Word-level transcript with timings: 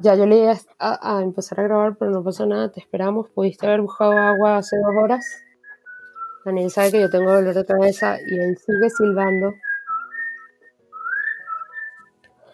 Ya 0.00 0.14
yo 0.14 0.24
le 0.24 0.38
iba 0.38 0.56
a, 0.78 1.20
empezar 1.22 1.60
a 1.60 1.64
grabar, 1.64 1.96
pero 1.98 2.10
no 2.10 2.24
pasa 2.24 2.46
nada, 2.46 2.72
te 2.72 2.80
esperamos. 2.80 3.28
¿Pudiste 3.28 3.66
haber 3.66 3.82
buscado 3.82 4.12
agua 4.12 4.56
hace 4.56 4.78
dos 4.78 4.94
horas? 4.96 5.26
Daniel 6.42 6.70
sabe 6.70 6.92
que 6.92 7.00
yo 7.00 7.10
tengo 7.10 7.30
dolor 7.30 7.54
de 7.54 7.66
cabeza 7.66 8.16
y 8.18 8.38
él 8.38 8.56
sigue 8.56 8.88
silbando. 8.88 9.52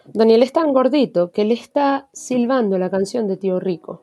Daniel 0.07 0.43
es 0.43 0.51
tan 0.51 0.73
gordito 0.73 1.31
que 1.31 1.43
él 1.43 1.53
está 1.53 2.09
silbando 2.11 2.77
la 2.77 2.89
canción 2.89 3.27
de 3.27 3.37
Tío 3.37 3.61
Rico. 3.61 4.01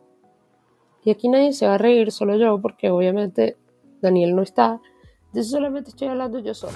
Y 1.04 1.10
aquí 1.10 1.28
nadie 1.28 1.52
se 1.52 1.66
va 1.66 1.74
a 1.74 1.78
reír, 1.78 2.12
solo 2.12 2.36
yo, 2.36 2.62
porque 2.62 2.90
obviamente 2.90 3.58
Daniel 4.00 4.34
no 4.34 4.40
está. 4.40 4.80
Entonces 5.26 5.50
solamente 5.50 5.90
estoy 5.90 6.08
hablando 6.08 6.38
yo 6.38 6.54
solo. 6.54 6.72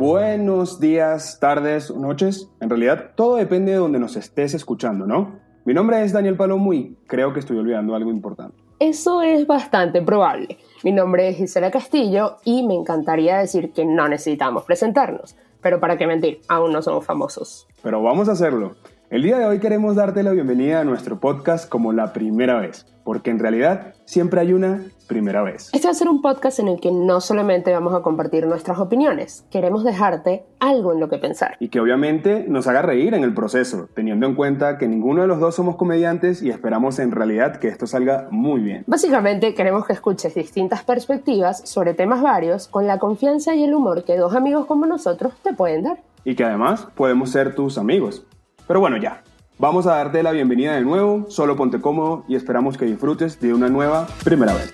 Buenos 0.00 0.80
días, 0.80 1.38
tardes, 1.40 1.94
noches. 1.94 2.48
En 2.62 2.70
realidad, 2.70 3.10
todo 3.16 3.36
depende 3.36 3.72
de 3.72 3.76
donde 3.76 3.98
nos 3.98 4.16
estés 4.16 4.54
escuchando, 4.54 5.06
¿no? 5.06 5.38
Mi 5.66 5.74
nombre 5.74 6.02
es 6.02 6.14
Daniel 6.14 6.38
Palomo 6.38 6.72
y 6.72 6.96
creo 7.06 7.34
que 7.34 7.40
estoy 7.40 7.58
olvidando 7.58 7.94
algo 7.94 8.10
importante. 8.10 8.56
Eso 8.78 9.20
es 9.20 9.46
bastante 9.46 10.00
probable. 10.00 10.56
Mi 10.84 10.92
nombre 10.92 11.28
es 11.28 11.36
Gisela 11.36 11.70
Castillo 11.70 12.38
y 12.46 12.66
me 12.66 12.76
encantaría 12.76 13.36
decir 13.36 13.72
que 13.74 13.84
no 13.84 14.08
necesitamos 14.08 14.64
presentarnos. 14.64 15.36
Pero 15.60 15.80
para 15.80 15.98
qué 15.98 16.06
mentir, 16.06 16.40
aún 16.48 16.72
no 16.72 16.80
somos 16.80 17.04
famosos. 17.04 17.68
Pero 17.82 18.02
vamos 18.02 18.30
a 18.30 18.32
hacerlo. 18.32 18.76
El 19.10 19.22
día 19.22 19.38
de 19.38 19.44
hoy 19.44 19.58
queremos 19.58 19.96
darte 19.96 20.22
la 20.22 20.30
bienvenida 20.30 20.78
a 20.78 20.84
nuestro 20.84 21.18
podcast 21.18 21.68
como 21.68 21.92
la 21.92 22.12
primera 22.12 22.60
vez, 22.60 22.86
porque 23.02 23.30
en 23.30 23.40
realidad 23.40 23.92
siempre 24.04 24.38
hay 24.40 24.52
una 24.52 24.84
primera 25.08 25.42
vez. 25.42 25.68
Este 25.72 25.88
va 25.88 25.90
a 25.90 25.94
ser 25.94 26.08
un 26.08 26.22
podcast 26.22 26.60
en 26.60 26.68
el 26.68 26.78
que 26.78 26.92
no 26.92 27.20
solamente 27.20 27.72
vamos 27.72 27.92
a 27.92 28.02
compartir 28.02 28.46
nuestras 28.46 28.78
opiniones, 28.78 29.44
queremos 29.50 29.82
dejarte 29.82 30.44
algo 30.60 30.92
en 30.92 31.00
lo 31.00 31.08
que 31.08 31.18
pensar. 31.18 31.56
Y 31.58 31.70
que 31.70 31.80
obviamente 31.80 32.44
nos 32.46 32.68
haga 32.68 32.82
reír 32.82 33.14
en 33.14 33.24
el 33.24 33.34
proceso, 33.34 33.88
teniendo 33.94 34.26
en 34.26 34.36
cuenta 34.36 34.78
que 34.78 34.86
ninguno 34.86 35.22
de 35.22 35.26
los 35.26 35.40
dos 35.40 35.56
somos 35.56 35.74
comediantes 35.74 36.40
y 36.40 36.50
esperamos 36.50 37.00
en 37.00 37.10
realidad 37.10 37.56
que 37.56 37.66
esto 37.66 37.88
salga 37.88 38.28
muy 38.30 38.60
bien. 38.60 38.84
Básicamente 38.86 39.54
queremos 39.54 39.86
que 39.86 39.92
escuches 39.92 40.36
distintas 40.36 40.84
perspectivas 40.84 41.68
sobre 41.68 41.94
temas 41.94 42.22
varios 42.22 42.68
con 42.68 42.86
la 42.86 43.00
confianza 43.00 43.56
y 43.56 43.64
el 43.64 43.74
humor 43.74 44.04
que 44.04 44.16
dos 44.16 44.36
amigos 44.36 44.66
como 44.66 44.86
nosotros 44.86 45.32
te 45.42 45.52
pueden 45.52 45.82
dar. 45.82 45.98
Y 46.22 46.36
que 46.36 46.44
además 46.44 46.86
podemos 46.94 47.30
ser 47.30 47.56
tus 47.56 47.76
amigos. 47.76 48.24
Pero 48.70 48.78
bueno, 48.78 48.98
ya. 48.98 49.24
Vamos 49.58 49.88
a 49.88 49.96
darte 49.96 50.22
la 50.22 50.30
bienvenida 50.30 50.76
de 50.76 50.82
nuevo, 50.82 51.28
solo 51.28 51.56
ponte 51.56 51.80
cómodo 51.80 52.22
y 52.28 52.36
esperamos 52.36 52.78
que 52.78 52.84
disfrutes 52.84 53.40
de 53.40 53.52
una 53.52 53.68
nueva 53.68 54.06
primera 54.22 54.54
vez. 54.54 54.72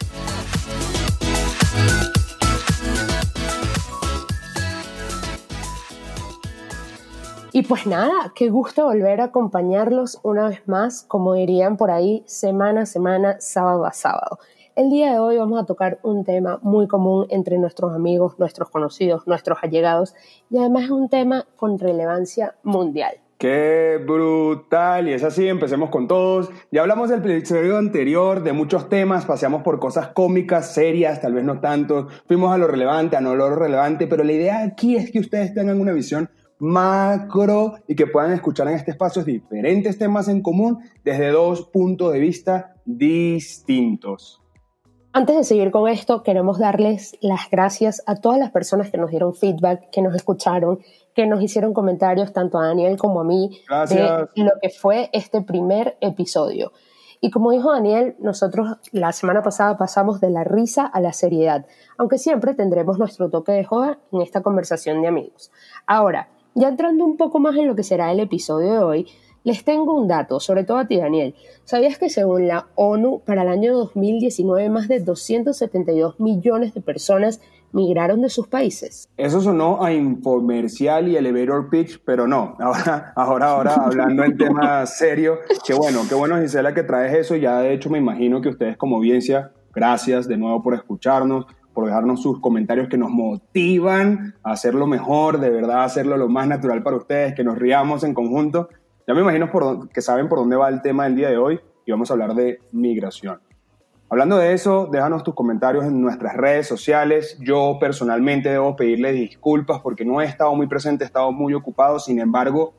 Y 7.52 7.62
pues 7.62 7.86
nada, 7.86 8.34
qué 8.34 8.50
gusto 8.50 8.84
volver 8.84 9.22
a 9.22 9.24
acompañarlos 9.24 10.20
una 10.22 10.50
vez 10.50 10.68
más, 10.68 11.02
como 11.02 11.32
dirían 11.32 11.78
por 11.78 11.90
ahí, 11.90 12.22
semana 12.26 12.82
a 12.82 12.86
semana, 12.86 13.36
sábado 13.40 13.86
a 13.86 13.94
sábado. 13.94 14.38
El 14.74 14.90
día 14.90 15.10
de 15.10 15.20
hoy 15.20 15.38
vamos 15.38 15.58
a 15.58 15.64
tocar 15.64 16.00
un 16.02 16.22
tema 16.22 16.58
muy 16.60 16.86
común 16.86 17.28
entre 17.30 17.56
nuestros 17.56 17.94
amigos, 17.94 18.38
nuestros 18.38 18.68
conocidos, 18.68 19.26
nuestros 19.26 19.56
allegados, 19.62 20.14
y 20.50 20.58
además 20.58 20.84
es 20.84 20.90
un 20.90 21.08
tema 21.08 21.46
con 21.56 21.78
relevancia 21.78 22.56
mundial. 22.62 23.22
¡Qué 23.38 24.02
brutal! 24.02 25.08
Y 25.08 25.12
es 25.12 25.22
así, 25.22 25.46
empecemos 25.46 25.90
con 25.90 26.08
todos. 26.08 26.50
Ya 26.70 26.80
hablamos 26.80 27.10
del 27.10 27.20
episodio 27.30 27.76
anterior 27.76 28.42
de 28.42 28.54
muchos 28.54 28.88
temas, 28.88 29.26
paseamos 29.26 29.62
por 29.62 29.78
cosas 29.78 30.08
cómicas, 30.08 30.72
serias, 30.72 31.20
tal 31.20 31.34
vez 31.34 31.44
no 31.44 31.60
tanto. 31.60 32.08
Fuimos 32.26 32.50
a 32.50 32.56
lo 32.56 32.66
relevante, 32.66 33.14
a 33.16 33.20
no 33.20 33.36
lo 33.36 33.54
relevante, 33.54 34.06
pero 34.06 34.24
la 34.24 34.32
idea 34.32 34.62
aquí 34.62 34.96
es 34.96 35.10
que 35.10 35.18
ustedes 35.18 35.52
tengan 35.52 35.78
una 35.78 35.92
visión 35.92 36.30
macro 36.58 37.74
y 37.86 37.94
que 37.94 38.06
puedan 38.06 38.32
escuchar 38.32 38.68
en 38.68 38.74
este 38.74 38.92
espacio 38.92 39.22
diferentes 39.22 39.98
temas 39.98 40.28
en 40.28 40.40
común 40.40 40.78
desde 41.04 41.28
dos 41.28 41.66
puntos 41.66 42.14
de 42.14 42.20
vista 42.20 42.74
distintos. 42.86 44.40
Antes 45.12 45.36
de 45.36 45.44
seguir 45.44 45.70
con 45.70 45.88
esto, 45.88 46.22
queremos 46.22 46.58
darles 46.58 47.16
las 47.20 47.50
gracias 47.50 48.02
a 48.06 48.16
todas 48.16 48.38
las 48.38 48.50
personas 48.50 48.90
que 48.90 48.98
nos 48.98 49.10
dieron 49.10 49.34
feedback, 49.34 49.90
que 49.90 50.02
nos 50.02 50.14
escucharon, 50.14 50.80
que 51.16 51.26
nos 51.26 51.42
hicieron 51.42 51.72
comentarios 51.72 52.34
tanto 52.34 52.58
a 52.58 52.66
Daniel 52.66 52.98
como 52.98 53.20
a 53.20 53.24
mí 53.24 53.58
gracias. 53.66 54.28
de 54.36 54.44
lo 54.44 54.52
que 54.60 54.68
fue 54.68 55.08
este 55.14 55.40
primer 55.40 55.96
episodio. 56.02 56.72
Y 57.22 57.30
como 57.30 57.52
dijo 57.52 57.72
Daniel, 57.72 58.16
nosotros 58.18 58.76
la 58.92 59.12
semana 59.12 59.42
pasada 59.42 59.78
pasamos 59.78 60.20
de 60.20 60.28
la 60.28 60.44
risa 60.44 60.84
a 60.84 61.00
la 61.00 61.14
seriedad, 61.14 61.64
aunque 61.96 62.18
siempre 62.18 62.52
tendremos 62.52 62.98
nuestro 62.98 63.30
toque 63.30 63.52
de 63.52 63.64
joda 63.64 63.98
en 64.12 64.20
esta 64.20 64.42
conversación 64.42 65.00
de 65.00 65.08
amigos. 65.08 65.50
Ahora, 65.86 66.28
ya 66.54 66.68
entrando 66.68 67.06
un 67.06 67.16
poco 67.16 67.38
más 67.40 67.56
en 67.56 67.66
lo 67.66 67.74
que 67.74 67.82
será 67.82 68.12
el 68.12 68.20
episodio 68.20 68.72
de 68.72 68.78
hoy, 68.78 69.06
les 69.42 69.64
tengo 69.64 69.94
un 69.94 70.08
dato, 70.08 70.38
sobre 70.38 70.64
todo 70.64 70.76
a 70.76 70.86
ti, 70.86 70.98
Daniel. 70.98 71.34
¿Sabías 71.64 71.98
que 71.98 72.10
según 72.10 72.48
la 72.48 72.66
ONU, 72.74 73.22
para 73.24 73.42
el 73.42 73.48
año 73.48 73.74
2019, 73.74 74.68
más 74.68 74.88
de 74.88 75.00
272 75.00 76.20
millones 76.20 76.74
de 76.74 76.82
personas 76.82 77.40
migraron 77.76 78.22
de 78.22 78.30
sus 78.30 78.48
países? 78.48 79.08
Eso 79.16 79.40
sonó 79.40 79.84
a 79.84 79.92
infomercial 79.92 81.08
y 81.08 81.16
elevator 81.16 81.68
pitch, 81.68 82.02
pero 82.04 82.26
no. 82.26 82.56
Ahora, 82.58 83.12
ahora, 83.14 83.46
ahora, 83.50 83.74
hablando 83.74 84.24
en 84.24 84.36
tema 84.38 84.84
serio, 84.86 85.38
qué 85.64 85.74
bueno, 85.74 86.00
qué 86.08 86.14
bueno, 86.14 86.40
Gisela, 86.40 86.74
que 86.74 86.82
traes 86.82 87.14
eso. 87.14 87.36
Ya 87.36 87.58
de 87.60 87.72
hecho 87.72 87.90
me 87.90 87.98
imagino 87.98 88.40
que 88.40 88.48
ustedes 88.48 88.76
como 88.76 88.96
audiencia, 88.96 89.52
gracias 89.74 90.26
de 90.26 90.38
nuevo 90.38 90.62
por 90.62 90.74
escucharnos 90.74 91.46
por 91.76 91.84
dejarnos 91.84 92.22
sus 92.22 92.40
comentarios 92.40 92.88
que 92.88 92.96
nos 92.96 93.10
motivan 93.10 94.34
a 94.42 94.52
hacerlo 94.52 94.86
mejor, 94.86 95.40
de 95.40 95.50
verdad 95.50 95.84
hacerlo 95.84 96.16
lo 96.16 96.26
más 96.26 96.48
natural 96.48 96.82
para 96.82 96.96
ustedes, 96.96 97.34
que 97.34 97.44
nos 97.44 97.58
riamos 97.58 98.02
en 98.02 98.14
conjunto. 98.14 98.70
Ya 99.06 99.12
me 99.12 99.20
imagino 99.20 99.50
por, 99.50 99.90
que 99.90 100.00
saben 100.00 100.26
por 100.26 100.38
dónde 100.38 100.56
va 100.56 100.70
el 100.70 100.80
tema 100.80 101.04
del 101.04 101.16
día 101.16 101.28
de 101.28 101.36
hoy 101.36 101.60
y 101.84 101.90
vamos 101.90 102.10
a 102.10 102.14
hablar 102.14 102.34
de 102.34 102.60
migración. 102.72 103.40
Hablando 104.08 104.38
de 104.38 104.52
eso, 104.52 104.88
déjanos 104.90 105.24
tus 105.24 105.34
comentarios 105.34 105.84
en 105.84 106.00
nuestras 106.00 106.36
redes 106.36 106.68
sociales. 106.68 107.36
Yo 107.40 107.78
personalmente 107.80 108.48
debo 108.48 108.76
pedirles 108.76 109.14
disculpas 109.14 109.80
porque 109.80 110.04
no 110.04 110.20
he 110.20 110.24
estado 110.26 110.54
muy 110.54 110.68
presente, 110.68 111.02
he 111.02 111.06
estado 111.06 111.32
muy 111.32 111.54
ocupado. 111.54 111.98
Sin 111.98 112.20
embargo, 112.20 112.74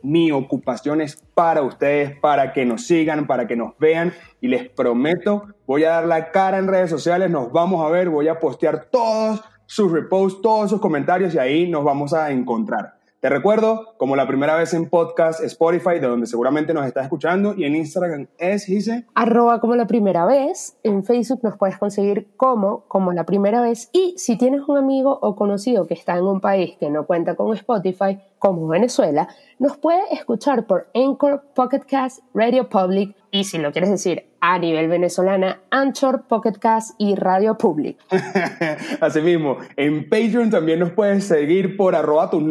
mi 0.00 0.30
ocupación 0.30 1.00
es 1.00 1.16
para 1.34 1.62
ustedes, 1.62 2.16
para 2.20 2.52
que 2.52 2.64
nos 2.64 2.86
sigan, 2.86 3.26
para 3.26 3.48
que 3.48 3.56
nos 3.56 3.76
vean 3.78 4.12
y 4.40 4.46
les 4.46 4.68
prometo, 4.68 5.48
voy 5.66 5.82
a 5.84 5.90
dar 5.90 6.06
la 6.06 6.30
cara 6.30 6.58
en 6.58 6.68
redes 6.68 6.90
sociales, 6.90 7.30
nos 7.30 7.50
vamos 7.50 7.84
a 7.84 7.90
ver, 7.90 8.08
voy 8.08 8.28
a 8.28 8.38
postear 8.38 8.86
todos 8.92 9.42
sus 9.66 9.90
reposts, 9.90 10.40
todos 10.40 10.70
sus 10.70 10.80
comentarios 10.80 11.34
y 11.34 11.38
ahí 11.38 11.68
nos 11.68 11.82
vamos 11.82 12.14
a 12.14 12.30
encontrar. 12.30 12.97
Te 13.20 13.28
recuerdo, 13.28 13.96
como 13.96 14.14
la 14.14 14.28
primera 14.28 14.54
vez 14.54 14.74
en 14.74 14.88
podcast 14.88 15.42
Spotify, 15.42 15.98
de 15.98 16.06
donde 16.06 16.28
seguramente 16.28 16.72
nos 16.72 16.86
estás 16.86 17.02
escuchando, 17.02 17.52
y 17.56 17.64
en 17.64 17.74
Instagram 17.74 18.28
es, 18.38 18.66
dice... 18.66 19.06
Arroba 19.16 19.58
como 19.58 19.74
la 19.74 19.88
primera 19.88 20.24
vez. 20.24 20.78
En 20.84 21.02
Facebook 21.02 21.40
nos 21.42 21.56
puedes 21.56 21.78
conseguir 21.78 22.28
como, 22.36 22.84
como 22.86 23.12
la 23.12 23.26
primera 23.26 23.60
vez. 23.60 23.90
Y 23.92 24.14
si 24.18 24.38
tienes 24.38 24.60
un 24.68 24.78
amigo 24.78 25.18
o 25.20 25.34
conocido 25.34 25.88
que 25.88 25.94
está 25.94 26.16
en 26.16 26.26
un 26.26 26.40
país 26.40 26.76
que 26.78 26.90
no 26.90 27.06
cuenta 27.06 27.34
con 27.34 27.52
Spotify, 27.56 28.20
como 28.38 28.68
Venezuela, 28.68 29.26
nos 29.58 29.76
puede 29.76 30.02
escuchar 30.12 30.68
por 30.68 30.86
Anchor, 30.94 31.42
Pocket 31.56 31.82
Cast, 31.88 32.20
Radio 32.34 32.68
Public 32.68 33.16
y 33.30 33.44
si 33.44 33.58
lo 33.58 33.72
quieres 33.72 33.90
decir 33.90 34.24
a 34.40 34.58
nivel 34.58 34.88
venezolana, 34.88 35.60
Anchor, 35.70 36.24
Pocket 36.28 36.52
Cast 36.60 36.94
y 36.98 37.16
Radio 37.16 37.58
Public. 37.58 37.98
Asimismo, 39.00 39.58
en 39.76 40.08
Patreon 40.08 40.50
también 40.50 40.78
nos 40.78 40.92
puedes 40.92 41.24
seguir 41.24 41.76
por 41.76 41.94
arroba 41.94 42.30
tu 42.30 42.48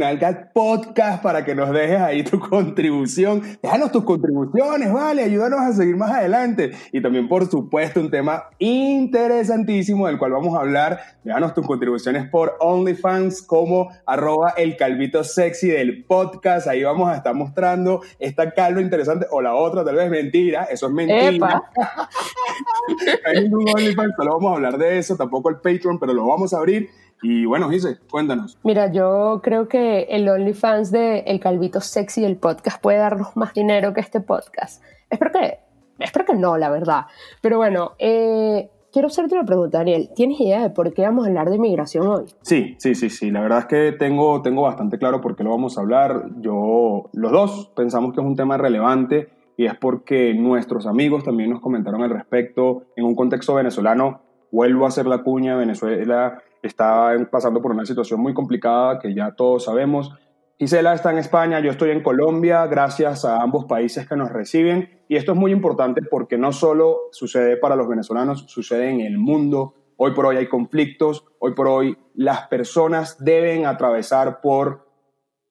podcast 0.54 1.24
para 1.24 1.46
que 1.46 1.56
nos 1.56 1.72
dejes 1.72 2.02
ahí 2.02 2.24
tu 2.24 2.40
contribución. 2.50 3.42
Déjanos 3.62 3.92
tus 3.92 4.04
contribuciones, 4.04 4.92
vale, 4.92 5.24
ayúdanos 5.24 5.60
a 5.62 5.74
seguir 5.74 5.96
más 5.96 6.12
adelante. 6.12 6.72
Y 6.92 7.02
también, 7.02 7.28
por 7.28 7.50
supuesto, 7.50 8.00
un 8.00 8.12
tema 8.12 8.50
interesantísimo 8.60 10.08
del 10.08 10.18
cual 10.18 10.34
vamos 10.34 10.56
a 10.56 10.62
hablar. 10.62 11.00
Déjanos 11.24 11.54
tus 11.54 11.66
contribuciones 11.66 12.30
por 12.30 12.58
OnlyFans 12.60 13.42
como 13.42 13.90
arroba 14.06 14.54
el 14.58 14.76
calvito 14.76 15.24
sexy 15.24 15.70
del 15.70 16.04
podcast. 16.06 16.68
Ahí 16.68 16.84
vamos 16.84 17.10
a 17.10 17.16
estar 17.16 17.34
mostrando 17.34 18.02
esta 18.20 18.52
calva 18.52 18.82
interesante 18.82 19.26
o 19.32 19.42
la 19.42 19.56
otra, 19.56 19.86
tal 19.86 19.96
vez 19.96 20.10
mentira. 20.10 20.67
Eso 20.70 20.88
es 20.88 20.94
mentira. 20.94 21.64
Hay 23.26 23.44
ningún 23.44 23.70
OnlyFans, 23.70 24.14
solo 24.16 24.34
vamos 24.34 24.52
a 24.52 24.56
hablar 24.56 24.78
de 24.78 24.98
eso. 24.98 25.16
Tampoco 25.16 25.50
el 25.50 25.58
Patreon, 25.58 26.00
pero 26.00 26.14
lo 26.14 26.28
vamos 26.28 26.54
a 26.54 26.58
abrir. 26.58 26.90
Y 27.22 27.46
bueno, 27.46 27.70
Gise, 27.70 27.98
cuéntanos. 28.10 28.58
Mira, 28.64 28.92
yo 28.92 29.42
creo 29.44 29.68
que 29.68 30.04
el 30.10 30.28
OnlyFans 30.30 30.92
de 30.92 31.20
El 31.20 31.40
Calvito 31.40 31.82
Sexy 31.82 32.22
del 32.22 32.38
podcast 32.38 32.82
puede 32.82 33.00
darnos 33.00 33.36
más 33.36 33.54
dinero 33.54 33.94
que 33.94 34.02
este 34.02 34.20
podcast. 34.20 34.84
Espero 35.10 35.32
que, 35.32 35.60
espero 36.00 36.26
que 36.26 36.36
no, 36.36 36.58
la 36.58 36.70
verdad. 36.70 37.06
Pero 37.42 37.58
bueno, 37.58 37.94
eh, 37.98 38.70
quiero 38.92 39.08
hacerte 39.08 39.34
una 39.34 39.46
pregunta, 39.46 39.80
Daniel. 39.80 40.12
¿Tienes 40.16 40.40
idea 40.40 40.62
de 40.62 40.70
por 40.70 40.94
qué 40.94 41.04
vamos 41.04 41.26
a 41.26 41.30
hablar 41.30 41.50
de 41.50 41.58
migración 41.58 42.08
hoy? 42.08 42.26
Sí, 42.42 42.76
sí, 42.78 42.94
sí, 42.94 43.10
sí. 43.10 43.32
La 43.32 43.42
verdad 43.42 43.60
es 43.60 43.66
que 43.66 43.92
tengo, 43.94 44.42
tengo 44.44 44.62
bastante 44.62 45.00
claro 45.00 45.20
por 45.20 45.36
qué 45.36 45.44
lo 45.44 45.50
vamos 45.50 45.78
a 45.78 45.82
hablar. 45.82 46.26
Yo, 46.40 47.10
los 47.14 47.32
dos, 47.32 47.72
pensamos 47.76 48.14
que 48.14 48.22
es 48.22 48.28
un 48.28 48.36
tema 48.36 48.58
relevante 48.58 49.37
y 49.58 49.66
es 49.66 49.76
porque 49.76 50.36
nuestros 50.36 50.86
amigos 50.86 51.24
también 51.24 51.50
nos 51.50 51.62
comentaron 51.62 52.04
al 52.04 52.12
respecto 52.12 52.84
en 52.96 53.06
un 53.06 53.16
contexto 53.16 53.56
venezolano. 53.56 54.22
Vuelvo 54.52 54.86
a 54.86 54.90
hacer 54.90 55.08
la 55.08 55.24
cuña, 55.24 55.58
Venezuela 55.58 56.42
está 56.62 57.12
pasando 57.32 57.62
por 57.62 57.72
una 57.72 57.86
situación 57.86 58.20
muy 58.20 58.36
complicada 58.36 59.00
que 59.00 59.16
ya 59.16 59.32
todos 59.32 59.66
sabemos. 59.66 60.14
Gisela 60.60 60.94
está 60.94 61.12
en 61.12 61.18
España, 61.18 61.60
yo 61.60 61.72
estoy 61.72 61.90
en 61.90 62.02
Colombia, 62.02 62.66
gracias 62.68 63.26
a 63.26 63.42
ambos 63.42 63.66
países 63.66 64.08
que 64.08 64.16
nos 64.16 64.32
reciben. 64.32 65.02
Y 65.08 65.16
esto 65.16 65.34
es 65.34 65.38
muy 65.38 65.52
importante 65.52 66.02
porque 66.04 66.38
no 66.38 66.52
solo 66.52 67.10
sucede 67.12 67.58
para 67.58 67.76
los 67.76 67.88
venezolanos, 67.88 68.46
sucede 68.48 68.90
en 68.90 69.02
el 69.02 69.18
mundo. 69.18 69.74
Hoy 69.98 70.12
por 70.12 70.28
hoy 70.28 70.38
hay 70.38 70.48
conflictos, 70.48 71.26
hoy 71.40 71.54
por 71.54 71.68
hoy 71.68 71.98
las 72.14 72.48
personas 72.48 73.24
deben 73.24 73.66
atravesar 73.66 74.40
por 74.42 74.87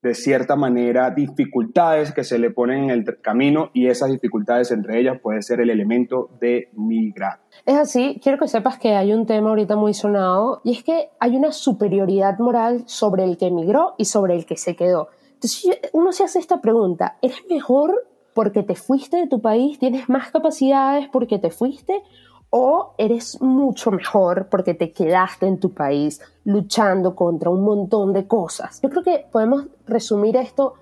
de 0.02 0.14
cierta 0.14 0.56
manera 0.56 1.10
dificultades 1.10 2.12
que 2.12 2.22
se 2.22 2.38
le 2.38 2.50
ponen 2.50 2.84
en 2.84 2.90
el 2.90 3.04
camino 3.20 3.70
y 3.72 3.88
esas 3.88 4.10
dificultades 4.10 4.70
entre 4.70 5.00
ellas 5.00 5.18
puede 5.20 5.42
ser 5.42 5.60
el 5.60 5.70
elemento 5.70 6.30
de 6.40 6.68
migrar. 6.74 7.40
Es 7.64 7.76
así, 7.76 8.20
quiero 8.22 8.38
que 8.38 8.46
sepas 8.46 8.78
que 8.78 8.94
hay 8.94 9.12
un 9.12 9.26
tema 9.26 9.50
ahorita 9.50 9.76
muy 9.76 9.94
sonado 9.94 10.60
y 10.64 10.72
es 10.72 10.84
que 10.84 11.08
hay 11.18 11.36
una 11.36 11.52
superioridad 11.52 12.38
moral 12.38 12.84
sobre 12.86 13.24
el 13.24 13.36
que 13.36 13.46
emigró 13.46 13.94
y 13.98 14.04
sobre 14.04 14.36
el 14.36 14.46
que 14.46 14.56
se 14.56 14.76
quedó. 14.76 15.08
Entonces 15.34 15.78
uno 15.92 16.12
se 16.12 16.24
hace 16.24 16.38
esta 16.38 16.60
pregunta, 16.60 17.18
¿eres 17.22 17.42
mejor 17.50 18.06
porque 18.34 18.62
te 18.62 18.74
fuiste 18.74 19.16
de 19.16 19.26
tu 19.26 19.40
país? 19.40 19.78
¿Tienes 19.78 20.10
más 20.10 20.30
capacidades 20.30 21.08
porque 21.10 21.38
te 21.38 21.50
fuiste? 21.50 22.02
O 22.50 22.94
eres 22.98 23.40
mucho 23.40 23.90
mejor 23.90 24.48
porque 24.50 24.74
te 24.74 24.92
quedaste 24.92 25.46
en 25.46 25.58
tu 25.58 25.72
país 25.74 26.20
luchando 26.44 27.14
contra 27.14 27.50
un 27.50 27.62
montón 27.62 28.12
de 28.12 28.26
cosas. 28.26 28.80
Yo 28.82 28.88
creo 28.88 29.02
que 29.02 29.26
podemos 29.30 29.66
resumir 29.86 30.36
esto 30.36 30.74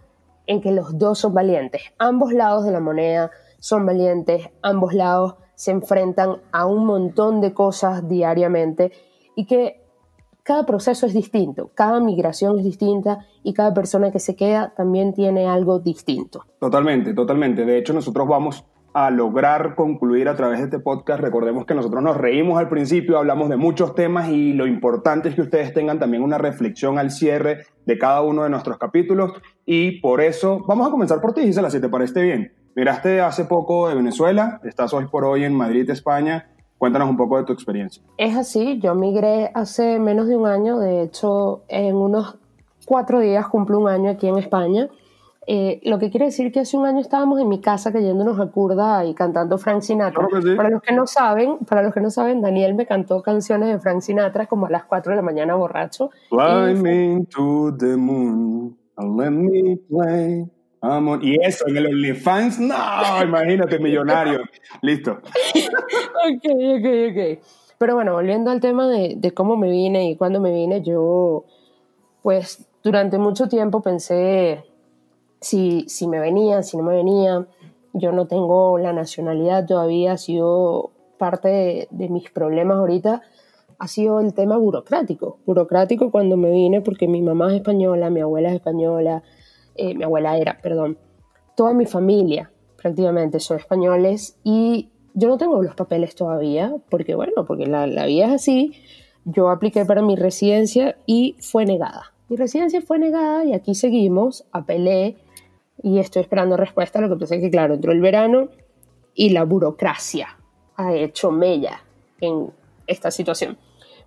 en 0.47 0.61
que 0.61 0.73
los 0.73 0.99
dos 0.99 1.19
son 1.19 1.35
valientes. 1.35 1.83
Ambos 1.99 2.33
lados 2.33 2.65
de 2.65 2.73
la 2.73 2.81
moneda 2.81 3.31
son 3.59 3.87
valientes, 3.87 4.51
ambos 4.63 4.93
lados 4.93 5.37
se 5.55 5.71
enfrentan 5.71 6.37
a 6.53 6.67
un 6.67 6.85
montón 6.85 7.41
de 7.41 7.55
cosas 7.55 8.09
diariamente 8.09 8.93
y 9.37 9.47
que 9.47 9.81
cada 10.43 10.67
proceso 10.67 11.07
es 11.07 11.15
distinto, 11.15 11.71
cada 11.75 12.01
migración 12.01 12.59
es 12.59 12.65
distinta 12.65 13.27
y 13.43 13.55
cada 13.55 13.73
persona 13.73 14.13
que 14.13 14.19
se 14.19 14.37
queda 14.37 14.75
también 14.77 15.15
tiene 15.15 15.47
algo 15.47 15.79
distinto. 15.79 16.45
Totalmente, 16.61 17.15
totalmente. 17.15 17.65
De 17.65 17.79
hecho, 17.79 17.95
nosotros 17.95 18.29
vamos 18.29 18.65
a 18.95 19.11
lograr 19.11 19.75
concluir 19.75 20.29
a 20.29 20.37
través 20.37 20.61
de 20.61 20.67
este 20.67 20.79
podcast. 20.79 21.21
Recordemos 21.21 21.67
que 21.67 21.75
nosotros 21.75 22.01
nos 22.01 22.17
reímos 22.17 22.59
al 22.59 22.69
principio, 22.69 23.19
hablamos 23.19 23.49
de 23.49 23.57
muchos 23.57 23.97
temas 23.97 24.29
y 24.29 24.53
lo 24.53 24.69
importante 24.69 25.29
es 25.29 25.35
que 25.35 25.43
ustedes 25.43 25.75
tengan 25.75 25.99
también 25.99 26.23
una 26.23 26.39
reflexión 26.39 26.97
al 26.97 27.11
cierre 27.11 27.67
de 27.87 27.99
cada 27.99 28.23
uno 28.23 28.45
de 28.45 28.51
nuestros 28.51 28.79
capítulos 28.79 29.33
y 29.67 30.01
por 30.01 30.21
eso 30.21 30.65
vamos 30.69 30.87
a 30.87 30.93
comenzar 30.93 31.21
por 31.21 31.35
ti, 31.35 31.43
Gisela, 31.43 31.71
si 31.71 31.81
te 31.81 31.89
parece 31.89 32.23
bien. 32.23 32.53
Miraste 32.77 33.21
hace 33.21 33.45
poco 33.45 33.89
de 33.89 33.97
Venezuela, 33.97 34.61
estás 34.63 34.95
hoy 34.95 35.07
por 35.07 35.25
hoy 35.25 35.43
en 35.43 35.55
Madrid, 35.55 35.91
España. 35.91 36.51
Cuéntanos 36.79 37.11
un 37.11 37.17
poco 37.17 37.39
de 37.39 37.45
tu 37.45 37.53
experiencia. 37.53 38.03
Es 38.17 38.37
así, 38.37 38.79
yo 38.79 38.95
migré 38.95 39.51
hace 39.55 39.99
menos 39.99 40.29
de 40.29 40.37
un 40.37 40.47
año, 40.47 40.79
de 40.79 41.03
hecho 41.03 41.65
en 41.67 41.97
unos 41.97 42.37
cuatro 42.85 43.19
días 43.19 43.49
cumplo 43.49 43.81
un 43.81 43.89
año 43.89 44.11
aquí 44.11 44.29
en 44.29 44.39
España. 44.39 44.89
Eh, 45.47 45.81
lo 45.85 45.99
que 45.99 46.11
quiere 46.11 46.27
decir 46.27 46.51
que 46.53 46.61
hace 46.61 46.77
un 46.77 46.87
año 46.87 47.01
estábamos 47.01 47.39
en 47.41 47.49
mi 47.49 47.61
casa 47.61 47.93
cayéndonos 47.93 48.41
a 48.41 48.47
curda 48.47 49.05
y 49.05 49.15
cantando 49.15 49.59
Frank 49.59 49.83
Sinatra. 49.83 50.27
Para 50.57 50.71
los 50.71 50.83
que 50.83 50.95
no 50.95 51.07
saben, 51.07 51.59
para 51.59 51.83
los 51.83 51.93
que 51.93 52.01
no 52.01 52.11
saben, 52.11 52.41
Daniel 52.41 52.75
me 52.75 52.87
cantó 52.87 53.23
canciones 53.23 53.69
de 53.69 53.79
Frank 53.79 54.01
Sinatra 54.01 54.47
como 54.47 54.67
a 54.67 54.71
las 54.71 54.85
4 54.85 55.11
de 55.11 55.17
la 55.17 55.23
mañana 55.23 55.55
borracho. 55.55 56.11
Climbing 56.31 57.27
to 57.27 57.77
the 57.79 57.97
moon, 57.97 58.77
let 58.97 59.31
me 59.31 59.77
play. 59.89 60.47
Y 61.23 61.43
eso, 61.43 61.67
en 61.67 61.77
el 61.79 61.87
OnlyFans, 61.87 62.61
no, 62.61 62.75
imagínate, 63.23 63.79
millonario. 63.79 64.41
Listo. 64.83 65.13
ok, 65.13 66.45
ok, 66.45 66.87
ok. 67.11 67.45
Pero 67.79 67.95
bueno, 67.95 68.13
volviendo 68.13 68.51
al 68.51 68.61
tema 68.61 68.89
de, 68.89 69.15
de 69.17 69.33
cómo 69.33 69.57
me 69.57 69.71
vine 69.71 70.11
y 70.11 70.17
cuándo 70.17 70.41
me 70.41 70.53
vine, 70.53 70.83
yo, 70.83 71.45
pues, 72.23 72.67
durante 72.83 73.19
mucho 73.19 73.49
tiempo 73.49 73.83
pensé 73.83 74.65
si, 75.45 75.85
si 75.89 76.09
me 76.09 76.21
venía, 76.21 76.63
si 76.63 76.79
no 76.79 76.83
me 76.83 76.97
venía. 76.97 77.47
Yo 77.93 78.13
no 78.13 78.27
tengo 78.27 78.79
la 78.79 78.93
nacionalidad 78.93 79.67
todavía, 79.67 80.13
ha 80.13 80.19
sido 80.19 80.91
parte 81.19 81.87
de, 81.91 82.09
mis 82.09 82.31
problemas 82.31 82.79
ahorita, 82.79 83.23
ha 83.79 83.89
sido 83.89 84.21
el 84.21 84.33
tema 84.33 84.57
burocrático. 84.57 85.39
Burocrático 85.47 86.11
cuando 86.11 86.37
me 86.37 86.51
vine 86.51 86.81
porque 86.81 87.07
mi 87.07 87.21
mamá 87.21 87.51
es 87.51 87.57
española, 87.57 88.11
mi 88.11 88.21
abuela 88.21 88.49
es 88.49 88.55
española, 88.55 89.23
eh, 89.77 89.95
mi 89.95 90.03
abuela 90.03 90.39
era, 90.39 90.59
perdón, 90.63 90.99
toda 91.55 91.75
mi 91.75 91.87
familia 91.87 92.51
prácticamente 92.77 93.39
son 93.39 93.59
españoles 93.59 94.39
y 94.45 94.91
yo 95.13 95.29
no 95.29 95.37
tengo 95.37 95.63
los 95.63 95.75
papeles 95.75 96.15
todavía, 96.15 96.75
porque 96.91 97.15
bueno, 97.15 97.45
porque 97.47 97.67
la, 97.67 97.87
la 97.87 98.07
vida 98.07 98.27
es 98.27 98.33
así. 98.33 98.73
Yo 99.27 99.51
apliqué 99.51 99.85
para 99.85 100.03
mi 100.03 100.17
residencia 100.17 100.97
y 101.07 101.37
fue 101.39 101.65
negada. 101.67 102.14
Mi 102.29 102.37
residencia 102.37 102.81
fue 102.81 102.99
negada 102.99 103.45
y 103.45 103.53
aquí 103.53 103.75
seguimos, 103.75 104.47
apelé, 104.53 105.17
y 105.83 105.99
estoy 105.99 106.23
esperando 106.23 106.57
respuesta. 106.57 107.01
Lo 107.01 107.09
que 107.09 107.17
pasa 107.21 107.35
es 107.37 107.43
que, 107.43 107.51
claro, 107.51 107.75
entró 107.75 107.93
el 107.93 108.01
verano 108.01 108.49
y 109.15 109.31
la 109.31 109.45
burocracia 109.45 110.39
ha 110.77 110.95
hecho 110.95 111.31
mella 111.31 111.83
en 112.21 112.51
esta 112.87 113.11
situación. 113.11 113.59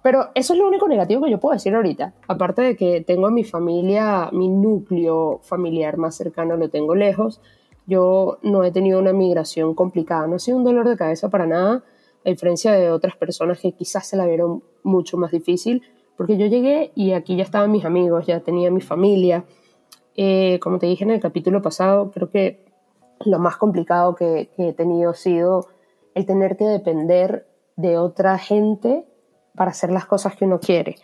Pero 0.02 0.30
eso 0.36 0.54
es 0.54 0.60
lo 0.60 0.68
único 0.68 0.88
negativo 0.88 1.24
que 1.24 1.32
yo 1.32 1.40
puedo 1.40 1.54
decir 1.54 1.76
ahorita. 1.76 2.14
Aparte 2.28 2.62
de 2.62 2.76
que 2.76 3.02
tengo 3.02 3.28
a 3.28 3.32
mi 3.32 3.44
familia, 3.44 4.30
mi 4.32 4.48
núcleo 4.48 5.40
familiar 5.44 5.98
más 5.98 6.16
cercano 6.16 6.56
lo 6.56 6.70
tengo 6.70 6.96
lejos, 6.96 7.42
yo 7.88 8.38
no 8.42 8.64
he 8.64 8.72
tenido 8.72 9.00
una 9.00 9.14
migración 9.14 9.74
complicada. 9.74 10.28
No 10.28 10.36
ha 10.36 10.40
sido 10.40 10.58
un 10.58 10.64
dolor 10.64 10.88
de 10.88 10.98
cabeza 10.98 11.30
para 11.30 11.46
nada, 11.46 11.84
a 12.26 12.30
diferencia 12.30 12.74
de 12.74 12.92
otras 12.92 13.16
personas 13.16 13.60
que 13.60 13.72
quizás 13.72 14.08
se 14.08 14.18
la 14.18 14.26
vieron 14.26 14.64
mucho 14.84 15.18
más 15.18 15.32
difícil, 15.32 15.84
porque 16.18 16.38
yo 16.38 16.48
llegué 16.48 16.92
y 16.96 17.14
aquí 17.14 17.36
ya 17.36 17.44
estaban 17.44 17.72
mis 17.72 17.86
amigos, 17.86 18.26
ya 18.26 18.40
tenía 18.42 18.72
mi 18.72 18.82
familia, 18.82 19.46
eh, 20.16 20.60
como 20.60 20.80
te 20.80 20.88
dije 20.88 21.04
en 21.04 21.12
el 21.12 21.20
capítulo 21.20 21.62
pasado, 21.62 22.12
creo 22.12 22.30
que 22.32 22.66
lo 23.24 23.40
más 23.40 23.58
complicado 23.58 24.16
que, 24.16 24.50
he 24.58 24.74
tenido 24.74 25.12
ha 25.12 25.14
sido 25.14 25.68
el 26.16 26.26
tener 26.26 26.58
que 26.58 26.66
depender 26.66 27.48
de 27.76 28.00
otra 28.00 28.40
gente 28.40 29.06
para 29.56 29.72
hacer 29.72 29.92
las 29.92 30.06
cosas 30.06 30.36
que 30.36 30.46
uno 30.46 30.60
quiere. 30.60 30.96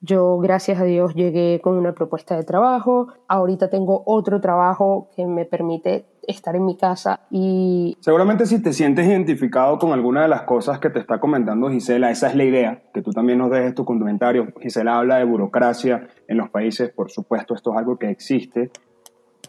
Yo, 0.00 0.38
gracias 0.38 0.80
a 0.80 0.84
Dios, 0.84 1.14
llegué 1.14 1.60
con 1.62 1.76
una 1.76 1.92
propuesta 1.92 2.34
de 2.34 2.42
trabajo. 2.44 3.08
Ahorita 3.28 3.70
tengo 3.70 4.02
otro 4.06 4.40
trabajo 4.40 5.10
que 5.14 5.26
me 5.26 5.44
permite 5.44 6.06
estar 6.26 6.56
en 6.56 6.64
mi 6.64 6.76
casa 6.76 7.20
y... 7.30 7.96
Seguramente 8.00 8.46
si 8.46 8.62
te 8.62 8.72
sientes 8.72 9.06
identificado 9.06 9.78
con 9.78 9.92
alguna 9.92 10.22
de 10.22 10.28
las 10.28 10.42
cosas 10.42 10.78
que 10.78 10.90
te 10.90 10.98
está 10.98 11.20
comentando 11.20 11.70
Gisela, 11.70 12.10
esa 12.10 12.28
es 12.28 12.34
la 12.34 12.44
idea, 12.44 12.82
que 12.92 13.02
tú 13.02 13.10
también 13.12 13.38
nos 13.38 13.50
dejes 13.50 13.74
tu 13.74 13.84
comentario. 13.84 14.48
Gisela 14.60 14.98
habla 14.98 15.18
de 15.18 15.24
burocracia 15.24 16.08
en 16.28 16.36
los 16.36 16.50
países, 16.50 16.90
por 16.90 17.10
supuesto, 17.10 17.54
esto 17.54 17.72
es 17.72 17.78
algo 17.78 17.98
que 17.98 18.10
existe, 18.10 18.70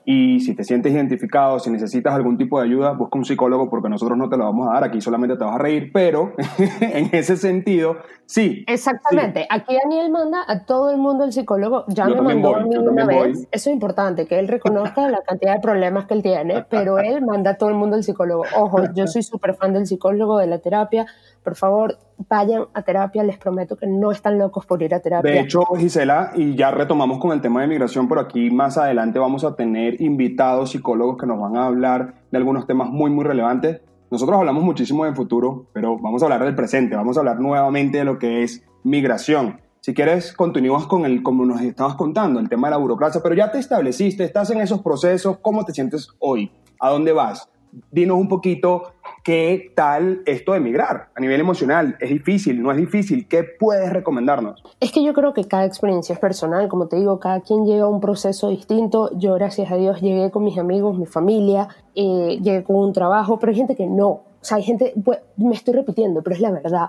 y 0.06 0.40
si 0.42 0.56
te 0.56 0.64
sientes 0.64 0.92
identificado, 0.92 1.60
si 1.60 1.70
necesitas 1.70 2.14
algún 2.14 2.38
tipo 2.38 2.60
de 2.60 2.68
ayuda, 2.68 2.92
busca 2.94 3.18
un 3.18 3.26
psicólogo 3.26 3.70
porque 3.70 3.90
nosotros 3.90 4.18
no 4.18 4.30
te 4.30 4.38
lo 4.38 4.46
vamos 4.46 4.70
a 4.70 4.74
dar, 4.74 4.84
aquí 4.84 5.02
solamente 5.02 5.38
te 5.38 5.44
vas 5.44 5.56
a 5.56 5.58
reír, 5.58 5.92
pero 5.94 6.34
en 6.82 7.10
ese 7.12 7.38
sentido, 7.38 7.98
sí. 8.26 8.64
Exactamente, 8.68 9.48
aquí 9.50 9.76
Daniel 9.84 10.12
manda 10.12 10.44
a 10.48 10.66
todo 10.66 10.92
el 10.92 10.98
mundo 10.98 11.24
el 11.24 11.32
psicólogo, 11.32 11.86
ya 11.88 12.06
me 12.06 12.22
mandó 12.22 12.56
a 12.56 12.62
mí 12.62 12.76
una 12.76 13.06
vez, 13.06 13.48
eso 13.52 13.70
es 13.70 13.74
importante, 13.74 14.26
que 14.26 14.40
él 14.40 14.48
reconozca 14.48 15.10
la 15.10 15.22
cantidad 15.22 15.56
de 15.56 15.62
problemas 15.62 16.06
que 16.06 16.14
él 16.14 16.24
tiene, 16.24 16.66
pero 16.70 17.00
él 17.00 17.24
manda 17.26 17.52
a 17.52 17.58
todo 17.58 17.70
el 17.70 17.76
mundo 17.76 17.96
el 17.96 18.04
psicólogo. 18.04 18.44
Ojo, 18.56 18.82
yo 18.94 19.08
soy 19.08 19.24
súper 19.24 19.56
fan 19.56 19.74
del 19.74 19.86
psicólogo, 19.86 20.38
de 20.38 20.48
la 20.48 20.60
terapia, 20.60 21.06
por 21.44 21.56
favor, 21.56 21.98
vayan 22.30 22.66
a 22.74 22.82
terapia, 22.84 23.24
les 23.24 23.38
prometo 23.38 23.76
que 23.76 23.88
no 23.88 24.12
están 24.12 24.40
locos 24.40 24.66
por 24.66 24.82
ir 24.82 24.94
a 24.96 25.00
terapia. 25.00 25.32
De 25.32 25.40
hecho, 25.40 25.64
Gisela, 25.78 26.32
y 26.36 26.56
ya 26.56 26.72
retomamos 26.72 27.20
con 27.20 27.32
el 27.32 27.42
tema 27.42 27.62
de 27.62 27.68
migración, 27.68 28.08
por 28.08 28.20
aquí 28.20 28.50
más 28.50 28.78
adelante 28.78 29.20
vamos 29.20 29.44
a 29.44 29.56
tener 29.56 30.02
invitados 30.02 30.72
psicólogos 30.72 31.18
que 31.18 31.26
nos 31.26 31.40
van 31.40 31.58
a 31.58 31.66
hablar 31.66 32.16
de 32.32 32.38
algunos 32.38 32.66
temas 32.66 32.90
muy, 32.90 33.12
muy 33.12 33.26
relevantes. 33.26 33.82
Nosotros 34.10 34.38
hablamos 34.38 34.64
muchísimo 34.64 35.06
del 35.06 35.16
futuro, 35.16 35.68
pero 35.74 35.98
vamos 36.00 36.22
a 36.22 36.26
hablar 36.26 36.44
del 36.44 36.56
presente, 36.56 36.96
vamos 36.96 37.18
a 37.18 37.22
hablar 37.22 37.40
nuevamente 37.40 37.98
de 37.98 38.06
lo 38.06 38.20
que 38.20 38.44
es 38.44 38.64
migración. 38.84 39.60
Si 39.82 39.94
quieres, 39.94 40.32
continúas 40.32 40.86
con 40.86 41.04
el, 41.04 41.24
como 41.24 41.46
nos 41.46 41.62
estabas 41.62 41.96
contando, 41.96 42.40
el 42.40 42.48
tema 42.48 42.68
de 42.68 42.72
la 42.72 42.78
burocracia, 42.78 43.22
pero 43.22 43.36
ya 43.36 43.52
te 43.52 43.60
estableciste, 43.60 44.24
estás 44.24 44.50
en 44.50 44.62
esos 44.62 44.82
procesos, 44.82 45.40
¿cómo 45.42 45.66
te 45.66 45.74
sientes 45.74 46.08
hoy? 46.20 46.52
¿A 46.80 46.90
dónde 46.90 47.12
vas? 47.12 47.50
Dinos 47.92 48.18
un 48.18 48.30
poquito 48.30 48.93
¿Qué 49.24 49.72
tal 49.74 50.22
esto 50.26 50.52
de 50.52 50.58
emigrar 50.58 51.08
a 51.16 51.22
nivel 51.22 51.40
emocional? 51.40 51.96
¿Es 52.02 52.10
difícil? 52.10 52.62
¿No 52.62 52.72
es 52.72 52.78
difícil? 52.78 53.26
¿Qué 53.30 53.46
puedes 53.46 53.90
recomendarnos? 53.90 54.62
Es 54.82 54.92
que 54.92 55.02
yo 55.02 55.14
creo 55.14 55.34
que 55.34 55.46
cada 55.46 55.64
experiencia 55.64 56.12
es 56.12 56.20
personal, 56.20 56.68
como 56.68 56.90
te 56.90 56.98
digo, 56.98 57.22
cada 57.22 57.40
quien 57.40 57.66
lleva 57.66 57.88
un 57.88 58.02
proceso 58.02 58.50
distinto. 58.50 59.18
Yo, 59.18 59.34
gracias 59.36 59.72
a 59.72 59.78
Dios, 59.78 60.02
llegué 60.02 60.30
con 60.30 60.44
mis 60.44 60.58
amigos, 60.58 60.98
mi 60.98 61.06
familia, 61.06 61.70
eh, 61.96 62.38
llegué 62.42 62.66
con 62.66 62.76
un 62.76 62.92
trabajo, 62.92 63.40
pero 63.40 63.52
hay 63.52 63.58
gente 63.60 63.78
que 63.78 63.88
no. 63.88 64.10
O 64.10 64.26
sea, 64.42 64.58
hay 64.58 64.64
gente, 64.64 64.94
pues, 65.02 65.20
me 65.38 65.56
estoy 65.56 65.76
repitiendo, 65.76 66.22
pero 66.22 66.36
es 66.36 66.42
la 66.42 66.52
verdad. 66.52 66.88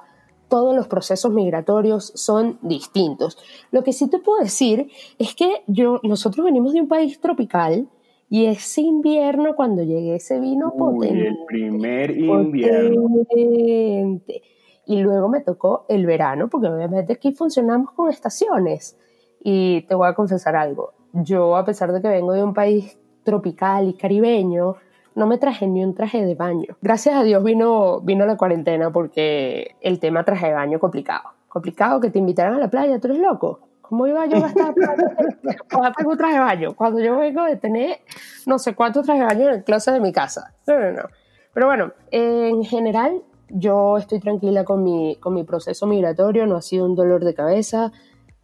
Todos 0.49 0.75
los 0.75 0.89
procesos 0.89 1.33
migratorios 1.33 2.11
son 2.17 2.59
distintos. 2.63 3.39
Lo 3.71 3.85
que 3.85 3.93
sí 3.93 4.11
te 4.11 4.19
puedo 4.19 4.43
decir 4.43 4.91
es 5.21 5.37
que 5.37 5.63
yo, 5.69 6.01
nosotros 6.03 6.45
venimos 6.45 6.73
de 6.73 6.81
un 6.81 6.89
país 6.89 7.21
tropical, 7.21 7.87
y 8.35 8.47
ese 8.47 8.81
invierno, 8.81 9.55
cuando 9.55 9.85
llegué, 9.85 10.19
se 10.19 10.41
vino 10.41 10.75
potente. 10.77 11.29
El 11.29 11.45
primer 11.47 12.11
invierno. 12.11 13.21
Y 14.87 15.03
luego 15.03 15.29
me 15.29 15.41
tocó 15.41 15.87
el 15.89 16.05
verano, 16.05 16.49
porque 16.49 16.67
obviamente 16.67 17.13
aquí 17.13 17.31
funcionamos 17.31 17.93
con 17.93 18.11
estaciones. 18.11 18.99
Y 19.41 19.83
te 19.83 19.95
voy 19.95 20.09
a 20.09 20.15
confesar 20.15 20.57
algo. 20.57 20.95
yo, 21.13 21.55
a 21.55 21.65
pesar 21.65 21.93
de 21.93 22.03
que 22.03 22.09
vengo 22.09 22.33
de 22.33 22.43
un 22.43 22.55
país 22.55 22.99
tropical 23.23 23.87
y 23.87 23.95
caribeño, 23.95 24.75
no 25.15 25.29
me 25.29 25.39
traje 25.39 25.69
ni 25.69 25.85
un 25.85 25.95
traje 25.95 26.27
de 26.27 26.35
baño. 26.35 26.77
Gracias 26.83 27.15
a 27.15 27.23
Dios 27.23 27.45
vino, 27.45 28.01
vino 28.01 28.27
la 28.27 28.37
cuarentena 28.37 28.91
porque 28.93 29.77
el 29.81 30.01
tema 30.01 30.25
traje 30.25 30.49
de 30.49 30.55
baño 30.55 30.81
complicado. 30.81 31.29
Complicado 31.49 32.01
que 32.01 32.11
te 32.11 32.19
invitaran 32.19 32.55
a 32.55 32.59
la 32.59 32.69
playa, 32.69 32.99
tú 32.99 33.07
eres 33.07 33.21
loco. 33.21 33.61
¿Cómo 33.95 34.09
iba 34.09 34.27
yo 34.27 34.39
a 34.39 34.41
gastar 34.41 34.75
cuando 35.71 35.93
tengo 35.97 36.11
un 36.11 36.19
traje 36.19 36.35
de 36.35 36.41
baño? 36.41 36.75
Cuando 36.75 36.99
yo 36.99 37.17
vengo 37.17 37.45
de 37.45 37.55
tener 37.55 37.99
no 38.45 38.59
sé 38.59 38.75
cuántos 38.75 39.07
trajes 39.07 39.21
de 39.21 39.27
baño 39.27 39.49
en 39.51 39.55
el 39.55 39.63
closet 39.63 39.95
de 39.95 40.01
mi 40.01 40.11
casa. 40.11 40.53
No, 40.67 40.81
no, 40.81 40.91
no. 40.91 41.03
Pero 41.53 41.67
bueno, 41.67 41.93
en 42.11 42.65
general 42.65 43.23
yo 43.51 43.97
estoy 43.97 44.19
tranquila 44.19 44.65
con 44.65 44.83
mi, 44.83 45.15
con 45.21 45.33
mi 45.33 45.45
proceso 45.45 45.87
migratorio, 45.87 46.45
no 46.45 46.57
ha 46.57 46.63
sido 46.63 46.87
un 46.87 46.97
dolor 46.97 47.25
de 47.25 47.35
cabeza. 47.35 47.93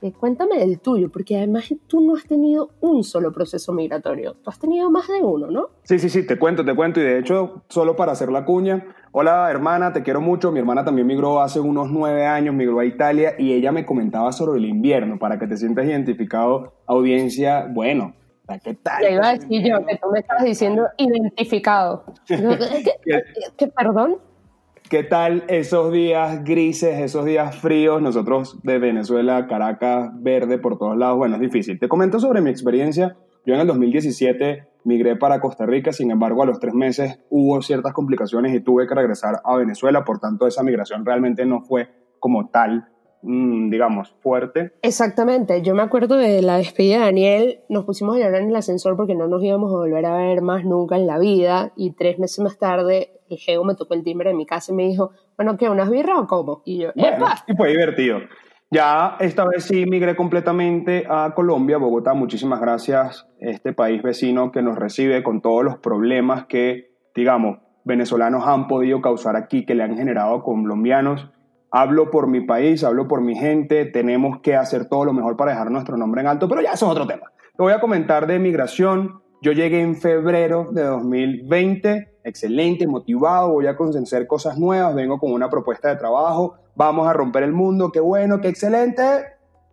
Eh, 0.03 0.13
cuéntame 0.13 0.59
del 0.59 0.81
tuyo, 0.81 1.11
porque 1.11 1.37
además 1.37 1.75
tú 1.87 2.01
no 2.01 2.17
has 2.17 2.25
tenido 2.25 2.71
un 2.81 3.05
solo 3.05 3.33
proceso 3.33 3.73
migratorio, 3.75 4.35
tú 4.43 4.49
has 4.49 4.59
tenido 4.59 4.91
más 4.91 5.07
de 5.09 5.23
uno, 5.23 5.51
¿no? 5.51 5.69
Sí, 5.83 5.99
sí, 5.99 6.09
sí, 6.09 6.27
te 6.27 6.39
cuento, 6.39 6.65
te 6.65 6.75
cuento, 6.75 7.01
y 7.01 7.03
de 7.03 7.19
hecho, 7.19 7.65
solo 7.69 7.97
para 7.97 8.13
hacer 8.13 8.31
la 8.31 8.47
cuña, 8.47 8.87
hola 9.13 9.51
hermana, 9.51 9.93
te 9.93 10.03
quiero 10.03 10.23
mucho, 10.23 10.53
mi 10.53 10.59
hermana 10.59 10.87
también 10.87 11.07
migró 11.07 11.43
hace 11.43 11.61
unos 11.61 11.91
nueve 11.91 12.25
años, 12.25 12.55
migró 12.55 12.79
a 12.79 12.87
Italia, 12.87 13.35
y 13.39 13.53
ella 13.53 13.73
me 13.73 13.85
comentaba 13.85 14.33
sobre 14.33 14.59
el 14.59 14.65
invierno, 14.65 15.19
para 15.19 15.39
que 15.39 15.47
te 15.47 15.59
sientas 15.59 15.85
identificado, 15.85 16.73
audiencia, 16.87 17.69
bueno, 17.71 18.15
¿qué 18.65 18.75
tal? 18.75 19.03
Ya 19.03 19.11
iba 19.11 19.29
a 19.29 19.33
decir 19.35 19.63
yo, 19.63 19.85
que 19.85 19.97
tú 19.97 20.09
me 20.11 20.21
estás 20.21 20.43
diciendo 20.43 20.89
identificado. 20.97 22.05
¿Qué, 23.59 23.67
perdón? 23.67 24.17
¿Qué 24.91 25.05
tal 25.05 25.45
esos 25.47 25.93
días 25.93 26.43
grises, 26.43 26.99
esos 26.99 27.25
días 27.25 27.57
fríos? 27.57 28.03
Nosotros 28.03 28.59
de 28.65 28.81
Venezuela, 28.81 29.47
Caracas, 29.47 30.11
verde 30.15 30.59
por 30.59 30.79
todos 30.79 30.97
lados. 30.97 31.17
Bueno, 31.17 31.37
es 31.37 31.41
difícil. 31.41 31.79
Te 31.79 31.89
comento 31.89 32.19
sobre 32.19 32.41
mi 32.41 32.51
experiencia. 32.51 33.17
Yo 33.47 33.55
en 33.55 33.61
el 33.61 33.69
2017 33.69 34.67
migré 34.83 35.15
para 35.15 35.41
Costa 35.41 35.65
Rica, 35.65 35.93
sin 35.93 36.11
embargo 36.11 36.43
a 36.43 36.47
los 36.47 36.59
tres 36.59 36.75
meses 36.75 37.21
hubo 37.31 37.63
ciertas 37.63 37.93
complicaciones 37.93 38.53
y 38.53 38.59
tuve 38.59 38.89
que 38.89 38.97
regresar 38.97 39.41
a 39.45 39.55
Venezuela, 39.55 40.05
por 40.05 40.19
tanto 40.19 40.49
esa 40.49 40.65
migración 40.65 41.07
realmente 41.07 41.47
no 41.47 41.61
fue 41.61 41.89
como 42.19 42.49
tal, 42.49 42.89
digamos, 43.23 44.15
fuerte. 44.21 44.73
Exactamente, 44.83 45.63
yo 45.63 45.75
me 45.75 45.83
acuerdo 45.83 46.17
de 46.17 46.43
la 46.43 46.57
despedida 46.57 46.99
de 46.99 47.05
Daniel, 47.05 47.61
nos 47.69 47.85
pusimos 47.85 48.17
a 48.17 48.19
llorar 48.19 48.43
en 48.43 48.49
el 48.49 48.57
ascensor 48.57 48.97
porque 48.97 49.15
no 49.15 49.29
nos 49.29 49.43
íbamos 49.43 49.73
a 49.73 49.77
volver 49.77 50.07
a 50.07 50.17
ver 50.17 50.43
más 50.43 50.65
nunca 50.65 50.97
en 50.97 51.07
la 51.07 51.19
vida 51.19 51.73
y 51.77 51.93
tres 51.93 52.19
meses 52.19 52.41
más 52.41 52.59
tarde 52.59 53.21
el 53.31 53.39
geo 53.39 53.65
me 53.65 53.75
tocó 53.75 53.95
el 53.95 54.03
timbre 54.03 54.31
de 54.31 54.37
mi 54.37 54.45
casa 54.45 54.73
y 54.73 54.75
me 54.75 54.87
dijo, 54.87 55.13
bueno, 55.37 55.57
¿qué? 55.57 55.69
¿Unas 55.69 55.89
birras 55.89 56.19
o 56.19 56.27
cómo? 56.27 56.63
Y 56.65 56.79
yo, 56.79 56.91
bueno, 56.95 57.27
Y 57.47 57.55
fue 57.55 57.71
divertido. 57.71 58.19
Ya 58.73 59.17
esta 59.19 59.45
vez 59.47 59.65
sí 59.65 59.85
migré 59.87 60.15
completamente 60.15 61.05
a 61.09 61.33
Colombia, 61.35 61.79
Bogotá. 61.79 62.15
Muchísimas 62.15 62.61
gracias, 62.61 63.27
este 63.41 63.73
país 63.73 64.03
vecino 64.03 64.53
que 64.53 64.63
nos 64.63 64.79
recibe 64.79 65.23
con 65.23 65.41
todos 65.41 65.65
los 65.65 65.79
problemas 65.79 66.45
que, 66.47 66.93
digamos, 67.15 67.59
venezolanos 67.85 68.47
han 68.47 68.69
podido 68.69 69.01
causar 69.01 69.35
aquí, 69.35 69.65
que 69.65 69.75
le 69.75 69.83
han 69.83 69.97
generado 69.97 70.37
a 70.37 70.45
colombianos. 70.45 71.31
Hablo 71.73 72.11
por 72.11 72.27
mi 72.27 72.41
país, 72.41 72.83
hablo 72.83 73.07
por 73.07 73.21
mi 73.21 73.37
gente, 73.37 73.85
tenemos 73.85 74.41
que 74.41 74.57
hacer 74.57 74.89
todo 74.89 75.05
lo 75.05 75.13
mejor 75.13 75.37
para 75.37 75.53
dejar 75.53 75.71
nuestro 75.71 75.97
nombre 75.97 76.21
en 76.21 76.27
alto, 76.27 76.49
pero 76.49 76.61
ya 76.61 76.73
eso 76.73 76.87
es 76.87 76.93
otro 76.93 77.07
tema. 77.07 77.33
Te 77.57 77.63
voy 77.63 77.73
a 77.73 77.81
comentar 77.81 78.27
de 78.27 78.39
migración. 78.39 79.21
Yo 79.43 79.53
llegué 79.53 79.81
en 79.81 79.97
febrero 79.97 80.69
de 80.73 80.83
2020 80.83 82.11
excelente, 82.25 82.87
motivado, 82.87 83.53
voy 83.53 83.67
a 83.67 83.77
hacer 84.03 84.27
cosas 84.27 84.59
nuevas, 84.59 84.95
vengo 84.95 85.19
con 85.19 85.33
una 85.33 85.49
propuesta 85.49 85.89
de 85.89 85.97
trabajo, 85.97 86.57
vamos 86.75 87.07
a 87.07 87.13
romper 87.13 87.43
el 87.43 87.53
mundo, 87.53 87.91
qué 87.93 88.01
bueno, 88.01 88.41
qué 88.41 88.49
excelente. 88.49 89.03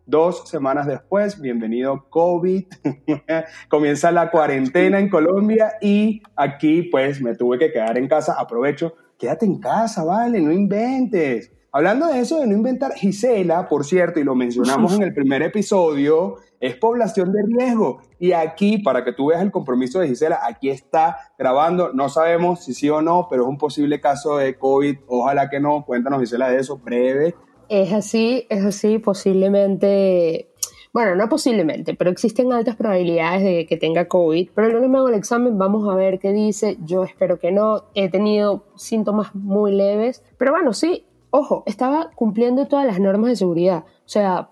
Dos 0.05 0.47
semanas 0.47 0.87
después, 0.87 1.41
bienvenido 1.41 2.05
COVID, 2.09 2.65
comienza 3.69 4.11
la 4.11 4.31
cuarentena 4.31 4.99
en 4.99 5.09
Colombia 5.09 5.73
y 5.81 6.21
aquí 6.35 6.83
pues 6.83 7.21
me 7.21 7.35
tuve 7.35 7.59
que 7.59 7.71
quedar 7.71 7.97
en 7.97 8.07
casa, 8.07 8.35
aprovecho, 8.39 8.93
quédate 9.17 9.45
en 9.45 9.59
casa, 9.59 10.05
vale, 10.05 10.39
no 10.39 10.51
inventes. 10.51 11.51
Hablando 11.77 12.07
de 12.07 12.21
eso, 12.21 12.39
de 12.39 12.47
no 12.47 12.55
inventar, 12.55 12.95
Gisela, 12.95 13.69
por 13.69 13.85
cierto, 13.85 14.19
y 14.19 14.23
lo 14.23 14.33
mencionamos 14.33 14.95
en 14.95 15.03
el 15.03 15.13
primer 15.13 15.43
episodio, 15.43 16.37
es 16.59 16.73
población 16.73 17.31
de 17.31 17.43
riesgo. 17.43 18.01
Y 18.17 18.31
aquí, 18.31 18.79
para 18.79 19.05
que 19.05 19.13
tú 19.13 19.27
veas 19.27 19.43
el 19.43 19.51
compromiso 19.51 19.99
de 19.99 20.07
Gisela, 20.07 20.39
aquí 20.43 20.71
está 20.71 21.17
grabando. 21.37 21.93
No 21.93 22.09
sabemos 22.09 22.63
si 22.63 22.73
sí 22.73 22.89
o 22.89 23.03
no, 23.03 23.27
pero 23.29 23.43
es 23.43 23.49
un 23.49 23.59
posible 23.59 24.01
caso 24.01 24.37
de 24.37 24.57
COVID. 24.57 24.97
Ojalá 25.05 25.51
que 25.51 25.59
no. 25.59 25.85
Cuéntanos, 25.85 26.19
Gisela, 26.19 26.49
de 26.49 26.61
eso, 26.61 26.79
breve. 26.79 27.35
Es 27.69 27.93
así, 27.93 28.47
es 28.49 28.65
así, 28.65 28.97
posiblemente. 28.97 30.49
Bueno, 30.93 31.13
no 31.13 31.29
posiblemente, 31.29 31.93
pero 31.93 32.09
existen 32.09 32.53
altas 32.53 32.75
probabilidades 32.75 33.43
de 33.43 33.67
que 33.67 33.77
tenga 33.77 34.07
COVID. 34.07 34.49
Pero 34.55 34.69
lunes 34.69 34.89
me 34.89 34.97
hago 34.97 35.09
el 35.09 35.13
examen, 35.13 35.59
vamos 35.59 35.87
a 35.87 35.93
ver 35.93 36.17
qué 36.17 36.33
dice. 36.33 36.79
Yo 36.83 37.03
espero 37.03 37.37
que 37.37 37.51
no. 37.51 37.83
He 37.93 38.09
tenido 38.09 38.65
síntomas 38.77 39.35
muy 39.35 39.73
leves. 39.73 40.23
Pero 40.39 40.53
bueno, 40.53 40.73
sí, 40.73 41.03
ojo, 41.37 41.63
estaba 41.65 42.09
cumpliendo 42.15 42.67
todas 42.67 42.85
las 42.85 42.99
normas 42.99 43.29
de 43.29 43.35
seguridad. 43.35 43.83
O 43.85 44.09
sea, 44.09 44.49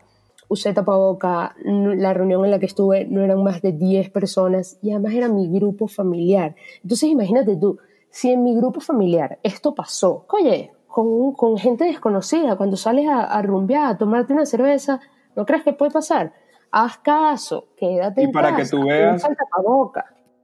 usé 0.48 0.74
tapaboca, 0.74 1.56
la 1.64 2.14
reunión 2.14 2.46
en 2.46 2.52
la 2.52 2.60
que 2.60 2.66
estuve 2.68 3.06
no 3.06 3.24
eran 3.24 3.44
más 3.44 3.62
de 3.62 3.72
10 3.72 4.10
personas 4.12 4.78
y 4.82 4.92
además 4.92 5.14
era 5.14 5.28
mi 5.28 5.48
grupo 5.50 5.88
familiar. 5.88 6.56
Entonces 6.84 7.10
imagínate 7.10 7.56
tú, 7.56 7.80
si 8.10 8.32
en 8.32 8.44
mi 8.44 8.56
grupo 8.56 8.80
familiar 8.80 9.40
esto 9.44 9.74
pasó, 9.74 10.26
oye, 10.30 10.72
con, 10.88 11.34
con 11.34 11.58
gente 11.58 11.86
desconocida, 11.86 12.56
cuando 12.56 12.78
sales 12.78 13.08
a, 13.08 13.24
a 13.24 13.42
rumbear, 13.42 13.88
a 13.88 13.98
tomarte 13.98 14.34
una 14.34 14.46
cerveza, 14.46 15.00
¿no 15.36 15.46
crees 15.46 15.64
que 15.64 15.74
puede 15.74 15.92
pasar? 15.92 16.34
Haz 16.72 16.98
caso, 16.98 17.68
quédate 17.78 18.24
y 18.24 18.28
para 18.32 18.56
que 18.56 18.66
tú 18.66 18.86
veas, 18.86 19.26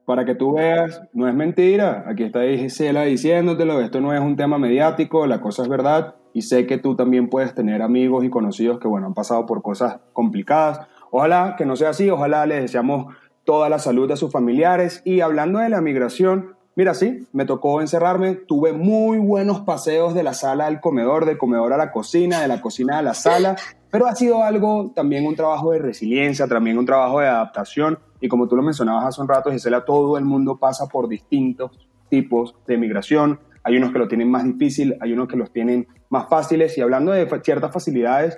para 0.05 0.25
que 0.25 0.35
tú 0.35 0.53
veas, 0.53 1.01
no 1.13 1.27
es 1.27 1.33
mentira, 1.33 2.05
aquí 2.07 2.23
está 2.23 2.41
Gisela 2.41 3.03
diciéndotelo, 3.03 3.79
esto 3.79 4.01
no 4.01 4.13
es 4.13 4.19
un 4.19 4.35
tema 4.35 4.57
mediático, 4.57 5.27
la 5.27 5.39
cosa 5.39 5.61
es 5.61 5.69
verdad, 5.69 6.15
y 6.33 6.43
sé 6.43 6.65
que 6.65 6.77
tú 6.77 6.95
también 6.95 7.29
puedes 7.29 7.53
tener 7.53 7.81
amigos 7.81 8.23
y 8.23 8.29
conocidos 8.29 8.79
que, 8.79 8.87
bueno, 8.87 9.07
han 9.07 9.13
pasado 9.13 9.45
por 9.45 9.61
cosas 9.61 9.99
complicadas. 10.13 10.87
Ojalá 11.11 11.55
que 11.57 11.65
no 11.65 11.75
sea 11.75 11.89
así, 11.89 12.09
ojalá 12.09 12.45
les 12.45 12.61
deseamos 12.61 13.13
toda 13.43 13.69
la 13.69 13.79
salud 13.79 14.09
a 14.11 14.15
sus 14.15 14.31
familiares. 14.31 15.01
Y 15.05 15.21
hablando 15.21 15.59
de 15.59 15.69
la 15.69 15.81
migración, 15.81 16.55
mira, 16.75 16.93
sí, 16.93 17.27
me 17.33 17.45
tocó 17.45 17.81
encerrarme, 17.81 18.35
tuve 18.35 18.73
muy 18.73 19.17
buenos 19.17 19.61
paseos 19.61 20.13
de 20.13 20.23
la 20.23 20.33
sala 20.33 20.67
al 20.67 20.79
comedor, 20.79 21.25
del 21.25 21.37
comedor 21.37 21.73
a 21.73 21.77
la 21.77 21.91
cocina, 21.91 22.41
de 22.41 22.47
la 22.47 22.61
cocina 22.61 22.99
a 22.99 23.01
la 23.01 23.13
sala, 23.13 23.55
pero 23.91 24.07
ha 24.07 24.15
sido 24.15 24.43
algo, 24.43 24.91
también 24.95 25.25
un 25.25 25.35
trabajo 25.35 25.71
de 25.71 25.79
resiliencia, 25.79 26.47
también 26.47 26.77
un 26.77 26.85
trabajo 26.85 27.19
de 27.19 27.27
adaptación. 27.27 27.99
Y 28.21 28.29
como 28.29 28.47
tú 28.47 28.55
lo 28.55 28.63
mencionabas 28.63 29.05
hace 29.05 29.21
un 29.21 29.27
rato, 29.27 29.51
Gisela, 29.51 29.83
todo 29.83 30.17
el 30.17 30.23
mundo 30.23 30.57
pasa 30.57 30.87
por 30.87 31.09
distintos 31.09 31.71
tipos 32.09 32.55
de 32.67 32.77
migración 32.77 33.39
hay 33.63 33.77
unos 33.77 33.91
que 33.91 33.99
lo 33.99 34.07
tienen 34.07 34.29
más 34.29 34.43
difícil, 34.43 34.97
hay 34.99 35.13
unos 35.13 35.27
que 35.27 35.37
los 35.37 35.51
tienen 35.51 35.87
más 36.11 36.29
fáciles. 36.29 36.77
Y 36.77 36.81
hablando 36.81 37.11
de 37.11 37.27
ciertas 37.41 37.73
facilidades, 37.73 38.37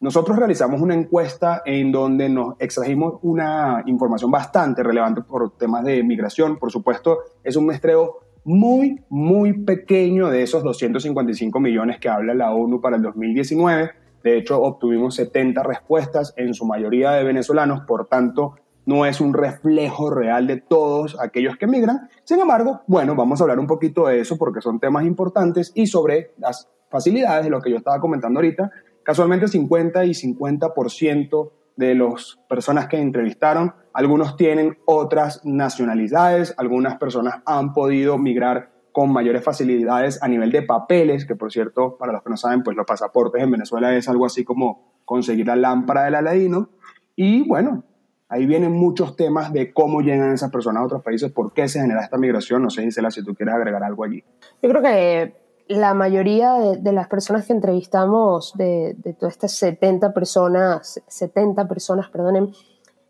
nosotros 0.00 0.36
realizamos 0.36 0.80
una 0.80 0.94
encuesta 0.94 1.62
en 1.64 1.92
donde 1.92 2.28
nos 2.28 2.54
extrajimos 2.58 3.20
una 3.22 3.84
información 3.86 4.32
bastante 4.32 4.82
relevante 4.82 5.22
por 5.22 5.56
temas 5.56 5.84
de 5.84 6.02
migración. 6.02 6.58
Por 6.58 6.72
supuesto, 6.72 7.20
es 7.44 7.54
un 7.54 7.66
muestreo 7.66 8.18
muy, 8.44 9.00
muy 9.08 9.52
pequeño 9.64 10.28
de 10.28 10.42
esos 10.42 10.64
255 10.64 11.60
millones 11.60 12.00
que 12.00 12.08
habla 12.08 12.34
la 12.34 12.52
ONU 12.52 12.80
para 12.80 12.96
el 12.96 13.02
2019. 13.02 13.90
De 14.24 14.38
hecho, 14.38 14.60
obtuvimos 14.60 15.14
70 15.14 15.62
respuestas, 15.62 16.34
en 16.36 16.54
su 16.54 16.64
mayoría 16.64 17.12
de 17.12 17.24
venezolanos, 17.24 17.82
por 17.86 18.06
tanto, 18.06 18.56
no 18.86 19.06
es 19.06 19.20
un 19.20 19.32
reflejo 19.34 20.10
real 20.10 20.46
de 20.46 20.60
todos 20.60 21.16
aquellos 21.20 21.56
que 21.56 21.66
migran. 21.66 22.08
Sin 22.24 22.40
embargo, 22.40 22.80
bueno, 22.86 23.14
vamos 23.14 23.40
a 23.40 23.44
hablar 23.44 23.60
un 23.60 23.66
poquito 23.66 24.06
de 24.06 24.20
eso 24.20 24.36
porque 24.36 24.60
son 24.60 24.80
temas 24.80 25.04
importantes 25.04 25.70
y 25.74 25.86
sobre 25.86 26.32
las 26.38 26.68
facilidades 26.92 27.44
de 27.44 27.50
lo 27.50 27.60
que 27.60 27.70
yo 27.70 27.78
estaba 27.78 27.98
comentando 27.98 28.38
ahorita. 28.38 28.70
Casualmente 29.02 29.48
50 29.48 30.04
y 30.04 30.10
50% 30.10 31.50
de 31.74 31.94
las 31.94 32.38
personas 32.48 32.86
que 32.86 32.98
entrevistaron, 32.98 33.74
algunos 33.94 34.36
tienen 34.36 34.78
otras 34.84 35.44
nacionalidades, 35.44 36.54
algunas 36.58 36.98
personas 36.98 37.42
han 37.46 37.72
podido 37.72 38.18
migrar 38.18 38.70
con 38.92 39.10
mayores 39.10 39.42
facilidades 39.42 40.22
a 40.22 40.28
nivel 40.28 40.52
de 40.52 40.62
papeles, 40.62 41.26
que 41.26 41.34
por 41.34 41.50
cierto, 41.50 41.96
para 41.96 42.12
los 42.12 42.22
que 42.22 42.30
no 42.30 42.36
saben, 42.36 42.62
pues 42.62 42.76
los 42.76 42.86
pasaportes 42.86 43.42
en 43.42 43.50
Venezuela 43.50 43.96
es 43.96 44.08
algo 44.08 44.26
así 44.26 44.44
como 44.44 45.00
conseguir 45.06 45.46
la 45.46 45.56
lámpara 45.56 46.04
del 46.04 46.14
aladino. 46.14 46.68
Y 47.16 47.48
bueno, 47.48 47.84
Ahí 48.32 48.46
vienen 48.46 48.72
muchos 48.72 49.14
temas 49.14 49.52
de 49.52 49.74
cómo 49.74 50.00
llegan 50.00 50.32
esas 50.32 50.50
personas 50.50 50.80
a 50.80 50.86
otros 50.86 51.02
países, 51.02 51.30
por 51.30 51.52
qué 51.52 51.68
se 51.68 51.82
genera 51.82 52.00
esta 52.00 52.16
migración. 52.16 52.62
No 52.62 52.70
sé, 52.70 52.82
Gisela, 52.82 53.10
si 53.10 53.22
tú 53.22 53.34
quieres 53.34 53.54
agregar 53.54 53.84
algo 53.84 54.04
allí. 54.04 54.24
Yo 54.62 54.70
creo 54.70 54.80
que 54.80 55.34
la 55.72 55.94
mayoría 55.94 56.54
de, 56.54 56.92
las 56.92 57.08
personas 57.08 57.46
que 57.46 57.52
entrevistamos, 57.52 58.52
de, 58.56 58.96
todas 59.18 59.34
estas 59.34 59.52
70 59.52 60.12
personas, 60.12 61.00
70 61.06 61.68
personas, 61.68 62.10
perdonen, 62.10 62.52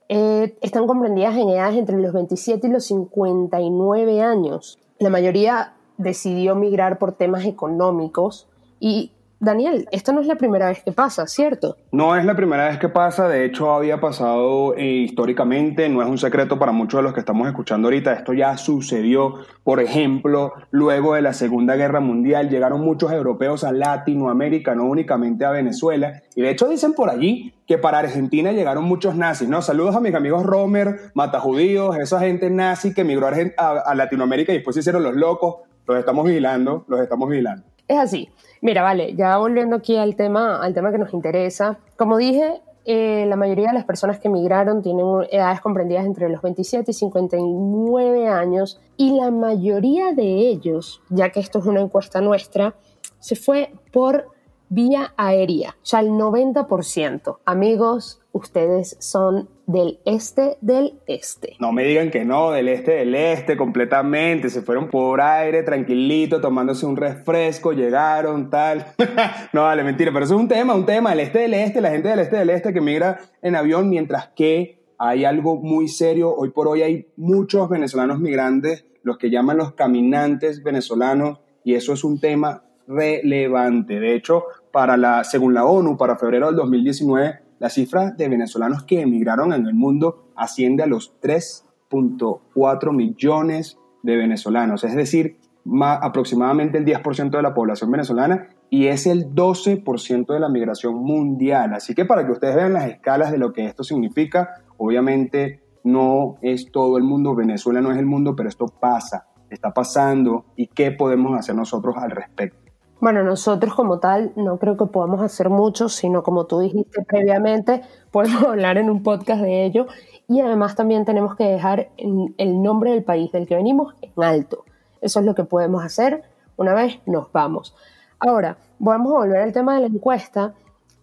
eh, 0.08 0.56
están 0.60 0.86
comprendidas 0.86 1.36
en 1.36 1.48
edades 1.48 1.76
entre 1.76 1.98
los 1.98 2.12
27 2.12 2.66
y 2.66 2.70
los 2.70 2.84
59 2.84 4.20
años. 4.20 4.78
La 4.98 5.10
mayoría 5.10 5.74
decidió 5.96 6.54
migrar 6.54 6.98
por 6.98 7.12
temas 7.12 7.44
económicos 7.44 8.48
y 8.80 9.12
Daniel, 9.42 9.88
esta 9.90 10.12
no 10.12 10.20
es 10.20 10.28
la 10.28 10.36
primera 10.36 10.68
vez 10.68 10.84
que 10.84 10.92
pasa, 10.92 11.26
¿cierto? 11.26 11.76
No 11.90 12.14
es 12.14 12.24
la 12.24 12.36
primera 12.36 12.68
vez 12.68 12.78
que 12.78 12.88
pasa, 12.88 13.26
de 13.26 13.44
hecho 13.44 13.72
había 13.72 14.00
pasado 14.00 14.76
eh, 14.76 14.84
históricamente, 14.84 15.88
no 15.88 16.00
es 16.00 16.08
un 16.08 16.16
secreto 16.16 16.60
para 16.60 16.70
muchos 16.70 16.98
de 16.98 17.02
los 17.02 17.12
que 17.12 17.18
estamos 17.18 17.48
escuchando 17.48 17.88
ahorita, 17.88 18.12
esto 18.12 18.34
ya 18.34 18.56
sucedió, 18.56 19.40
por 19.64 19.80
ejemplo, 19.80 20.52
luego 20.70 21.14
de 21.14 21.22
la 21.22 21.32
Segunda 21.32 21.74
Guerra 21.74 21.98
Mundial 21.98 22.50
llegaron 22.50 22.82
muchos 22.82 23.10
europeos 23.10 23.64
a 23.64 23.72
Latinoamérica, 23.72 24.76
no 24.76 24.84
únicamente 24.84 25.44
a 25.44 25.50
Venezuela, 25.50 26.22
y 26.36 26.42
de 26.42 26.50
hecho 26.50 26.68
dicen 26.68 26.94
por 26.94 27.10
allí 27.10 27.52
que 27.66 27.78
para 27.78 27.98
Argentina 27.98 28.52
llegaron 28.52 28.84
muchos 28.84 29.16
nazis, 29.16 29.48
¿no? 29.48 29.60
Saludos 29.60 29.96
a 29.96 30.00
mis 30.00 30.14
amigos 30.14 30.46
Romer, 30.46 31.10
Matajudíos, 31.14 31.96
esa 31.96 32.20
gente 32.20 32.48
nazi 32.48 32.94
que 32.94 33.00
emigró 33.00 33.28
a 33.56 33.94
Latinoamérica 33.96 34.52
y 34.52 34.58
después 34.58 34.74
se 34.74 34.80
hicieron 34.80 35.02
los 35.02 35.16
locos, 35.16 35.56
los 35.88 35.98
estamos 35.98 36.24
vigilando, 36.26 36.84
los 36.86 37.00
estamos 37.00 37.28
vigilando. 37.28 37.71
Es 37.88 37.98
así. 37.98 38.30
Mira, 38.60 38.82
vale, 38.82 39.14
ya 39.14 39.36
volviendo 39.38 39.76
aquí 39.76 39.96
al 39.96 40.16
tema, 40.16 40.62
al 40.62 40.72
tema 40.74 40.92
que 40.92 40.98
nos 40.98 41.12
interesa. 41.12 41.78
Como 41.96 42.16
dije, 42.16 42.60
eh, 42.84 43.26
la 43.28 43.36
mayoría 43.36 43.68
de 43.68 43.74
las 43.74 43.84
personas 43.84 44.18
que 44.18 44.28
emigraron 44.28 44.82
tienen 44.82 45.06
edades 45.30 45.60
comprendidas 45.60 46.06
entre 46.06 46.28
los 46.28 46.42
27 46.42 46.90
y 46.90 46.94
59 46.94 48.28
años 48.28 48.80
y 48.96 49.16
la 49.16 49.30
mayoría 49.30 50.12
de 50.12 50.48
ellos, 50.48 51.02
ya 51.08 51.30
que 51.30 51.40
esto 51.40 51.58
es 51.58 51.66
una 51.66 51.80
encuesta 51.80 52.20
nuestra, 52.20 52.74
se 53.20 53.36
fue 53.36 53.72
por 53.92 54.28
vía 54.68 55.12
aérea, 55.16 55.76
ya 55.84 56.00
el 56.00 56.10
90%. 56.10 57.38
Amigos, 57.44 58.21
ustedes 58.32 58.96
son 58.98 59.48
del 59.66 60.00
este 60.04 60.56
del 60.60 60.94
este. 61.06 61.56
No 61.60 61.72
me 61.72 61.84
digan 61.84 62.10
que 62.10 62.24
no, 62.24 62.50
del 62.50 62.68
este 62.68 62.92
del 62.92 63.14
este 63.14 63.56
completamente. 63.56 64.50
Se 64.50 64.62
fueron 64.62 64.88
por 64.88 65.20
aire, 65.20 65.62
tranquilito, 65.62 66.40
tomándose 66.40 66.86
un 66.86 66.96
refresco, 66.96 67.72
llegaron, 67.72 68.50
tal. 68.50 68.86
no, 69.52 69.62
vale, 69.62 69.84
mentira, 69.84 70.12
pero 70.12 70.24
eso 70.24 70.34
es 70.34 70.40
un 70.40 70.48
tema, 70.48 70.74
un 70.74 70.86
tema. 70.86 71.12
El 71.12 71.20
este 71.20 71.40
del 71.40 71.54
este, 71.54 71.80
la 71.80 71.90
gente 71.90 72.08
del 72.08 72.18
este 72.20 72.36
del 72.36 72.50
este 72.50 72.72
que 72.72 72.80
migra 72.80 73.20
en 73.42 73.54
avión, 73.54 73.88
mientras 73.88 74.28
que 74.28 74.82
hay 74.98 75.24
algo 75.24 75.56
muy 75.56 75.88
serio. 75.88 76.34
Hoy 76.34 76.50
por 76.50 76.68
hoy 76.68 76.82
hay 76.82 77.08
muchos 77.16 77.68
venezolanos 77.68 78.18
migrantes, 78.18 78.86
los 79.02 79.18
que 79.18 79.30
llaman 79.30 79.58
los 79.58 79.74
caminantes 79.74 80.62
venezolanos, 80.62 81.40
y 81.64 81.74
eso 81.74 81.92
es 81.92 82.04
un 82.04 82.20
tema 82.20 82.64
relevante. 82.86 84.00
De 84.00 84.14
hecho, 84.14 84.44
para 84.72 84.96
la, 84.96 85.24
según 85.24 85.54
la 85.54 85.64
ONU, 85.64 85.96
para 85.96 86.16
febrero 86.16 86.46
del 86.46 86.56
2019, 86.56 87.41
la 87.62 87.70
cifra 87.70 88.10
de 88.10 88.28
venezolanos 88.28 88.82
que 88.82 89.02
emigraron 89.02 89.52
en 89.52 89.64
el 89.66 89.74
mundo 89.74 90.32
asciende 90.34 90.82
a 90.82 90.88
los 90.88 91.14
3.4 91.22 92.92
millones 92.92 93.78
de 94.02 94.16
venezolanos, 94.16 94.82
es 94.82 94.96
decir, 94.96 95.36
aproximadamente 95.80 96.78
el 96.78 96.84
10% 96.84 97.30
de 97.30 97.40
la 97.40 97.54
población 97.54 97.92
venezolana 97.92 98.48
y 98.68 98.88
es 98.88 99.06
el 99.06 99.32
12% 99.32 100.26
de 100.26 100.40
la 100.40 100.48
migración 100.48 100.96
mundial. 101.04 101.72
Así 101.74 101.94
que 101.94 102.04
para 102.04 102.26
que 102.26 102.32
ustedes 102.32 102.56
vean 102.56 102.72
las 102.72 102.90
escalas 102.90 103.30
de 103.30 103.38
lo 103.38 103.52
que 103.52 103.66
esto 103.66 103.84
significa, 103.84 104.54
obviamente 104.76 105.62
no 105.84 106.38
es 106.42 106.72
todo 106.72 106.98
el 106.98 107.04
mundo, 107.04 107.36
Venezuela 107.36 107.80
no 107.80 107.92
es 107.92 107.98
el 107.98 108.06
mundo, 108.06 108.34
pero 108.34 108.48
esto 108.48 108.66
pasa, 108.66 109.28
está 109.50 109.72
pasando 109.72 110.46
y 110.56 110.66
qué 110.66 110.90
podemos 110.90 111.38
hacer 111.38 111.54
nosotros 111.54 111.94
al 111.96 112.10
respecto. 112.10 112.61
Bueno, 113.02 113.24
nosotros 113.24 113.74
como 113.74 113.98
tal 113.98 114.30
no 114.36 114.60
creo 114.60 114.76
que 114.76 114.86
podamos 114.86 115.22
hacer 115.22 115.48
mucho, 115.50 115.88
sino 115.88 116.22
como 116.22 116.46
tú 116.46 116.60
dijiste 116.60 117.02
previamente, 117.02 117.82
podemos 118.12 118.44
hablar 118.46 118.78
en 118.78 118.88
un 118.88 119.02
podcast 119.02 119.42
de 119.42 119.64
ello 119.64 119.88
y 120.28 120.38
además 120.38 120.76
también 120.76 121.04
tenemos 121.04 121.34
que 121.34 121.42
dejar 121.42 121.90
el 121.96 122.62
nombre 122.62 122.92
del 122.92 123.02
país 123.02 123.32
del 123.32 123.48
que 123.48 123.56
venimos 123.56 123.96
en 124.02 124.12
alto. 124.22 124.64
Eso 125.00 125.18
es 125.18 125.26
lo 125.26 125.34
que 125.34 125.42
podemos 125.42 125.84
hacer 125.84 126.22
una 126.56 126.74
vez 126.74 127.00
nos 127.06 127.32
vamos. 127.32 127.74
Ahora, 128.20 128.58
vamos 128.78 129.12
a 129.14 129.18
volver 129.18 129.40
al 129.40 129.52
tema 129.52 129.74
de 129.74 129.80
la 129.80 129.86
encuesta 129.88 130.54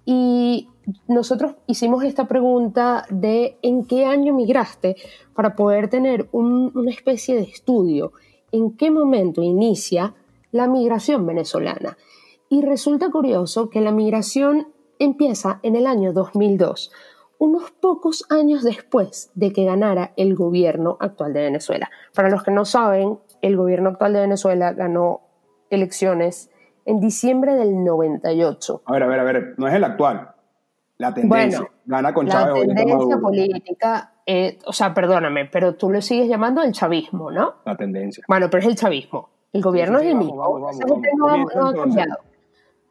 y 0.06 0.70
nosotros 1.10 1.56
hicimos 1.68 2.06
esta 2.06 2.30
pregunta 2.30 3.04
de 3.10 3.58
en 3.62 3.84
qué 3.84 4.06
año 4.06 4.34
migraste 4.34 4.96
para 5.36 5.54
poder 5.54 5.90
tener 5.90 6.30
una 6.32 6.92
especie 6.92 7.36
de 7.36 7.42
estudio, 7.42 8.14
en 8.54 8.78
qué 8.78 8.90
momento 8.90 9.44
inicia 9.44 10.14
la 10.52 10.68
migración 10.68 11.26
venezolana. 11.26 11.98
Y 12.50 12.64
resulta 12.64 13.10
curioso 13.10 13.70
que 13.70 13.82
la 13.82 13.92
migración 13.92 14.68
empieza 14.98 15.60
en 15.64 15.76
el 15.76 15.88
año 15.88 16.14
2002, 16.14 16.92
unos 17.38 17.72
pocos 17.72 18.26
años 18.30 18.64
después 18.64 19.32
de 19.34 19.54
que 19.54 19.66
ganara 19.66 20.12
el 20.18 20.36
gobierno 20.36 20.98
actual 21.00 21.34
de 21.34 21.42
Venezuela. 21.42 21.90
Para 22.14 22.30
los 22.30 22.44
que 22.44 22.52
no 22.52 22.66
saben, 22.66 23.20
el 23.42 23.56
gobierno 23.56 23.90
actual 23.90 24.14
de 24.14 24.22
Venezuela 24.22 24.74
ganó 24.74 25.22
elecciones 25.70 26.52
en 26.86 27.00
diciembre 27.00 27.56
del 27.56 27.84
98. 27.84 28.82
A 28.86 28.92
ver, 28.92 29.04
a 29.04 29.08
ver, 29.08 29.20
a 29.20 29.24
ver, 29.24 29.54
no 29.58 29.68
es 29.68 29.74
el 29.74 29.84
actual. 29.84 30.32
La 30.98 31.14
tendencia. 31.14 31.70
Gana 31.86 32.14
con 32.14 32.28
Chávez. 32.28 32.68
La 32.68 32.76
tendencia 32.76 33.18
política, 33.18 34.14
eh, 34.26 34.60
o 34.66 34.74
sea, 34.74 34.94
perdóname, 34.94 35.46
pero 35.46 35.76
tú 35.76 35.90
lo 35.90 36.02
sigues 36.02 36.28
llamando 36.28 36.62
el 36.62 36.74
chavismo, 36.74 37.32
¿no? 37.32 37.56
La 37.66 37.78
tendencia. 37.78 38.24
Bueno, 38.28 38.50
pero 38.50 38.62
es 38.62 38.68
el 38.68 38.76
chavismo. 38.76 39.30
El 39.54 39.62
gobierno 39.62 40.00
es 40.00 40.06
el 40.08 40.16
mismo. 40.16 40.36
no, 41.18 41.68
ha 41.68 41.74
cambiado. 41.74 42.18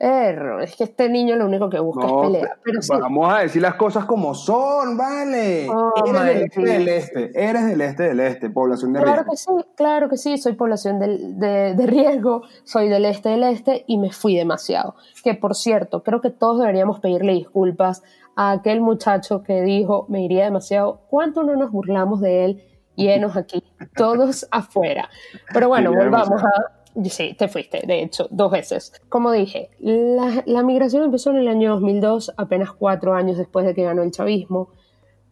Error, 0.00 0.62
es 0.62 0.76
que 0.76 0.84
este 0.84 1.08
niño 1.08 1.34
lo 1.34 1.46
único 1.46 1.68
que 1.68 1.80
busca 1.80 2.06
es 2.06 2.12
pelea. 2.12 2.56
Pero 2.62 2.78
Vamos 3.00 3.32
a 3.32 3.38
decir 3.40 3.60
las 3.60 3.74
cosas 3.74 4.04
como 4.04 4.32
son, 4.32 4.96
vale. 4.96 5.68
Oh, 5.68 5.92
eres 6.06 6.24
del 6.24 6.42
este 6.44 6.62
del 6.62 6.88
este, 6.88 7.48
eres 7.48 7.66
del 7.66 7.80
este 7.80 8.02
del 8.04 8.20
este, 8.20 8.48
población 8.48 8.92
de 8.92 9.00
claro 9.00 9.24
riesgo. 9.24 9.30
Que 9.32 9.36
sí, 9.36 9.68
claro 9.74 10.08
que 10.08 10.16
sí, 10.16 10.38
soy 10.38 10.52
población 10.52 11.00
de, 11.00 11.74
de, 11.74 11.86
riesgo, 11.88 12.42
soy 12.62 12.88
del 12.88 13.06
este 13.06 13.30
del 13.30 13.42
este 13.42 13.84
y 13.88 13.98
me 13.98 14.12
fui 14.12 14.36
demasiado. 14.36 14.94
Que 15.24 15.34
por 15.34 15.56
cierto, 15.56 16.04
creo 16.04 16.20
que 16.20 16.30
todos 16.30 16.60
deberíamos 16.60 17.00
pedirle 17.00 17.32
disculpas 17.32 18.04
a 18.36 18.52
aquel 18.52 18.80
muchacho 18.80 19.42
que 19.42 19.62
dijo 19.62 20.06
me 20.08 20.24
iría 20.24 20.44
demasiado. 20.44 21.00
¿Cuánto 21.10 21.42
no 21.42 21.56
nos 21.56 21.72
burlamos 21.72 22.20
de 22.20 22.44
él? 22.44 22.64
llenos 22.98 23.36
aquí, 23.36 23.62
todos 23.96 24.46
afuera. 24.50 25.08
Pero 25.52 25.68
bueno, 25.68 25.92
volvamos 25.92 26.42
a... 26.42 26.78
Sí, 27.04 27.34
te 27.38 27.46
fuiste, 27.46 27.82
de 27.86 28.02
hecho, 28.02 28.26
dos 28.30 28.50
veces. 28.50 28.92
Como 29.08 29.30
dije, 29.30 29.70
la, 29.78 30.42
la, 30.46 30.62
migración 30.64 31.04
empezó 31.04 31.30
en 31.30 31.36
el 31.36 31.48
año 31.48 31.72
2002, 31.74 32.34
apenas 32.36 32.72
cuatro 32.72 33.14
años 33.14 33.38
después 33.38 33.64
de 33.66 33.74
que 33.74 33.84
ganó 33.84 34.02
el 34.02 34.10
chavismo, 34.10 34.70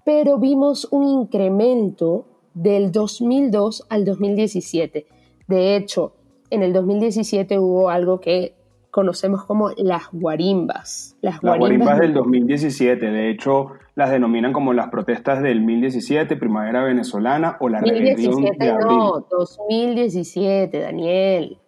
pero 0.04 0.38
vimos 0.38 0.86
un 0.92 1.08
incremento 1.08 2.26
del 2.54 2.92
2002 2.92 3.86
al 3.88 4.04
2017. 4.04 5.06
De 5.48 5.76
hecho, 5.76 6.14
en 6.50 6.62
el 6.62 6.72
2017 6.72 7.58
hubo 7.58 7.90
algo 7.90 8.20
que 8.20 8.55
conocemos 8.96 9.44
como 9.44 9.72
las 9.76 10.04
guarimbas. 10.10 11.18
Las 11.20 11.42
guarimbas, 11.42 11.98
del 11.98 12.14
2017, 12.14 13.04
de 13.04 13.28
hecho 13.28 13.72
las 13.94 14.10
denominan 14.10 14.54
como 14.54 14.72
las 14.72 14.88
protestas 14.88 15.42
del 15.42 15.58
2017, 15.58 16.34
primavera 16.36 16.82
venezolana 16.82 17.58
o 17.60 17.68
la 17.68 17.82
rebelión 17.82 18.42
de 18.42 18.70
abril. 18.70 18.86
No, 18.86 19.26
2017, 19.28 20.80
Daniel. 20.80 21.58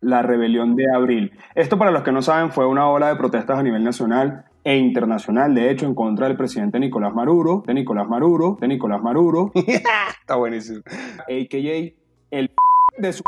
La 0.00 0.22
rebelión 0.22 0.76
de 0.76 0.84
abril. 0.88 1.32
Esto 1.56 1.78
para 1.78 1.90
los 1.90 2.04
que 2.04 2.12
no 2.12 2.22
saben 2.22 2.52
fue 2.52 2.64
una 2.64 2.88
ola 2.88 3.08
de 3.08 3.16
protestas 3.16 3.58
a 3.58 3.62
nivel 3.64 3.82
nacional 3.82 4.44
e 4.62 4.76
internacional, 4.76 5.56
de 5.56 5.68
hecho, 5.68 5.86
en 5.86 5.96
contra 5.96 6.28
del 6.28 6.36
presidente 6.36 6.78
Nicolás 6.78 7.12
Maduro, 7.12 7.64
de 7.66 7.74
Nicolás 7.74 8.08
Maduro, 8.08 8.56
de 8.60 8.68
Nicolás 8.68 9.02
Maduro. 9.02 9.50
Está 9.56 10.36
buenísimo. 10.36 10.82
AKA 11.22 11.92
el 12.30 12.52
de 12.98 13.12
su 13.12 13.24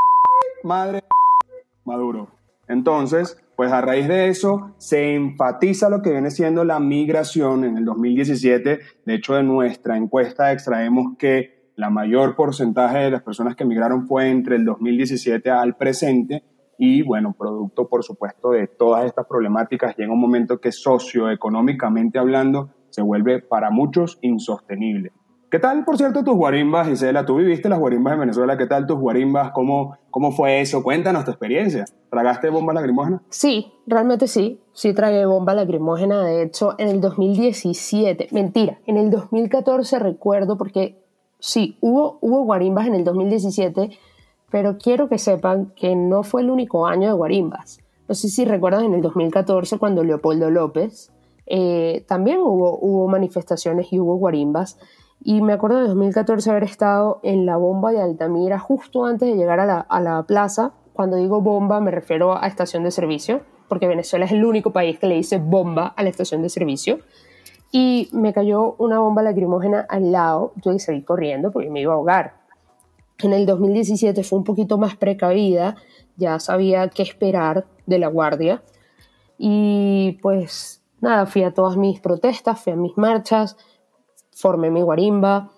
madre 0.62 1.02
Maduro. 1.84 2.33
Entonces, 2.68 3.38
pues 3.56 3.72
a 3.72 3.80
raíz 3.80 4.08
de 4.08 4.28
eso 4.28 4.74
se 4.78 5.14
enfatiza 5.14 5.88
lo 5.88 6.02
que 6.02 6.10
viene 6.10 6.30
siendo 6.30 6.64
la 6.64 6.80
migración 6.80 7.64
en 7.64 7.76
el 7.76 7.84
2017. 7.84 8.80
De 9.04 9.14
hecho, 9.14 9.34
de 9.34 9.42
nuestra 9.42 9.96
encuesta 9.96 10.52
extraemos 10.52 11.16
que 11.18 11.70
la 11.76 11.90
mayor 11.90 12.36
porcentaje 12.36 12.98
de 12.98 13.10
las 13.10 13.22
personas 13.22 13.56
que 13.56 13.64
migraron 13.64 14.06
fue 14.06 14.30
entre 14.30 14.56
el 14.56 14.64
2017 14.64 15.50
al 15.50 15.76
presente 15.76 16.44
y 16.78 17.02
bueno, 17.02 17.34
producto 17.38 17.88
por 17.88 18.02
supuesto 18.02 18.50
de 18.50 18.66
todas 18.66 19.04
estas 19.06 19.26
problemáticas, 19.26 19.96
llega 19.96 20.12
un 20.12 20.20
momento 20.20 20.60
que 20.60 20.72
socioeconómicamente 20.72 22.18
hablando 22.18 22.70
se 22.90 23.02
vuelve 23.02 23.40
para 23.40 23.70
muchos 23.70 24.18
insostenible. 24.22 25.12
¿Qué 25.50 25.58
tal, 25.60 25.84
por 25.84 25.96
cierto, 25.96 26.24
tus 26.24 26.34
guarimbas, 26.34 26.88
Gisela? 26.88 27.24
Tú 27.24 27.36
viviste 27.36 27.68
las 27.68 27.78
guarimbas 27.78 28.14
de 28.14 28.20
Venezuela. 28.20 28.56
¿Qué 28.56 28.66
tal 28.66 28.86
tus 28.86 28.98
guarimbas? 28.98 29.52
¿Cómo, 29.52 29.96
cómo 30.10 30.32
fue 30.32 30.60
eso? 30.60 30.82
Cuéntanos 30.82 31.24
tu 31.24 31.30
experiencia. 31.30 31.84
¿Tragaste 32.10 32.50
bomba 32.50 32.72
lacrimógena? 32.72 33.22
Sí, 33.28 33.72
realmente 33.86 34.26
sí. 34.26 34.60
Sí 34.72 34.94
tragué 34.94 35.26
bomba 35.26 35.54
lacrimógena. 35.54 36.24
De 36.24 36.42
hecho, 36.42 36.74
en 36.78 36.88
el 36.88 37.00
2017, 37.00 38.28
mentira, 38.32 38.78
en 38.86 38.96
el 38.96 39.10
2014 39.10 40.00
recuerdo 40.00 40.58
porque 40.58 40.98
sí, 41.38 41.78
hubo, 41.80 42.18
hubo 42.20 42.42
guarimbas 42.42 42.88
en 42.88 42.96
el 42.96 43.04
2017, 43.04 43.90
pero 44.50 44.78
quiero 44.78 45.08
que 45.08 45.18
sepan 45.18 45.72
que 45.76 45.94
no 45.94 46.24
fue 46.24 46.42
el 46.42 46.50
único 46.50 46.86
año 46.86 47.08
de 47.08 47.14
guarimbas. 47.14 47.78
No 48.08 48.14
sé 48.14 48.28
si 48.28 48.44
recuerdan 48.44 48.84
en 48.84 48.94
el 48.94 49.02
2014 49.02 49.78
cuando 49.78 50.02
Leopoldo 50.04 50.50
López 50.50 51.12
eh, 51.46 52.04
también 52.08 52.38
hubo, 52.38 52.78
hubo 52.78 53.08
manifestaciones 53.08 53.92
y 53.92 54.00
hubo 54.00 54.16
guarimbas. 54.16 54.78
Y 55.22 55.40
me 55.40 55.52
acuerdo 55.54 55.78
de 55.78 55.88
2014 55.88 56.50
haber 56.50 56.64
estado 56.64 57.20
en 57.22 57.46
la 57.46 57.56
bomba 57.56 57.92
de 57.92 58.00
Altamira 58.00 58.58
justo 58.58 59.04
antes 59.06 59.28
de 59.28 59.36
llegar 59.36 59.60
a 59.60 60.00
la, 60.00 60.22
plaza. 60.24 60.72
Cuando 60.92 61.16
digo 61.16 61.40
bomba 61.40 61.80
me 61.80 61.90
refiero 61.90 62.36
a 62.36 62.46
estación 62.46 62.84
de 62.84 62.90
servicio, 62.90 63.42
porque 63.68 63.86
Venezuela 63.86 64.26
es 64.26 64.32
el 64.32 64.44
único 64.44 64.72
país 64.72 64.98
que 64.98 65.06
le 65.06 65.14
dice 65.14 65.38
bomba 65.38 65.94
a 65.96 66.02
la 66.02 66.10
estación 66.10 66.42
de 66.42 66.48
servicio. 66.48 66.98
Y 67.72 68.08
me 68.12 68.32
cayó 68.32 68.74
una 68.78 69.00
bomba 69.00 69.22
lacrimógena 69.22 69.86
al 69.88 70.12
lado, 70.12 70.52
tuve 70.62 70.74
que 70.74 70.80
salir 70.80 71.04
corriendo 71.04 71.50
porque 71.50 71.70
me 71.70 71.80
iba 71.80 71.92
a 71.92 71.96
ahogar. 71.96 72.34
En 73.18 73.32
el 73.32 73.46
2017 73.46 74.22
fue 74.22 74.38
un 74.38 74.44
poquito 74.44 74.78
más 74.78 74.96
precavida, 74.96 75.76
ya 76.16 76.38
sabía 76.38 76.88
qué 76.88 77.02
esperar 77.02 77.66
de 77.86 77.98
la 77.98 78.08
guardia. 78.08 78.62
Y 79.38 80.18
pues 80.22 80.82
nada, 81.00 81.26
fui 81.26 81.42
a 81.42 81.52
todas 81.52 81.76
mis 81.76 82.00
protestas, 82.00 82.60
fui 82.60 82.72
a 82.72 82.76
mis 82.76 82.96
marchas, 82.96 83.56
formé 84.34 84.70
mi 84.70 84.82
guarimba, 84.82 85.50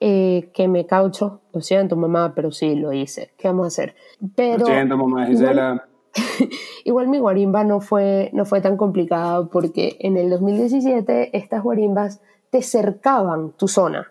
eh, 0.00 0.50
que 0.54 0.66
me 0.68 0.86
caucho, 0.86 1.40
lo 1.52 1.60
siento 1.60 1.96
mamá, 1.96 2.32
pero 2.34 2.50
sí 2.50 2.74
lo 2.74 2.92
hice, 2.92 3.32
¿qué 3.36 3.48
vamos 3.48 3.64
a 3.64 3.68
hacer? 3.68 3.94
Pero, 4.34 4.60
lo 4.60 4.66
siento 4.66 4.96
mamá 4.96 5.26
Gisela. 5.26 5.86
Igual, 6.84 7.08
mi 7.08 7.18
guarimba 7.18 7.64
no 7.64 7.80
fue, 7.80 8.30
no 8.32 8.44
fue 8.44 8.60
tan 8.60 8.76
complicada 8.76 9.46
porque 9.46 9.96
en 10.00 10.16
el 10.16 10.30
2017 10.30 11.36
estas 11.36 11.62
guarimbas 11.62 12.20
te 12.50 12.62
cercaban 12.62 13.52
tu 13.52 13.68
zona. 13.68 14.10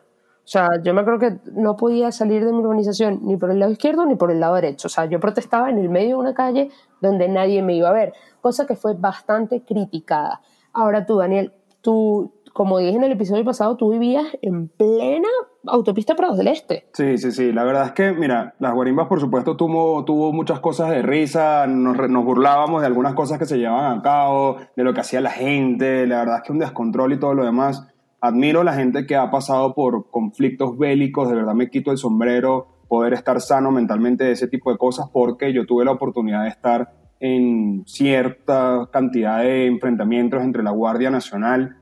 O 0.49 0.51
sea, 0.51 0.81
yo 0.81 0.93
me 0.95 1.01
acuerdo 1.01 1.19
que 1.19 1.51
no 1.51 1.75
podía 1.75 2.11
salir 2.11 2.43
de 2.43 2.51
mi 2.51 2.59
urbanización 2.59 3.19
ni 3.23 3.37
por 3.37 3.51
el 3.51 3.59
lado 3.59 3.71
izquierdo 3.71 4.05
ni 4.05 4.15
por 4.15 4.31
el 4.31 4.39
lado 4.39 4.55
derecho. 4.55 4.87
O 4.87 4.89
sea, 4.89 5.05
yo 5.05 5.19
protestaba 5.19 5.69
en 5.69 5.77
el 5.77 5.89
medio 5.89 6.15
de 6.15 6.21
una 6.21 6.33
calle 6.33 6.71
donde 7.01 7.27
nadie 7.27 7.61
me 7.61 7.75
iba 7.75 7.89
a 7.89 7.93
ver, 7.93 8.13
cosa 8.41 8.65
que 8.65 8.75
fue 8.75 8.95
bastante 8.95 9.61
criticada. 9.63 10.41
Ahora 10.73 11.05
tú, 11.05 11.17
Daniel, 11.17 11.53
tú, 11.81 12.33
como 12.59 12.77
dije 12.79 12.97
en 12.97 13.05
el 13.05 13.13
episodio 13.13 13.45
pasado, 13.45 13.77
tú 13.77 13.89
vivías 13.89 14.25
en 14.41 14.67
plena 14.67 15.29
autopista 15.65 16.17
Prados 16.17 16.37
del 16.37 16.49
Este. 16.49 16.89
Sí, 16.91 17.17
sí, 17.17 17.31
sí. 17.31 17.53
La 17.53 17.63
verdad 17.63 17.85
es 17.85 17.91
que, 17.93 18.11
mira, 18.11 18.55
las 18.59 18.73
guarimbas, 18.73 19.07
por 19.07 19.21
supuesto, 19.21 19.55
tuvo, 19.55 20.03
tuvo 20.03 20.33
muchas 20.33 20.59
cosas 20.59 20.89
de 20.89 21.01
risa. 21.01 21.67
Nos, 21.67 22.09
nos 22.09 22.25
burlábamos 22.25 22.81
de 22.81 22.87
algunas 22.87 23.13
cosas 23.13 23.39
que 23.39 23.45
se 23.45 23.57
llevaban 23.57 23.99
a 23.99 24.01
cabo, 24.01 24.57
de 24.75 24.83
lo 24.83 24.93
que 24.93 24.99
hacía 24.99 25.21
la 25.21 25.29
gente. 25.29 26.05
La 26.05 26.17
verdad 26.17 26.35
es 26.39 26.43
que 26.43 26.51
un 26.51 26.59
descontrol 26.59 27.13
y 27.13 27.17
todo 27.17 27.33
lo 27.33 27.45
demás 27.45 27.87
admiro 28.19 28.59
a 28.59 28.65
la 28.65 28.73
gente 28.73 29.05
que 29.07 29.15
ha 29.15 29.31
pasado 29.31 29.73
por 29.73 30.11
conflictos 30.11 30.77
bélicos, 30.77 31.29
de 31.29 31.35
verdad 31.35 31.53
me 31.53 31.69
quito 31.69 31.91
el 31.91 31.97
sombrero 31.97 32.67
poder 32.89 33.13
estar 33.13 33.39
sano 33.39 33.71
mentalmente 33.71 34.25
de 34.25 34.33
ese 34.33 34.49
tipo 34.49 34.69
de 34.69 34.77
cosas 34.77 35.07
porque 35.13 35.53
yo 35.53 35.65
tuve 35.65 35.85
la 35.85 35.91
oportunidad 35.91 36.43
de 36.43 36.49
estar 36.49 36.91
en 37.21 37.83
cierta 37.85 38.89
cantidad 38.91 39.39
de 39.39 39.67
enfrentamientos 39.67 40.43
entre 40.43 40.61
la 40.61 40.71
Guardia 40.71 41.09
Nacional 41.09 41.78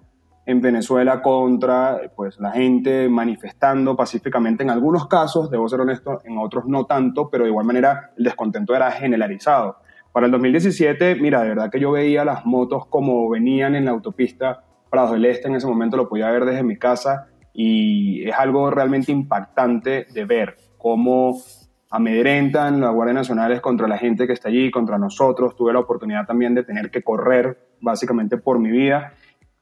en 0.48 0.62
Venezuela 0.62 1.22
contra 1.22 2.00
pues, 2.16 2.40
la 2.40 2.52
gente 2.52 3.10
manifestando 3.10 3.98
pacíficamente 3.98 4.64
en 4.64 4.70
algunos 4.70 5.08
casos, 5.08 5.52
debo 5.52 5.68
ser 5.68 5.82
honesto, 5.82 6.22
en 6.24 6.38
otros 6.38 6.66
no 6.68 6.86
tanto, 6.86 7.30
pero 7.30 7.44
de 7.44 7.50
igual 7.50 7.66
manera 7.66 8.12
el 8.18 8.24
descontento 8.24 8.74
era 8.74 8.90
generalizado. 8.92 9.76
Para 10.14 10.26
el 10.26 10.32
2017, 10.32 11.16
mira, 11.16 11.42
de 11.42 11.50
verdad 11.50 11.70
que 11.70 11.82
yo 11.82 11.92
veía 11.92 12.24
las 12.24 12.46
motos 12.46 12.88
como 12.88 13.30
venían 13.30 13.76
en 13.76 13.84
la 13.84 13.92
autopista 13.92 14.64
Prados 14.90 15.12
del 15.12 15.26
Este 15.26 15.50
en 15.50 15.56
ese 15.56 15.68
momento 15.68 15.98
lo 15.98 16.08
podía 16.08 16.32
ver 16.32 16.46
desde 16.46 16.64
mi 16.64 16.78
casa 16.78 17.28
y 17.54 18.26
es 18.26 18.34
algo 18.34 18.72
realmente 18.72 19.12
impactante 19.12 20.08
de 20.14 20.24
ver 20.24 20.56
cómo 20.78 21.42
amedrentan 21.90 22.80
las 22.80 22.94
Guardias 22.94 23.16
Nacionales 23.16 23.60
contra 23.60 23.90
la 23.90 23.98
gente 23.98 24.28
que 24.28 24.34
está 24.34 24.48
allí, 24.48 24.72
contra 24.72 24.98
nosotros. 24.98 25.58
Tuve 25.58 25.74
la 25.74 25.80
oportunidad 25.80 26.26
también 26.26 26.56
de 26.56 26.64
tener 26.64 26.90
que 26.90 27.04
correr 27.04 27.58
básicamente 27.82 28.38
por 28.38 28.60
mi 28.60 28.72
vida 28.72 29.12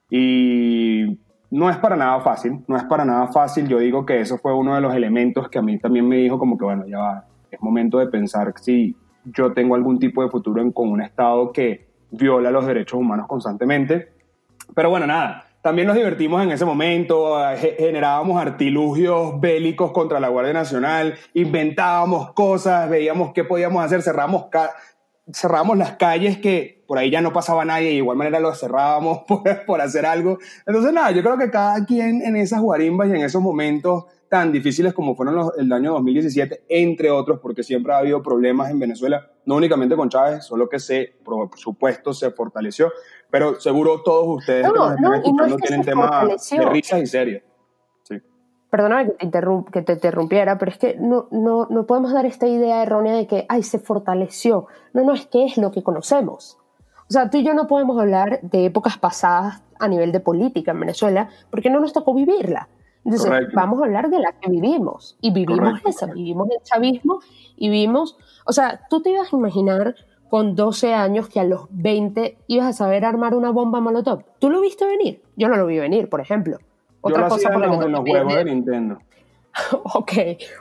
y 0.09 1.19
no 1.51 1.69
es 1.69 1.77
para 1.77 1.95
nada 1.95 2.19
fácil, 2.21 2.63
no 2.67 2.77
es 2.77 2.83
para 2.83 3.05
nada 3.05 3.27
fácil. 3.27 3.67
Yo 3.67 3.79
digo 3.79 4.05
que 4.05 4.19
eso 4.19 4.37
fue 4.37 4.53
uno 4.53 4.75
de 4.75 4.81
los 4.81 4.93
elementos 4.95 5.49
que 5.49 5.59
a 5.59 5.61
mí 5.61 5.77
también 5.79 6.07
me 6.07 6.17
dijo 6.17 6.37
como 6.37 6.57
que 6.57 6.65
bueno, 6.65 6.85
ya 6.87 6.97
va, 6.97 7.25
es 7.49 7.61
momento 7.61 7.99
de 7.99 8.07
pensar 8.07 8.53
si 8.59 8.95
yo 9.25 9.53
tengo 9.53 9.75
algún 9.75 9.99
tipo 9.99 10.23
de 10.23 10.29
futuro 10.29 10.61
en, 10.61 10.71
con 10.71 10.89
un 10.89 11.01
Estado 11.01 11.51
que 11.51 11.87
viola 12.11 12.51
los 12.51 12.65
derechos 12.65 12.99
humanos 12.99 13.27
constantemente 13.27 14.15
pero 14.73 14.89
bueno, 14.89 15.05
nada, 15.05 15.45
también 15.61 15.87
nos 15.87 15.95
divertimos 15.95 16.41
en 16.43 16.51
ese 16.51 16.65
momento, 16.65 17.37
eh, 17.51 17.75
generábamos 17.77 18.41
artilugios 18.41 19.39
bélicos 19.39 19.91
contra 19.91 20.19
la 20.19 20.29
Guardia 20.29 20.53
Nacional, 20.53 21.15
inventábamos 21.33 22.33
cosas, 22.33 22.89
veíamos 22.89 23.31
qué 23.33 23.43
podíamos 23.43 23.83
hacer, 23.83 24.01
cerramos, 24.01 24.45
cerramos 25.33 25.77
las 25.77 25.93
calles 25.93 26.37
que 26.37 26.83
por 26.87 26.97
ahí 26.97 27.09
ya 27.09 27.21
no 27.21 27.33
pasaba 27.33 27.65
nadie 27.65 27.89
y 27.89 27.93
de 27.93 27.97
igual 27.97 28.17
manera 28.17 28.39
lo 28.39 28.53
cerrábamos 28.53 29.19
por, 29.27 29.65
por 29.65 29.81
hacer 29.81 30.05
algo. 30.05 30.37
Entonces 30.65 30.93
nada, 30.93 31.11
yo 31.11 31.23
creo 31.23 31.37
que 31.37 31.49
cada 31.49 31.85
quien 31.85 32.21
en 32.21 32.35
esas 32.35 32.61
guarimbas 32.61 33.09
y 33.09 33.11
en 33.11 33.21
esos 33.21 33.41
momentos 33.41 34.05
tan 34.29 34.51
difíciles 34.51 34.93
como 34.93 35.15
fueron 35.15 35.35
los, 35.35 35.57
el 35.57 35.71
año 35.71 35.93
2017, 35.93 36.63
entre 36.69 37.11
otros, 37.11 37.39
porque 37.41 37.63
siempre 37.63 37.93
ha 37.93 37.99
habido 37.99 38.21
problemas 38.21 38.71
en 38.71 38.79
Venezuela, 38.79 39.31
no 39.45 39.55
únicamente 39.55 39.95
con 39.95 40.09
Chávez, 40.09 40.43
solo 40.43 40.67
que 40.67 40.79
se, 40.79 41.13
por 41.23 41.49
supuesto, 41.57 42.13
se 42.13 42.31
fortaleció, 42.31 42.91
pero 43.29 43.59
seguro 43.59 44.01
todos 44.03 44.39
ustedes 44.39 44.67
que 44.67 44.77
nos 44.77 44.95
están 44.95 45.13
escuchando 45.13 45.57
tienen 45.57 45.85
temas 45.85 46.49
de 46.49 46.65
risas 46.65 47.01
y 47.01 47.07
serios. 47.07 47.43
Perdóname 48.75 49.13
que 49.13 49.27
te, 49.27 49.41
que 49.71 49.81
te 49.83 49.93
interrumpiera, 49.93 50.57
pero 50.57 50.69
es 50.69 50.77
que 50.77 50.97
no, 50.99 51.27
no, 51.31 51.65
no 51.69 51.85
podemos 51.85 52.11
dar 52.11 52.25
esta 52.25 52.45
idea 52.45 52.83
errónea 52.83 53.13
de 53.13 53.25
que, 53.25 53.45
ay, 53.47 53.63
se 53.63 53.79
fortaleció. 53.79 54.67
No, 54.91 55.05
no, 55.05 55.13
es 55.13 55.27
que 55.27 55.45
es 55.45 55.57
lo 55.57 55.71
que 55.71 55.81
conocemos. 55.81 56.57
O 57.07 57.13
sea, 57.13 57.29
tú 57.29 57.37
y 57.37 57.45
yo 57.45 57.53
no 57.53 57.67
podemos 57.67 57.97
hablar 57.97 58.41
de 58.41 58.65
épocas 58.65 58.97
pasadas 58.97 59.63
a 59.79 59.87
nivel 59.87 60.11
de 60.11 60.19
política 60.19 60.71
en 60.71 60.81
Venezuela 60.81 61.29
porque 61.49 61.69
no 61.69 61.79
nos 61.79 61.93
tocó 61.93 62.13
vivirla. 62.13 62.67
Entonces, 63.05 63.31
vamos 63.53 63.79
a 63.79 63.85
hablar 63.85 64.09
de 64.09 64.19
la 64.19 64.33
que 64.33 64.51
vivimos. 64.51 65.17
Y 65.21 65.31
vivimos 65.31 65.79
esa, 65.85 66.07
vivimos 66.07 66.49
el 66.51 66.61
chavismo 66.61 67.19
y 67.55 67.69
vimos, 67.69 68.17
o 68.45 68.51
sea, 68.51 68.81
tú 68.89 69.01
te 69.01 69.11
ibas 69.11 69.31
a 69.31 69.37
imaginar 69.37 69.95
con 70.29 70.53
12 70.53 70.93
años 70.93 71.29
que 71.29 71.39
a 71.39 71.45
los 71.45 71.67
20 71.69 72.39
ibas 72.47 72.67
a 72.67 72.73
saber 72.73 73.05
armar 73.05 73.35
una 73.35 73.51
bomba 73.51 73.79
molotov. 73.79 74.25
¿Tú 74.39 74.49
lo 74.49 74.59
viste 74.59 74.85
venir? 74.85 75.23
Yo 75.37 75.47
no 75.47 75.55
lo 75.55 75.65
vi 75.65 75.79
venir, 75.79 76.09
por 76.09 76.19
ejemplo. 76.19 76.57
Otra 77.05 77.21
Yo 77.21 77.29
cosa 77.29 77.51
por 77.51 77.61
la 77.61 77.79
que 77.79 77.87
los 77.87 78.01
huevos 78.03 78.33
de 78.33 78.45
Nintendo. 78.45 78.97
ok, 79.83 80.11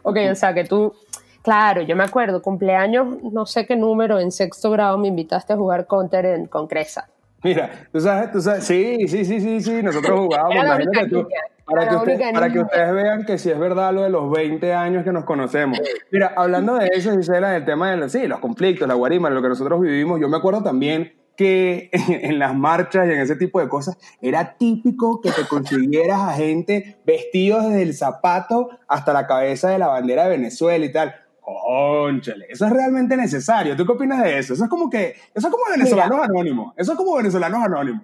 ok, 0.03 0.19
o 0.31 0.35
sea 0.35 0.53
que 0.53 0.65
tú, 0.65 0.93
claro, 1.41 1.81
yo 1.81 1.97
me 1.97 2.05
acuerdo, 2.05 2.43
cumpleaños, 2.43 3.23
no 3.33 3.47
sé 3.47 3.65
qué 3.65 3.77
número, 3.77 4.21
en 4.21 4.31
sexto 4.31 4.71
grado 4.71 4.99
me 4.99 5.09
invitaste 5.09 5.55
a 5.55 5.57
jugar 5.57 5.87
Counter 5.87 6.27
en, 6.27 6.47
con 6.47 6.67
Cresa. 6.67 7.09
Mira, 7.43 7.71
tú 7.91 7.99
sabes, 7.99 8.31
tú 8.31 8.43
sabes, 8.43 8.65
sí, 8.65 9.09
sí, 9.09 9.25
sí, 9.25 9.41
sí, 9.41 9.63
sí, 9.63 9.83
nosotros 9.83 10.21
jugábamos, 10.27 10.55
imagínate 10.55 11.09
tú, 11.09 11.27
para 11.65 11.89
que, 11.89 12.33
para 12.35 12.53
que 12.53 12.61
ustedes 12.61 12.93
vean 12.93 13.25
que 13.25 13.39
si 13.39 13.51
es 13.51 13.59
verdad 13.59 13.95
lo 13.95 14.03
de 14.03 14.11
los 14.11 14.31
20 14.31 14.75
años 14.75 15.03
que 15.03 15.13
nos 15.13 15.25
conocemos. 15.25 15.81
Mira, 16.11 16.35
hablando 16.37 16.75
de 16.75 16.91
eso, 16.93 17.17
Gisela, 17.17 17.53
del 17.53 17.65
tema 17.65 17.91
de 17.91 17.97
los, 17.97 18.13
sí, 18.13 18.27
los 18.27 18.41
conflictos, 18.41 18.87
la 18.87 18.93
guarima, 18.93 19.31
lo 19.31 19.41
que 19.41 19.49
nosotros 19.49 19.81
vivimos, 19.81 20.21
yo 20.21 20.29
me 20.29 20.37
acuerdo 20.37 20.63
también 20.63 21.24
que 21.37 21.91
en 21.93 22.39
las 22.39 22.55
marchas 22.55 23.09
y 23.09 23.13
en 23.13 23.21
ese 23.21 23.37
tipo 23.37 23.61
de 23.61 23.69
cosas 23.69 23.97
era 24.21 24.57
típico 24.57 25.21
que 25.21 25.31
te 25.31 25.47
consiguieras 25.47 26.21
a 26.21 26.33
gente 26.33 26.99
vestidos 27.05 27.65
desde 27.65 27.83
el 27.83 27.95
zapato 27.95 28.71
hasta 28.89 29.13
la 29.13 29.27
cabeza 29.27 29.71
de 29.71 29.79
la 29.79 29.89
bandera 29.89 30.25
de 30.25 30.31
Venezuela 30.31 30.85
y 30.85 30.93
tal. 30.93 31.15
Conchale, 31.41 32.47
eso 32.49 32.65
es 32.65 32.73
realmente 32.73 33.17
necesario. 33.17 33.77
¿Tú 33.77 33.85
qué 33.85 33.93
opinas 33.93 34.23
de 34.23 34.39
eso? 34.39 34.55
Eso 34.55 34.65
es 34.65 34.71
como 34.71 34.89
que, 34.89 35.15
eso 35.35 35.49
es 35.49 35.53
como 35.53 35.65
venezolanos 35.71 36.21
anónimos. 36.21 36.73
Eso 36.77 36.93
es 36.93 36.99
como 36.99 37.17
venezolanos 37.17 37.63
anónimos. 37.63 38.03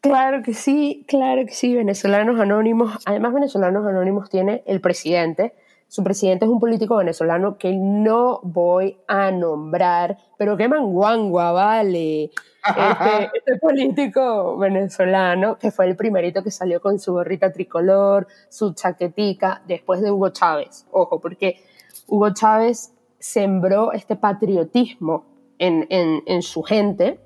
Claro 0.00 0.42
que 0.42 0.52
sí, 0.54 1.04
claro 1.06 1.44
que 1.46 1.52
sí, 1.52 1.76
venezolanos 1.76 2.40
anónimos. 2.40 2.98
Además, 3.04 3.34
venezolanos 3.34 3.86
anónimos 3.86 4.30
tiene 4.30 4.64
el 4.66 4.80
presidente. 4.80 5.54
Su 5.92 6.02
presidente 6.02 6.46
es 6.46 6.50
un 6.50 6.58
político 6.58 6.96
venezolano 6.96 7.58
que 7.58 7.76
no 7.76 8.40
voy 8.44 8.96
a 9.06 9.30
nombrar, 9.30 10.16
pero 10.38 10.56
qué 10.56 10.66
manguangua, 10.66 11.52
vale. 11.52 12.30
Este, 12.66 13.30
este, 13.34 13.58
político 13.60 14.56
venezolano, 14.56 15.58
que 15.58 15.70
fue 15.70 15.84
el 15.84 15.94
primerito 15.94 16.42
que 16.42 16.50
salió 16.50 16.80
con 16.80 16.98
su 16.98 17.12
gorrita 17.12 17.52
tricolor, 17.52 18.26
su 18.48 18.72
chaquetica, 18.72 19.60
después 19.68 20.00
de 20.00 20.10
Hugo 20.10 20.30
Chávez. 20.30 20.86
Ojo, 20.92 21.20
porque 21.20 21.62
Hugo 22.06 22.32
Chávez 22.32 22.94
sembró 23.18 23.92
este 23.92 24.16
patriotismo 24.16 25.26
en, 25.58 25.86
en, 25.90 26.40
su 26.40 26.62
gente 26.62 27.20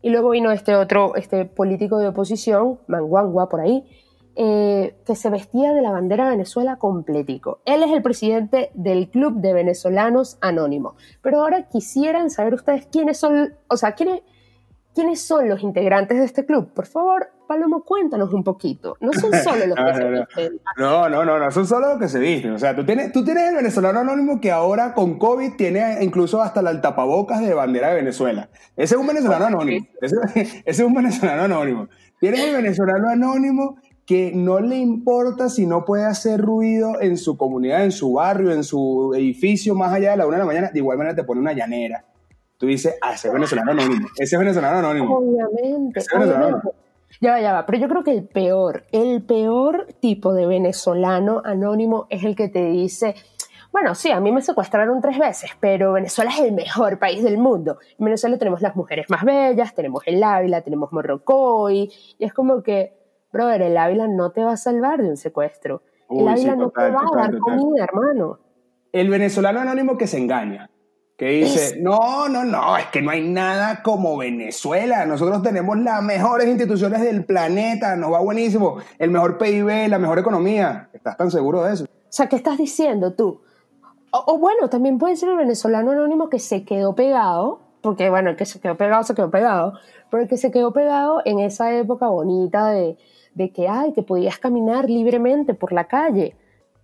y 0.00 0.08
luego 0.08 0.30
vino 0.30 0.52
este 0.52 0.74
otro, 0.74 1.16
este 1.16 1.44
político 1.44 1.98
de 1.98 2.08
oposición, 2.08 2.80
Manguangua, 2.86 3.50
por 3.50 3.60
ahí, 3.60 3.84
eh, 4.36 4.96
que 5.06 5.16
se 5.16 5.30
vestía 5.30 5.72
de 5.72 5.82
la 5.82 5.90
bandera 5.90 6.24
de 6.24 6.30
Venezuela 6.30 6.76
completico. 6.76 7.60
Él 7.64 7.82
es 7.82 7.90
el 7.90 8.02
presidente 8.02 8.70
del 8.74 9.08
Club 9.08 9.40
de 9.40 9.52
Venezolanos 9.52 10.38
Anónimos. 10.40 10.94
Pero 11.22 11.40
ahora 11.40 11.68
quisieran 11.68 12.30
saber 12.30 12.54
ustedes 12.54 12.86
quiénes 12.86 13.18
son, 13.18 13.54
o 13.68 13.76
sea, 13.76 13.92
quiénes, 13.92 14.22
¿Quiénes 14.96 15.20
son 15.20 15.46
los 15.46 15.62
integrantes 15.62 16.16
de 16.18 16.24
este 16.24 16.46
club? 16.46 16.72
Por 16.72 16.86
favor, 16.86 17.28
Palomo, 17.46 17.84
cuéntanos 17.84 18.32
un 18.32 18.42
poquito. 18.42 18.96
No 18.98 19.12
son 19.12 19.30
solo 19.44 19.66
los 19.66 19.76
que 19.76 19.94
se 19.94 20.08
visten. 20.08 20.60
No, 20.78 21.10
no, 21.10 21.22
no, 21.22 21.38
no, 21.38 21.50
son 21.50 21.66
solo 21.66 21.88
los 21.88 21.98
que 21.98 22.08
se 22.08 22.18
visten. 22.18 22.52
O 22.52 22.58
sea, 22.58 22.74
tú 22.74 22.86
tienes, 22.86 23.12
tú 23.12 23.22
tienes 23.22 23.50
el 23.50 23.56
venezolano 23.56 24.00
anónimo 24.00 24.40
que 24.40 24.50
ahora 24.50 24.94
con 24.94 25.18
COVID 25.18 25.52
tiene 25.56 26.02
incluso 26.02 26.40
hasta 26.40 26.60
el 26.60 26.80
tapabocas 26.80 27.42
de 27.42 27.52
bandera 27.52 27.90
de 27.90 27.96
Venezuela. 27.96 28.48
Ese 28.74 28.94
es 28.94 28.98
un 28.98 29.06
venezolano 29.06 29.44
anónimo. 29.44 29.86
Ese, 30.00 30.16
ese, 30.34 30.62
es 30.64 30.80
un 30.80 30.94
venezolano 30.94 31.42
anónimo. 31.42 31.88
Tienes 32.18 32.40
el 32.40 32.54
venezolano 32.54 33.10
anónimo 33.10 33.76
que 34.06 34.32
no 34.32 34.60
le 34.60 34.76
importa 34.76 35.48
si 35.48 35.66
no 35.66 35.84
puede 35.84 36.04
hacer 36.04 36.40
ruido 36.40 37.00
en 37.00 37.18
su 37.18 37.36
comunidad, 37.36 37.84
en 37.84 37.92
su 37.92 38.14
barrio, 38.14 38.52
en 38.52 38.64
su 38.64 39.12
edificio, 39.14 39.74
más 39.74 39.92
allá 39.92 40.12
de 40.12 40.16
la 40.16 40.26
una 40.26 40.36
de 40.36 40.42
la 40.42 40.46
mañana, 40.46 40.70
de 40.72 40.78
igual 40.78 40.96
manera 40.96 41.16
te 41.16 41.24
pone 41.24 41.40
una 41.40 41.52
llanera 41.52 42.04
tú 42.58 42.66
dices, 42.66 42.96
ah, 43.02 43.12
ese 43.12 43.28
es 43.28 43.34
venezolano 43.34 43.72
anónimo, 43.72 44.08
ese 44.16 44.36
es 44.36 44.38
venezolano 44.38 44.78
anónimo. 44.78 45.18
Obviamente, 45.18 46.00
obviamente. 46.14 46.68
Ya 47.20 47.32
va, 47.32 47.40
ya 47.40 47.52
va, 47.52 47.66
pero 47.66 47.78
yo 47.78 47.88
creo 47.88 48.04
que 48.04 48.10
el 48.10 48.24
peor, 48.24 48.84
el 48.92 49.22
peor 49.22 49.86
tipo 50.00 50.34
de 50.34 50.46
venezolano 50.46 51.40
anónimo 51.44 52.06
es 52.10 52.24
el 52.24 52.36
que 52.36 52.48
te 52.48 52.64
dice, 52.66 53.14
bueno, 53.72 53.94
sí, 53.94 54.10
a 54.10 54.20
mí 54.20 54.32
me 54.32 54.42
secuestraron 54.42 55.00
tres 55.00 55.18
veces, 55.18 55.50
pero 55.60 55.92
Venezuela 55.92 56.30
es 56.30 56.40
el 56.40 56.52
mejor 56.52 56.98
país 56.98 57.22
del 57.22 57.38
mundo. 57.38 57.78
En 57.98 58.04
Venezuela 58.04 58.38
tenemos 58.38 58.60
las 58.60 58.76
mujeres 58.76 59.06
más 59.08 59.24
bellas, 59.24 59.74
tenemos 59.74 60.02
el 60.06 60.22
Ávila, 60.22 60.62
tenemos 60.62 60.92
Morrocoy, 60.92 61.90
y 62.18 62.24
es 62.24 62.32
como 62.34 62.62
que, 62.62 62.92
brother, 63.36 63.62
el 63.62 63.76
Ávila 63.76 64.08
no 64.08 64.32
te 64.32 64.42
va 64.44 64.52
a 64.52 64.56
salvar 64.56 65.02
de 65.02 65.10
un 65.10 65.16
secuestro. 65.16 65.82
el 66.10 66.26
Ávila 66.26 66.56
no 66.56 66.70
te 66.70 66.90
va 66.90 67.00
a 67.00 67.16
dar 67.16 67.38
comida, 67.38 67.84
hermano. 67.84 68.38
El 68.92 69.10
venezolano 69.10 69.60
anónimo 69.60 69.96
que 69.98 70.06
se 70.06 70.18
engaña 70.18 70.70
que 71.16 71.28
dice, 71.30 71.78
no, 71.80 72.28
no, 72.28 72.44
no, 72.44 72.76
es 72.76 72.86
que 72.86 73.00
no 73.00 73.10
hay 73.10 73.26
nada 73.26 73.82
como 73.82 74.18
Venezuela, 74.18 75.06
nosotros 75.06 75.42
tenemos 75.42 75.78
las 75.78 76.02
mejores 76.02 76.46
instituciones 76.46 77.00
del 77.00 77.24
planeta, 77.24 77.96
nos 77.96 78.12
va 78.12 78.20
buenísimo, 78.20 78.76
el 78.98 79.10
mejor 79.10 79.38
PIB, 79.38 79.88
la 79.88 79.98
mejor 79.98 80.18
economía. 80.18 80.90
¿Estás 80.92 81.16
tan 81.16 81.30
seguro 81.30 81.64
de 81.64 81.72
eso? 81.72 81.84
O 81.84 81.88
sea, 82.10 82.28
¿qué 82.28 82.36
estás 82.36 82.58
diciendo 82.58 83.14
tú? 83.14 83.40
O, 84.10 84.38
bueno, 84.38 84.68
también 84.68 84.98
puede 84.98 85.16
ser 85.16 85.30
el 85.30 85.36
venezolano 85.36 85.92
anónimo 85.92 86.28
que 86.28 86.38
se 86.38 86.64
quedó 86.64 86.94
pegado, 86.94 87.60
porque 87.80 88.10
bueno, 88.10 88.30
el 88.30 88.36
que 88.36 88.44
se 88.44 88.60
quedó 88.60 88.76
pegado 88.76 89.02
se 89.02 89.14
quedó 89.14 89.30
pegado, 89.30 89.72
pero 90.10 90.22
el 90.22 90.28
que 90.28 90.36
se 90.36 90.50
quedó 90.50 90.72
pegado 90.72 91.22
en 91.24 91.38
esa 91.38 91.72
época 91.74 92.08
bonita 92.08 92.68
de, 92.68 92.98
de 93.36 93.52
que, 93.52 93.68
ay, 93.68 93.92
que 93.92 94.02
podías 94.02 94.38
caminar 94.38 94.90
libremente 94.90 95.54
por 95.54 95.72
la 95.72 95.84
calle 95.84 96.34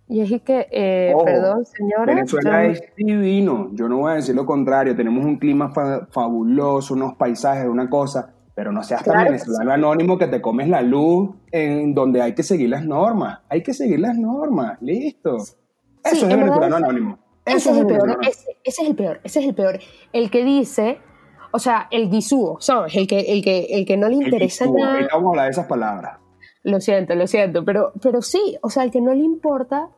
y 0.07 0.21
es 0.21 0.41
que, 0.41 0.67
eh, 0.69 1.13
perdón, 1.23 1.65
señora. 1.65 2.13
Venezuela 2.13 2.65
es 2.65 2.83
divino, 2.95 3.69
yo 3.73 3.87
no 3.87 3.97
voy 3.97 4.11
a 4.11 4.15
decir 4.15 4.35
lo 4.35 4.45
contrario, 4.45 4.95
tenemos 4.95 5.25
un 5.25 5.37
clima 5.37 5.71
fabuloso, 6.11 6.93
unos 6.93 7.15
paisajes, 7.15 7.65
una 7.65 7.89
cosa, 7.89 8.33
pero 8.53 8.71
no 8.71 8.83
seas 8.83 9.03
tan 9.03 9.23
venezolano 9.23 9.71
anónimo 9.71 10.17
que 10.17 10.27
te 10.27 10.41
comes 10.41 10.67
la 10.67 10.81
luz 10.81 11.31
en 11.51 11.93
donde 11.95 12.21
hay 12.21 12.35
que 12.35 12.43
seguir 12.43 12.69
las 12.69 12.85
normas, 12.85 13.39
hay 13.49 13.63
que 13.63 13.73
seguir 13.73 13.99
las 13.99 14.17
normas, 14.17 14.79
listo. 14.81 15.37
Eso 15.37 15.57
es 16.03 16.23
el 16.23 16.37
venezolano 16.37 16.75
anónimo. 16.75 17.19
Ese 17.45 17.71
es, 17.71 17.77
el 17.77 17.87
peor, 17.87 18.19
ese, 18.21 18.55
es 18.63 18.79
el 18.79 18.95
peor, 18.95 19.19
ese 19.23 19.39
es 19.39 19.45
el 19.47 19.55
peor. 19.55 19.79
El 20.13 20.29
que 20.29 20.45
dice, 20.45 20.99
o 21.51 21.59
sea, 21.59 21.87
el 21.91 22.09
guisúo, 22.09 22.57
¿sabes? 22.61 22.95
El 22.95 23.07
que, 23.07 23.19
el 23.19 23.43
que, 23.43 23.65
el 23.71 23.85
que 23.85 23.97
no 23.97 24.09
le 24.09 24.15
interesa 24.15 24.65
nada. 24.65 25.07
Vamos 25.11 25.25
a 25.25 25.29
hablar 25.29 25.45
de 25.45 25.51
esas 25.51 25.65
palabras. 25.65 26.22
Lo 26.63 26.79
siento, 26.79 27.15
lo 27.15 27.27
siento, 27.27 27.65
pero, 27.65 27.93
pero 28.01 28.21
sí, 28.21 28.57
o 28.61 28.69
sea, 28.69 28.83
el 28.83 28.91
que 28.91 29.01
no 29.01 29.13
le 29.13 29.23
importa 29.23 29.89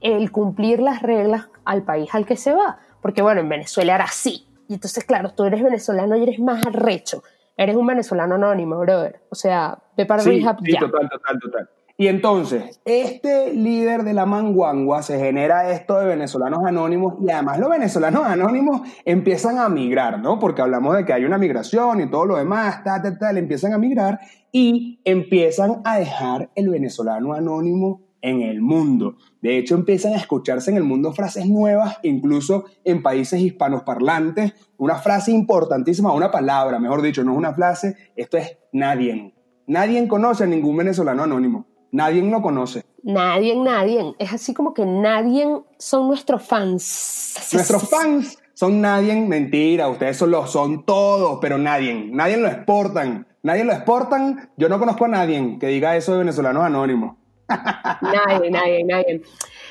el 0.00 0.32
cumplir 0.32 0.80
las 0.80 1.00
reglas 1.02 1.48
al 1.64 1.84
país 1.84 2.10
al 2.12 2.26
que 2.26 2.36
se 2.36 2.52
va. 2.52 2.78
Porque 3.00 3.22
bueno, 3.22 3.40
en 3.40 3.48
Venezuela 3.48 3.94
era 3.94 4.04
así. 4.04 4.46
Y 4.68 4.74
entonces, 4.74 5.04
claro, 5.04 5.30
tú 5.34 5.44
eres 5.44 5.62
venezolano 5.62 6.16
y 6.16 6.22
eres 6.22 6.38
más 6.40 6.66
arrecho. 6.66 7.22
Eres 7.56 7.76
un 7.76 7.86
venezolano 7.86 8.34
anónimo, 8.34 8.78
brother. 8.78 9.20
O 9.30 9.34
sea, 9.34 9.78
ve 9.96 10.06
para 10.06 10.22
sí, 10.22 10.40
sí, 10.40 10.76
total, 10.78 11.08
total, 11.08 11.38
total. 11.40 11.68
Y 11.96 12.08
entonces, 12.08 12.80
este 12.84 13.52
líder 13.52 14.02
de 14.02 14.14
la 14.14 14.24
manguangua 14.24 15.02
se 15.02 15.18
genera 15.18 15.70
esto 15.70 16.00
de 16.00 16.06
venezolanos 16.06 16.64
anónimos 16.64 17.14
y 17.20 17.30
además 17.30 17.58
los 17.58 17.68
venezolanos 17.68 18.24
anónimos 18.24 18.80
empiezan 19.04 19.58
a 19.58 19.68
migrar, 19.68 20.18
¿no? 20.18 20.38
Porque 20.38 20.62
hablamos 20.62 20.96
de 20.96 21.04
que 21.04 21.12
hay 21.12 21.24
una 21.24 21.38
migración 21.38 22.00
y 22.00 22.10
todo 22.10 22.24
lo 22.24 22.36
demás, 22.36 22.82
tal, 22.82 23.02
tal, 23.02 23.18
tal, 23.18 23.36
empiezan 23.36 23.74
a 23.74 23.78
migrar 23.78 24.18
y 24.52 25.00
empiezan 25.04 25.80
a 25.84 25.98
dejar 25.98 26.50
el 26.54 26.68
venezolano 26.68 27.32
anónimo 27.32 28.02
en 28.20 28.42
el 28.42 28.60
mundo. 28.60 29.16
De 29.40 29.58
hecho, 29.58 29.74
empiezan 29.74 30.12
a 30.12 30.16
escucharse 30.16 30.70
en 30.70 30.76
el 30.76 30.84
mundo 30.84 31.12
frases 31.12 31.46
nuevas, 31.46 31.98
incluso 32.02 32.66
en 32.84 33.02
países 33.02 33.40
hispanos 33.40 33.82
parlantes. 33.82 34.52
Una 34.76 34.96
frase 34.96 35.32
importantísima, 35.32 36.12
una 36.12 36.30
palabra, 36.30 36.78
mejor 36.78 37.02
dicho, 37.02 37.24
no 37.24 37.32
es 37.32 37.38
una 37.38 37.54
frase, 37.54 37.96
esto 38.14 38.36
es 38.36 38.58
nadie. 38.72 39.34
Nadie 39.66 40.06
conoce 40.06 40.44
a 40.44 40.46
ningún 40.46 40.76
venezolano 40.76 41.24
anónimo. 41.24 41.66
Nadie 41.90 42.22
lo 42.22 42.40
conoce. 42.40 42.84
Nadie, 43.02 43.56
nadie. 43.56 44.14
Es 44.18 44.32
así 44.32 44.54
como 44.54 44.72
que 44.72 44.86
nadie 44.86 45.46
son 45.78 46.08
nuestros 46.08 46.42
fans. 46.42 47.50
Nuestros 47.52 47.88
fans 47.90 48.38
son 48.54 48.80
nadie, 48.80 49.14
mentira, 49.14 49.88
ustedes 49.88 50.16
son 50.16 50.30
los 50.30 50.50
son 50.50 50.84
todos, 50.84 51.38
pero 51.40 51.58
nadie, 51.58 52.08
nadie 52.10 52.36
lo 52.36 52.48
exportan. 52.48 53.26
Nadie 53.42 53.64
lo 53.64 53.72
exportan. 53.72 54.50
Yo 54.56 54.68
no 54.68 54.78
conozco 54.78 55.04
a 55.06 55.08
nadie 55.08 55.58
que 55.58 55.66
diga 55.66 55.96
eso 55.96 56.12
de 56.12 56.18
venezolanos 56.18 56.64
anónimos. 56.64 57.16
Nadie, 57.48 58.50
nadie, 58.50 58.84
nadie. 58.84 59.22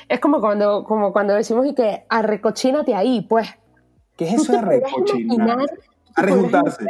Es 0.08 0.20
como 0.20 0.40
cuando, 0.40 0.84
como 0.84 1.12
cuando 1.12 1.34
decimos 1.34 1.66
y 1.66 1.74
que 1.74 2.04
arrecochínate 2.08 2.94
ahí, 2.94 3.22
pues. 3.22 3.48
¿Qué 4.16 4.26
es 4.26 4.34
eso 4.34 4.52
de 4.52 4.58
arrecochinar? 4.58 5.66
Arrejuntarse, 6.14 6.84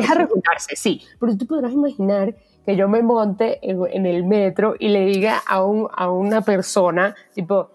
Es 0.00 0.10
arrejuntarse, 0.10 0.76
sí. 0.76 1.02
Pero 1.20 1.36
tú 1.36 1.46
podrás 1.46 1.72
imaginar 1.72 2.34
que 2.66 2.74
yo 2.74 2.88
me 2.88 3.02
monte 3.02 3.60
en, 3.62 4.06
el 4.06 4.24
metro 4.24 4.74
y 4.78 4.88
le 4.88 5.04
diga 5.06 5.40
a, 5.46 5.64
un, 5.64 5.88
a 5.94 6.10
una 6.10 6.42
persona, 6.42 7.14
tipo, 7.34 7.70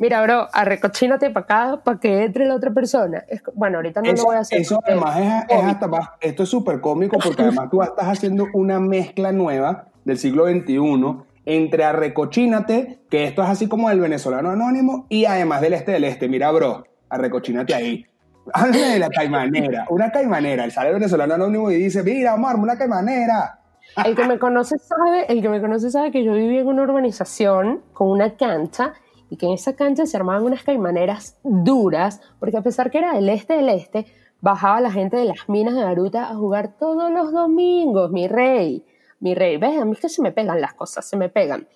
mira, 0.00 0.22
bro, 0.22 0.48
arrecochínate 0.52 1.30
para 1.30 1.44
acá 1.44 1.82
para 1.84 2.00
que 2.00 2.24
entre 2.24 2.46
la 2.46 2.54
otra 2.54 2.72
persona. 2.72 3.24
bueno, 3.54 3.78
ahorita 3.78 4.02
no 4.02 4.12
lo 4.12 4.24
voy 4.24 4.36
a 4.36 4.40
hacer. 4.40 4.60
Eso 4.60 4.80
además 4.84 5.18
es, 5.48 5.56
es 5.56 5.64
hasta 5.64 5.86
más, 5.86 6.08
esto 6.20 6.42
es 6.42 6.48
súper 6.48 6.80
cómico 6.80 7.18
porque 7.22 7.42
además 7.42 7.68
tú 7.70 7.82
estás 7.82 8.06
haciendo 8.06 8.46
una 8.54 8.80
mezcla 8.80 9.32
nueva 9.32 9.86
del 10.04 10.18
siglo 10.18 10.46
XXI 10.46 11.30
entre 11.46 11.84
arrecochínate, 11.84 13.00
que 13.10 13.24
esto 13.24 13.42
es 13.42 13.48
así 13.48 13.68
como 13.68 13.90
el 13.90 14.00
venezolano 14.00 14.50
anónimo, 14.50 15.06
y 15.08 15.24
además 15.24 15.60
del 15.60 15.72
este 15.72 15.92
del 15.92 16.04
este. 16.04 16.28
Mira, 16.28 16.50
bro, 16.50 16.84
arrecochínate 17.08 17.74
ahí. 17.74 18.06
Háblame 18.52 18.88
de 18.88 18.98
la 18.98 19.10
caimanera, 19.10 19.86
una 19.90 20.10
caimanera. 20.10 20.64
El 20.64 20.72
sale 20.72 20.92
venezolano 20.92 21.34
anónimo 21.34 21.70
y 21.70 21.76
dice, 21.76 22.02
mira, 22.02 22.32
amor, 22.32 22.56
una 22.56 22.76
caimanera. 22.76 23.58
El 24.04 24.14
que 24.14 24.26
me 24.26 24.38
conoce 24.38 24.78
sabe, 24.78 25.26
el 25.28 25.42
que 25.42 25.48
me 25.48 25.60
conoce 25.60 25.90
sabe 25.90 26.10
que 26.10 26.24
yo 26.24 26.32
viví 26.32 26.58
en 26.58 26.66
una 26.66 26.82
urbanización 26.82 27.82
con 27.92 28.08
una 28.08 28.36
cancha 28.36 28.94
y 29.30 29.36
que 29.36 29.46
en 29.46 29.52
esa 29.52 29.76
cancha 29.76 30.04
se 30.04 30.16
armaban 30.16 30.42
unas 30.42 30.62
caimaneras 30.64 31.38
duras, 31.44 32.20
porque 32.38 32.58
a 32.58 32.62
pesar 32.62 32.90
que 32.90 32.98
era 32.98 33.14
del 33.14 33.28
este 33.28 33.54
del 33.54 33.70
este, 33.70 34.06
bajaba 34.40 34.80
la 34.80 34.90
gente 34.90 35.16
de 35.16 35.24
las 35.24 35.48
minas 35.48 35.74
de 35.74 35.84
Baruta 35.84 36.28
a 36.28 36.34
jugar 36.34 36.76
todos 36.76 37.10
los 37.10 37.32
domingos, 37.32 38.10
mi 38.10 38.28
rey 38.28 38.84
mi 39.20 39.34
rey. 39.34 39.58
¿Ves? 39.58 39.80
A 39.80 39.84
mí 39.84 39.92
es 39.92 40.00
que 40.00 40.08
se 40.08 40.22
me 40.22 40.32
pegan 40.32 40.60
las 40.60 40.74
cosas, 40.74 41.08
se 41.08 41.16
me 41.16 41.28
pegan. 41.28 41.68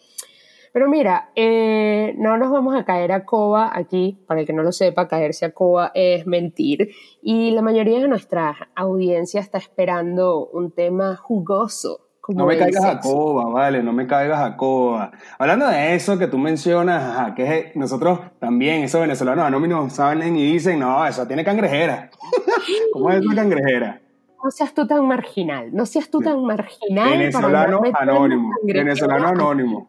Pero 0.72 0.88
mira, 0.88 1.30
eh, 1.36 2.14
no 2.18 2.36
nos 2.36 2.50
vamos 2.50 2.74
a 2.74 2.84
caer 2.84 3.12
a 3.12 3.24
coba 3.24 3.70
aquí, 3.72 4.18
para 4.26 4.40
el 4.40 4.46
que 4.46 4.52
no 4.52 4.64
lo 4.64 4.72
sepa, 4.72 5.06
caerse 5.06 5.44
a 5.44 5.52
coba 5.52 5.92
es 5.94 6.26
mentir. 6.26 6.90
Y 7.22 7.52
la 7.52 7.62
mayoría 7.62 8.00
de 8.00 8.08
nuestra 8.08 8.70
audiencia 8.74 9.40
está 9.40 9.58
esperando 9.58 10.46
un 10.46 10.72
tema 10.72 11.14
jugoso. 11.16 12.03
No 12.28 12.46
me 12.46 12.56
caigas 12.58 12.84
a 12.84 13.00
coba, 13.00 13.50
vale, 13.50 13.82
no 13.82 13.92
me 13.92 14.06
caigas 14.06 14.40
a 14.40 14.56
coba. 14.56 15.12
Hablando 15.38 15.68
de 15.68 15.94
eso 15.94 16.18
que 16.18 16.26
tú 16.26 16.38
mencionas, 16.38 17.32
que 17.34 17.72
nosotros 17.74 18.20
también, 18.38 18.82
esos 18.84 19.00
venezolanos 19.00 19.44
anónimos 19.44 19.92
saben 19.92 20.36
y 20.36 20.52
dicen, 20.52 20.78
no, 20.78 21.06
eso 21.06 21.26
tiene 21.26 21.44
cangrejera. 21.44 22.10
¿Cómo 22.92 23.10
es 23.10 23.22
esa 23.22 23.34
cangrejera? 23.34 24.00
no 24.44 24.50
seas 24.50 24.74
tú 24.74 24.86
tan 24.86 25.08
marginal, 25.08 25.70
no 25.72 25.86
seas 25.86 26.10
tú 26.10 26.20
tan 26.20 26.44
marginal. 26.44 27.16
Venezolano 27.16 27.80
anónimo, 27.94 28.50
venezolano 28.62 29.28
anónimo. 29.28 29.88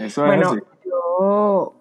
Eso 0.00 0.26
es 0.26 0.44
así. 0.44 0.58
Yo 0.84 1.72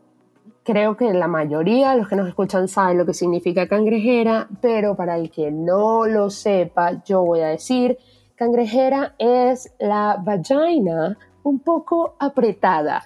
creo 0.64 0.96
que 0.96 1.12
la 1.12 1.28
mayoría 1.28 1.92
de 1.92 1.98
los 1.98 2.08
que 2.08 2.16
nos 2.16 2.28
escuchan 2.28 2.68
saben 2.68 3.00
lo 3.00 3.06
que 3.08 3.16
significa 3.16 3.68
cangrejera, 3.68 4.48
pero 4.62 4.96
para 4.96 5.18
el 5.18 5.32
que 5.32 5.50
no 5.50 6.06
lo 6.06 6.30
sepa, 6.30 7.04
yo 7.04 7.24
voy 7.24 7.40
a 7.40 7.48
decir, 7.48 7.98
cangrejera 8.42 9.14
es 9.20 9.72
la 9.80 10.18
vagina 10.20 11.16
un 11.44 11.60
poco 11.60 12.16
apretada. 12.18 13.04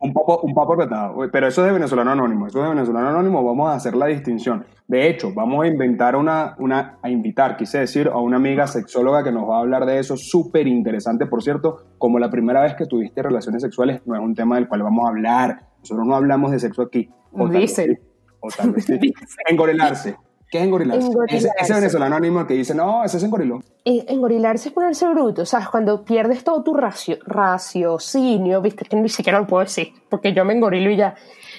un 0.00 0.14
poco, 0.14 0.40
un 0.40 0.54
poco 0.54 0.72
apretado, 0.72 1.14
pero 1.30 1.46
eso 1.46 1.60
es 1.60 1.66
de 1.66 1.74
venezolano 1.74 2.12
anónimo, 2.12 2.46
eso 2.46 2.60
es 2.60 2.64
de 2.64 2.70
venezolano 2.70 3.08
anónimo, 3.08 3.44
vamos 3.44 3.68
a 3.68 3.74
hacer 3.74 3.94
la 3.94 4.06
distinción. 4.06 4.64
De 4.88 5.10
hecho, 5.10 5.34
vamos 5.34 5.62
a 5.62 5.68
inventar 5.68 6.16
una, 6.16 6.54
una, 6.58 6.96
a 7.02 7.10
invitar, 7.10 7.58
quise 7.58 7.80
decir, 7.80 8.08
a 8.08 8.16
una 8.16 8.36
amiga 8.38 8.66
sexóloga 8.66 9.22
que 9.22 9.30
nos 9.30 9.46
va 9.46 9.58
a 9.58 9.60
hablar 9.60 9.84
de 9.84 9.98
eso, 9.98 10.16
súper 10.16 10.66
interesante, 10.66 11.26
por 11.26 11.42
cierto, 11.42 11.88
como 11.98 12.18
la 12.18 12.30
primera 12.30 12.62
vez 12.62 12.76
que 12.76 12.86
tuviste 12.86 13.22
relaciones 13.22 13.60
sexuales, 13.60 14.00
no 14.06 14.14
es 14.14 14.22
un 14.22 14.34
tema 14.34 14.54
del 14.54 14.68
cual 14.68 14.82
vamos 14.82 15.04
a 15.04 15.10
hablar, 15.10 15.66
nosotros 15.80 16.06
no 16.06 16.16
hablamos 16.16 16.50
de 16.50 16.60
sexo 16.60 16.80
aquí. 16.80 17.10
O 17.32 17.46
Dicen. 17.46 18.00
o 18.40 18.48
tal 18.48 18.70
vez 18.70 18.86
Engorilarse. 19.50 20.16
¿Qué 20.50 20.58
es 20.58 20.64
engorilarse? 20.64 21.10
Ese, 21.28 21.74
venezolano 21.74 22.16
anónimo 22.16 22.46
que 22.46 22.54
dice, 22.54 22.74
no, 22.74 23.04
ese 23.04 23.16
es 23.16 23.22
engorilón. 23.24 23.64
Engorilarse 23.84 24.68
es 24.68 24.74
ponerse 24.74 25.08
bruto, 25.08 25.44
¿sabes? 25.44 25.68
Cuando 25.68 26.04
pierdes 26.04 26.44
todo 26.44 26.62
tu 26.62 26.74
racio, 26.74 27.18
raciocinio, 27.26 28.60
viste, 28.60 28.84
que 28.84 28.96
ni 28.96 29.08
siquiera 29.08 29.40
lo 29.40 29.46
puedo 29.46 29.64
decir, 29.64 29.92
porque 30.08 30.32
yo 30.32 30.44
me 30.44 30.54
engorilo 30.54 30.90
y 30.90 30.96
ya 30.96 31.14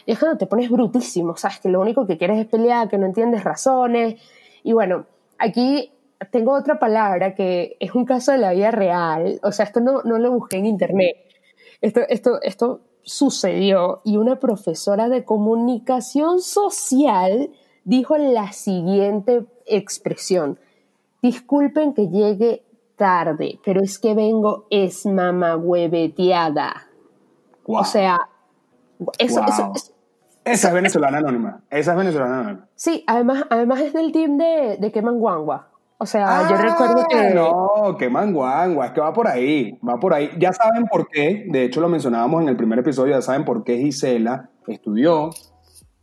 y 0.07 0.13
es 0.13 0.19
cuando 0.19 0.37
te 0.37 0.47
pones 0.47 0.69
brutísimo, 0.69 1.35
¿sabes? 1.35 1.59
Que 1.59 1.67
lo 1.67 1.81
único 1.81 2.07
que 2.07 2.17
quieres 2.17 2.39
es 2.39 2.47
pelear, 2.47 2.87
que 2.87 2.97
no 2.97 3.05
entiendes 3.05 3.43
razones. 3.43 4.15
Y 4.63 4.71
bueno, 4.71 5.05
aquí 5.37 5.91
tengo 6.31 6.53
otra 6.53 6.79
palabra 6.79 7.35
que 7.35 7.75
es 7.81 7.93
un 7.93 8.05
caso 8.05 8.31
de 8.31 8.37
la 8.37 8.53
vida 8.53 8.71
real. 8.71 9.37
O 9.43 9.51
sea, 9.51 9.65
esto 9.65 9.81
no, 9.81 10.03
no 10.03 10.17
lo 10.17 10.31
busqué 10.31 10.57
en 10.57 10.65
internet. 10.65 11.17
Esto, 11.81 11.99
esto, 12.07 12.41
esto 12.41 12.79
sucedió 13.03 13.99
y 14.05 14.15
una 14.15 14.39
profesora 14.39 15.09
de 15.09 15.25
comunicación 15.25 16.39
social 16.39 17.49
dijo 17.87 18.17
la 18.17 18.51
siguiente, 18.51 19.45
Disculpen 21.21 21.93
que 21.93 22.09
llegue 22.09 22.63
tarde, 22.95 23.59
pero 23.65 23.81
es 23.81 23.97
que 23.97 24.13
vengo 24.13 24.67
es 24.69 25.05
mamahueveteada. 25.05 26.87
O 27.65 27.83
sea, 27.83 28.19
eso, 29.17 29.41
esa 30.45 30.67
es 30.67 30.73
venezolana 30.73 31.17
anónima. 31.17 31.61
Esa 31.69 31.91
es 31.91 31.97
venezolana 31.97 32.39
anónima. 32.39 32.67
Sí, 32.75 33.03
además, 33.07 33.45
además 33.49 33.79
es 33.81 33.93
del 33.93 34.11
team 34.11 34.37
de, 34.37 34.77
de 34.79 34.91
Kemanguangua. 34.91 35.69
O 35.97 36.05
sea, 36.05 36.47
yo 36.47 36.55
ah, 36.55 36.61
recuerdo 36.61 37.05
que. 37.09 37.33
No, 37.33 37.97
Kemanguangua, 37.97 38.85
es 38.85 38.91
que 38.91 39.01
va 39.01 39.13
por 39.13 39.27
ahí, 39.27 39.79
va 39.87 39.99
por 39.99 40.13
ahí. 40.13 40.29
Ya 40.37 40.53
saben 40.53 40.85
por 40.85 41.07
qué, 41.07 41.45
de 41.49 41.63
hecho 41.63 41.81
lo 41.81 41.89
mencionábamos 41.89 42.43
en 42.43 42.49
el 42.49 42.57
primer 42.57 42.79
episodio, 42.79 43.15
ya 43.15 43.21
saben 43.21 43.45
por 43.45 43.63
qué 43.63 43.77
Gisela 43.77 44.49
estudió 44.67 45.31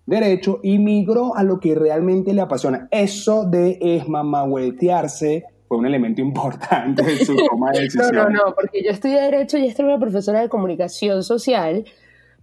Derecho 0.07 0.61
y 0.63 0.79
migró 0.79 1.35
a 1.35 1.43
lo 1.43 1.61
que 1.61 1.75
realmente 1.75 2.35
le 2.35 2.43
apasiona. 2.43 2.89
Eso 2.91 3.45
de 3.45 3.79
es 3.81 4.09
mamahuetearse 4.09 5.45
fue 5.67 5.79
un 5.79 5.87
elemento 5.87 6.21
importante 6.23 7.03
en 7.03 7.25
su 7.25 7.35
toma 7.37 7.71
de 7.73 7.81
decisión. 7.81 8.15
no, 8.15 8.25
no, 8.25 8.31
no, 8.31 8.55
porque 8.55 8.83
yo 8.85 8.91
estudié 8.91 9.21
Derecho 9.23 9.59
y 9.59 9.67
esta 9.67 9.83
era 9.83 9.95
una 9.95 10.01
profesora 10.01 10.41
de 10.41 10.49
comunicación 10.49 11.23
social 11.23 11.85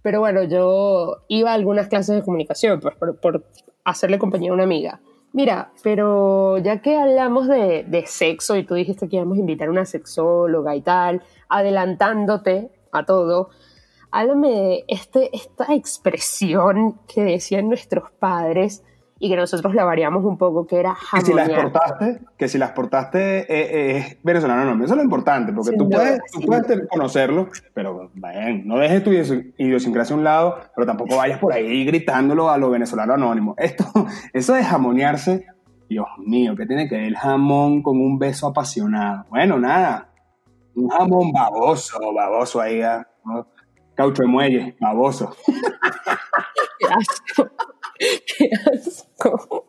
pero 0.02 0.18
bueno, 0.18 0.42
yo 0.42 1.22
iba 1.28 1.52
a 1.52 1.54
algunas 1.54 1.88
clases 1.88 2.16
de 2.16 2.22
comunicación 2.22 2.80
pues, 2.80 2.94
por, 2.96 3.44
hacerle 3.84 4.18
compañía 4.18 4.50
a 4.50 4.54
una 4.54 4.64
amiga. 4.64 5.00
Mira, 5.32 5.72
pero 5.82 6.58
ya 6.58 6.82
que 6.82 6.96
hablamos 6.96 7.48
de, 7.48 7.84
de, 7.88 8.04
sexo 8.06 8.56
y 8.56 8.64
tú 8.64 8.74
dijiste 8.74 9.08
que 9.08 9.16
íbamos 9.16 9.38
a 9.38 9.40
invitar 9.40 9.68
a 9.68 9.70
una 9.70 9.86
sexóloga 9.86 10.76
y 10.76 10.82
tal, 10.82 11.22
adelantándote 11.48 12.70
a 12.90 13.06
todo, 13.06 13.48
háblame 14.12 14.48
de 14.48 14.84
este, 14.88 15.34
esta 15.34 15.74
expresión 15.74 16.98
que 17.12 17.24
decían 17.24 17.68
nuestros 17.68 18.10
padres 18.12 18.84
y 19.18 19.28
que 19.28 19.36
nosotros 19.36 19.72
la 19.74 19.84
variamos 19.84 20.24
un 20.24 20.36
poco, 20.36 20.66
que 20.66 20.80
era 20.80 20.96
Que 21.14 21.20
si 21.20 21.32
la 21.32 21.44
exportaste, 21.44 22.20
que 22.36 22.48
si 22.48 22.58
la 22.58 22.66
exportaste 22.66 23.40
eh, 23.42 23.46
eh, 23.96 24.18
venezolano, 24.24 24.74
no, 24.74 24.84
eso 24.84 24.94
es 24.94 24.96
lo 24.96 25.04
importante, 25.04 25.52
porque 25.52 25.76
tú, 25.76 25.88
puedes, 25.88 26.20
tú 26.32 26.40
puedes 26.40 26.88
conocerlo, 26.88 27.48
pero 27.72 28.10
bien, 28.14 28.66
no 28.66 28.78
dejes 28.78 29.04
tu 29.04 29.12
idiosincrasia 29.12 30.14
a 30.14 30.18
un 30.18 30.24
lado, 30.24 30.58
pero 30.74 30.88
tampoco 30.88 31.16
vayas 31.16 31.38
por 31.38 31.52
ahí 31.52 31.84
gritándolo 31.84 32.50
a 32.50 32.58
lo 32.58 32.68
venezolano 32.70 33.14
anónimo. 33.14 33.54
Esto, 33.58 33.84
eso 34.32 34.54
de 34.54 34.64
jamonearse, 34.64 35.46
Dios 35.88 36.08
mío, 36.18 36.56
¿qué 36.56 36.66
tiene 36.66 36.88
que 36.88 36.96
ver 36.96 37.04
el 37.04 37.16
jamón 37.16 37.80
con 37.80 38.00
un 38.00 38.18
beso 38.18 38.48
apasionado? 38.48 39.24
Bueno, 39.30 39.56
nada, 39.56 40.08
un 40.74 40.88
jamón 40.88 41.30
baboso, 41.30 42.12
baboso 42.12 42.60
ahí, 42.60 42.82
¿ah? 42.82 43.06
Caucho 43.94 44.22
de 44.22 44.28
muelle, 44.28 44.76
baboso. 44.80 45.34
Qué 46.78 46.86
asco. 46.86 47.50
Qué 47.98 48.50
asco. 48.74 49.66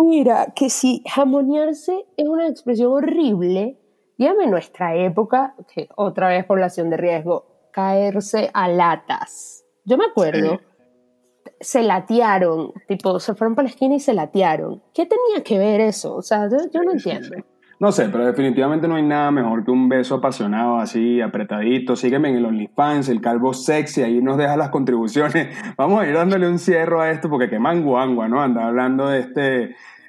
Mira, 0.00 0.52
que 0.54 0.70
si 0.70 1.02
jamonearse 1.08 2.06
es 2.16 2.28
una 2.28 2.48
expresión 2.48 2.92
horrible, 2.92 3.78
dígame 4.18 4.46
nuestra 4.46 4.94
época, 4.96 5.54
que 5.72 5.88
otra 5.96 6.28
vez 6.28 6.44
población 6.44 6.90
de 6.90 6.96
riesgo, 6.96 7.70
caerse 7.72 8.50
a 8.52 8.68
latas. 8.68 9.64
Yo 9.84 9.98
me 9.98 10.06
acuerdo, 10.06 10.60
se 11.60 11.82
latearon, 11.82 12.72
tipo, 12.86 13.18
se 13.20 13.34
fueron 13.34 13.54
para 13.54 13.64
la 13.64 13.70
esquina 13.70 13.94
y 13.96 14.00
se 14.00 14.14
latearon. 14.14 14.82
¿Qué 14.92 15.06
tenía 15.06 15.42
que 15.42 15.58
ver 15.58 15.80
eso? 15.80 16.14
O 16.14 16.22
sea, 16.22 16.48
yo 16.48 16.82
no 16.82 16.92
entiendo. 16.92 17.36
No 17.84 17.92
sé, 17.92 18.08
pero 18.08 18.24
definitivamente 18.24 18.88
no 18.88 18.94
hay 18.94 19.02
nada 19.02 19.30
mejor 19.30 19.62
que 19.62 19.70
un 19.70 19.90
beso 19.90 20.14
apasionado 20.14 20.78
así, 20.78 21.20
apretadito. 21.20 21.96
Sígueme 21.96 22.30
en 22.30 22.36
el 22.36 22.46
OnlyFans, 22.46 23.10
el 23.10 23.20
calvo 23.20 23.52
sexy, 23.52 24.00
ahí 24.00 24.22
nos 24.22 24.38
deja 24.38 24.56
las 24.56 24.70
contribuciones. 24.70 25.54
Vamos 25.76 26.00
a 26.00 26.06
ir 26.06 26.14
dándole 26.14 26.48
un 26.48 26.58
cierro 26.58 27.02
a 27.02 27.10
esto 27.10 27.28
porque 27.28 27.50
qué 27.50 27.58
manguangua, 27.58 28.26
¿no? 28.26 28.40
Anda 28.40 28.68
hablando 28.68 29.08
de 29.08 29.20
este, 29.20 29.42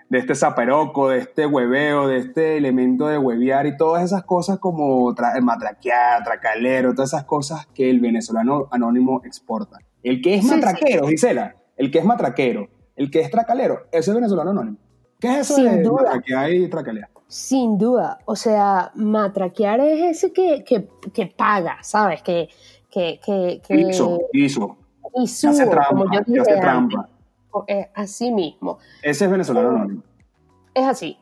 de 0.07 0.17
este 0.17 0.35
zaperoco, 0.35 1.09
de 1.09 1.17
este 1.17 1.45
hueveo, 1.47 2.07
de 2.07 2.19
este 2.19 2.55
elemento 2.55 3.07
de 3.07 3.17
huevear 3.17 3.67
y 3.67 3.75
todas 3.75 4.05
esas 4.05 4.23
cosas 4.23 4.57
como 4.59 5.13
matraquear, 5.41 6.23
tracalero, 6.23 6.93
todas 6.93 7.09
esas 7.09 7.25
cosas 7.25 7.67
que 7.75 7.89
el 7.89 7.99
venezolano 7.99 8.69
anónimo 8.71 9.21
exporta. 9.25 9.79
El 10.01 10.21
que 10.21 10.35
es 10.35 10.45
matraquero, 10.45 11.09
Gisela, 11.09 11.57
el 11.75 11.91
que 11.91 11.99
es 11.99 12.05
matraquero, 12.05 12.69
el 12.95 13.11
que 13.11 13.19
es 13.19 13.29
tracalero, 13.29 13.87
ese 13.91 14.11
es 14.11 14.15
venezolano 14.15 14.51
anónimo. 14.51 14.77
¿Qué 15.19 15.39
es 15.39 15.49
eso 15.49 15.63
de 15.63 15.81
duda. 15.81 16.21
y 16.49 16.67
tracalero? 16.67 17.07
Sin 17.27 17.77
duda, 17.77 18.19
o 18.25 18.35
sea, 18.35 18.91
matraquear 18.95 19.79
es 19.79 20.17
ese 20.17 20.31
que, 20.31 20.63
que, 20.63 21.25
paga, 21.27 21.79
¿sabes? 21.81 22.21
Que, 22.21 22.49
que, 22.89 23.19
que, 23.25 23.61
hizo, 23.75 24.21
hizo. 24.31 24.77
Hizo, 25.15 25.49
hace 25.49 25.65
trampa, 25.65 25.89
como 25.89 26.13
yo 26.13 26.21
dije 26.25 26.39
hace 26.41 26.57
trampa. 26.57 27.09
así 27.95 28.31
mismo. 28.31 28.77
Ese 29.01 29.25
es 29.25 29.31
venezolano 29.31 29.69
anónimo. 29.69 30.03
Es 30.73 30.85
así. 30.85 31.17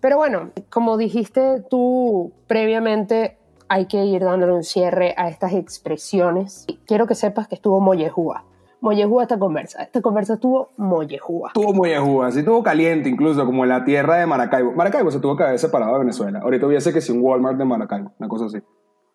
Pero 0.00 0.16
bueno, 0.16 0.50
como 0.70 0.96
dijiste 0.96 1.62
tú 1.68 2.32
previamente, 2.46 3.36
hay 3.68 3.86
que 3.86 4.04
ir 4.04 4.22
dándole 4.22 4.52
un 4.52 4.64
cierre 4.64 5.14
a 5.16 5.28
estas 5.28 5.52
expresiones. 5.52 6.66
Quiero 6.86 7.06
que 7.06 7.14
sepas 7.14 7.46
que 7.46 7.56
estuvo 7.56 7.80
Mollejúa 7.80 8.44
mollejúa 8.82 9.22
esta 9.22 9.38
conversa. 9.38 9.82
Esta 9.82 10.02
conversa 10.02 10.34
estuvo 10.34 10.70
mollejúa. 10.76 11.48
Estuvo 11.48 11.72
mollejúa, 11.72 12.30
sí, 12.32 12.40
estuvo 12.40 12.62
caliente 12.62 13.08
incluso, 13.08 13.46
como 13.46 13.64
la 13.64 13.84
tierra 13.84 14.16
de 14.16 14.26
Maracaibo. 14.26 14.72
Maracaibo 14.72 15.10
se 15.10 15.20
tuvo 15.20 15.36
que 15.36 15.44
haber 15.44 15.58
separado 15.58 15.94
de 15.94 16.00
Venezuela. 16.00 16.40
Ahorita 16.40 16.66
hubiese 16.66 16.92
que 16.92 17.00
si 17.00 17.12
un 17.12 17.22
Walmart 17.22 17.56
de 17.56 17.64
Maracaibo, 17.64 18.12
una 18.18 18.28
cosa 18.28 18.46
así. 18.46 18.58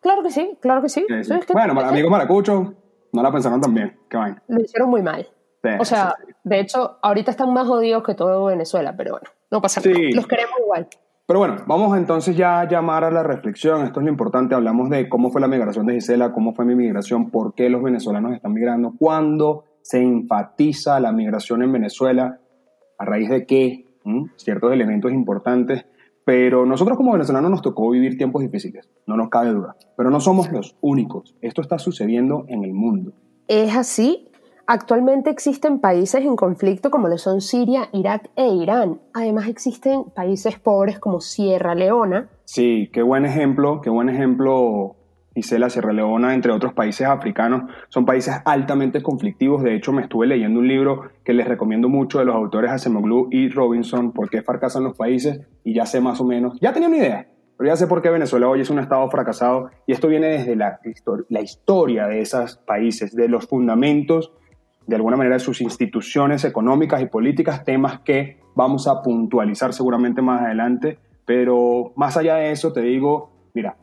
Claro 0.01 0.23
que 0.23 0.31
sí, 0.31 0.57
claro 0.61 0.81
que 0.81 0.89
sí. 0.89 1.05
bueno, 1.53 1.79
amigos 1.81 2.09
maracuchos, 2.09 2.69
no 3.11 3.21
la 3.21 3.31
pensaron 3.31 3.59
tan 3.61 3.73
bien. 3.73 3.99
Qué 4.09 4.17
vaina. 4.17 4.41
Lo 4.47 4.61
hicieron 4.61 4.89
muy 4.89 5.03
mal. 5.03 5.27
o 5.79 5.85
sea, 5.85 6.15
de 6.43 6.59
hecho, 6.61 6.97
ahorita 7.01 7.31
están 7.31 7.53
más 7.53 7.67
jodidos 7.67 8.03
que 8.03 8.15
todo 8.15 8.45
Venezuela, 8.45 8.95
pero 8.95 9.11
bueno, 9.11 9.29
no 9.51 9.61
pasa 9.61 9.81
nada. 9.81 9.99
Los 10.13 10.27
queremos 10.27 10.55
igual. 10.59 10.87
Pero 11.27 11.39
bueno, 11.39 11.57
vamos 11.67 11.97
entonces 11.97 12.37
ya 12.37 12.61
a 12.61 12.69
llamar 12.69 13.03
a 13.03 13.11
la 13.11 13.21
reflexión. 13.21 13.83
Esto 13.83 13.99
es 13.99 14.05
lo 14.05 14.09
importante. 14.09 14.55
Hablamos 14.55 14.89
de 14.89 15.09
cómo 15.09 15.29
fue 15.29 15.41
la 15.41 15.49
migración 15.49 15.85
de 15.85 15.95
Gisela, 15.95 16.31
cómo 16.31 16.53
fue 16.53 16.63
mi 16.63 16.73
migración, 16.73 17.29
por 17.29 17.53
qué 17.53 17.69
los 17.69 17.83
venezolanos 17.83 18.33
están 18.33 18.53
migrando, 18.53 18.93
cuándo 18.97 19.65
se 19.81 20.01
enfatiza 20.01 21.01
la 21.01 21.11
migración 21.11 21.63
en 21.63 21.73
Venezuela, 21.73 22.39
a 22.97 23.05
raíz 23.05 23.29
de 23.29 23.45
qué, 23.45 23.87
ciertos 24.37 24.71
elementos 24.71 25.11
importantes. 25.11 25.85
Pero 26.23 26.65
nosotros 26.65 26.95
como 26.95 27.11
venezolanos 27.11 27.51
nos 27.51 27.61
tocó 27.61 27.89
vivir 27.89 28.17
tiempos 28.17 28.41
difíciles, 28.41 28.89
no 29.05 29.17
nos 29.17 29.27
cabe 29.27 29.49
duda. 29.49 29.75
Pero 29.97 30.09
no 30.09 30.21
somos 30.21 30.49
los 30.49 30.77
únicos. 30.79 31.35
Esto 31.41 31.61
está 31.61 31.77
sucediendo 31.77 32.45
en 32.47 32.63
el 32.63 32.71
mundo. 32.71 33.11
Es 33.49 33.75
así 33.75 34.29
Actualmente 34.69 35.29
existen 35.29 35.79
países 35.79 36.25
en 36.25 36.35
conflicto 36.35 36.91
como 36.91 37.07
lo 37.07 37.17
son 37.17 37.39
Siria, 37.39 37.87
Irak 37.93 38.29
e 38.35 38.49
Irán. 38.49 38.99
Además 39.13 39.47
existen 39.47 40.03
países 40.13 40.59
pobres 40.59 40.99
como 40.99 41.21
Sierra 41.21 41.73
Leona. 41.73 42.27
Sí, 42.43 42.89
qué 42.91 43.01
buen 43.01 43.23
ejemplo, 43.23 43.79
qué 43.79 43.89
buen 43.89 44.09
ejemplo 44.09 44.97
Gisela, 45.33 45.69
Sierra 45.69 45.93
Leona, 45.93 46.33
entre 46.33 46.51
otros 46.51 46.73
países 46.73 47.07
africanos, 47.07 47.71
son 47.87 48.05
países 48.05 48.35
altamente 48.43 49.01
conflictivos. 49.01 49.63
De 49.63 49.73
hecho, 49.73 49.93
me 49.93 50.01
estuve 50.01 50.27
leyendo 50.27 50.59
un 50.59 50.67
libro 50.67 51.11
que 51.23 51.31
les 51.31 51.47
recomiendo 51.47 51.87
mucho 51.87 52.19
de 52.19 52.25
los 52.25 52.35
autores 52.35 52.69
Acemoglu 52.69 53.29
y 53.31 53.47
Robinson, 53.47 54.11
¿Por 54.11 54.29
qué 54.29 54.41
fracasan 54.41 54.83
los 54.83 54.97
países? 54.97 55.47
Y 55.63 55.75
ya 55.75 55.85
sé 55.85 56.01
más 56.01 56.19
o 56.19 56.25
menos, 56.25 56.59
ya 56.59 56.73
tenía 56.73 56.89
una 56.89 56.97
idea, 56.97 57.27
pero 57.57 57.69
ya 57.69 57.77
sé 57.77 57.87
por 57.87 58.01
qué 58.01 58.09
Venezuela 58.09 58.49
hoy 58.49 58.59
es 58.59 58.69
un 58.69 58.79
estado 58.79 59.09
fracasado. 59.09 59.69
Y 59.85 59.93
esto 59.93 60.09
viene 60.09 60.27
desde 60.27 60.57
la 60.57 61.41
historia 61.41 62.07
de 62.07 62.19
esos 62.19 62.57
países, 62.57 63.15
de 63.15 63.29
los 63.29 63.47
fundamentos 63.47 64.33
de 64.87 64.95
alguna 64.95 65.17
manera 65.17 65.37
sus 65.37 65.61
instituciones 65.61 66.45
económicas 66.45 67.01
y 67.01 67.07
políticas, 67.07 67.63
temas 67.63 67.99
que 67.99 68.39
vamos 68.55 68.87
a 68.87 69.01
puntualizar 69.01 69.73
seguramente 69.73 70.21
más 70.21 70.41
adelante, 70.41 70.97
pero 71.25 71.91
más 71.95 72.15
allá 72.15 72.35
de 72.35 72.51
eso 72.51 72.71
te 72.71 72.81
digo, 72.81 73.29
mira, 73.53 73.75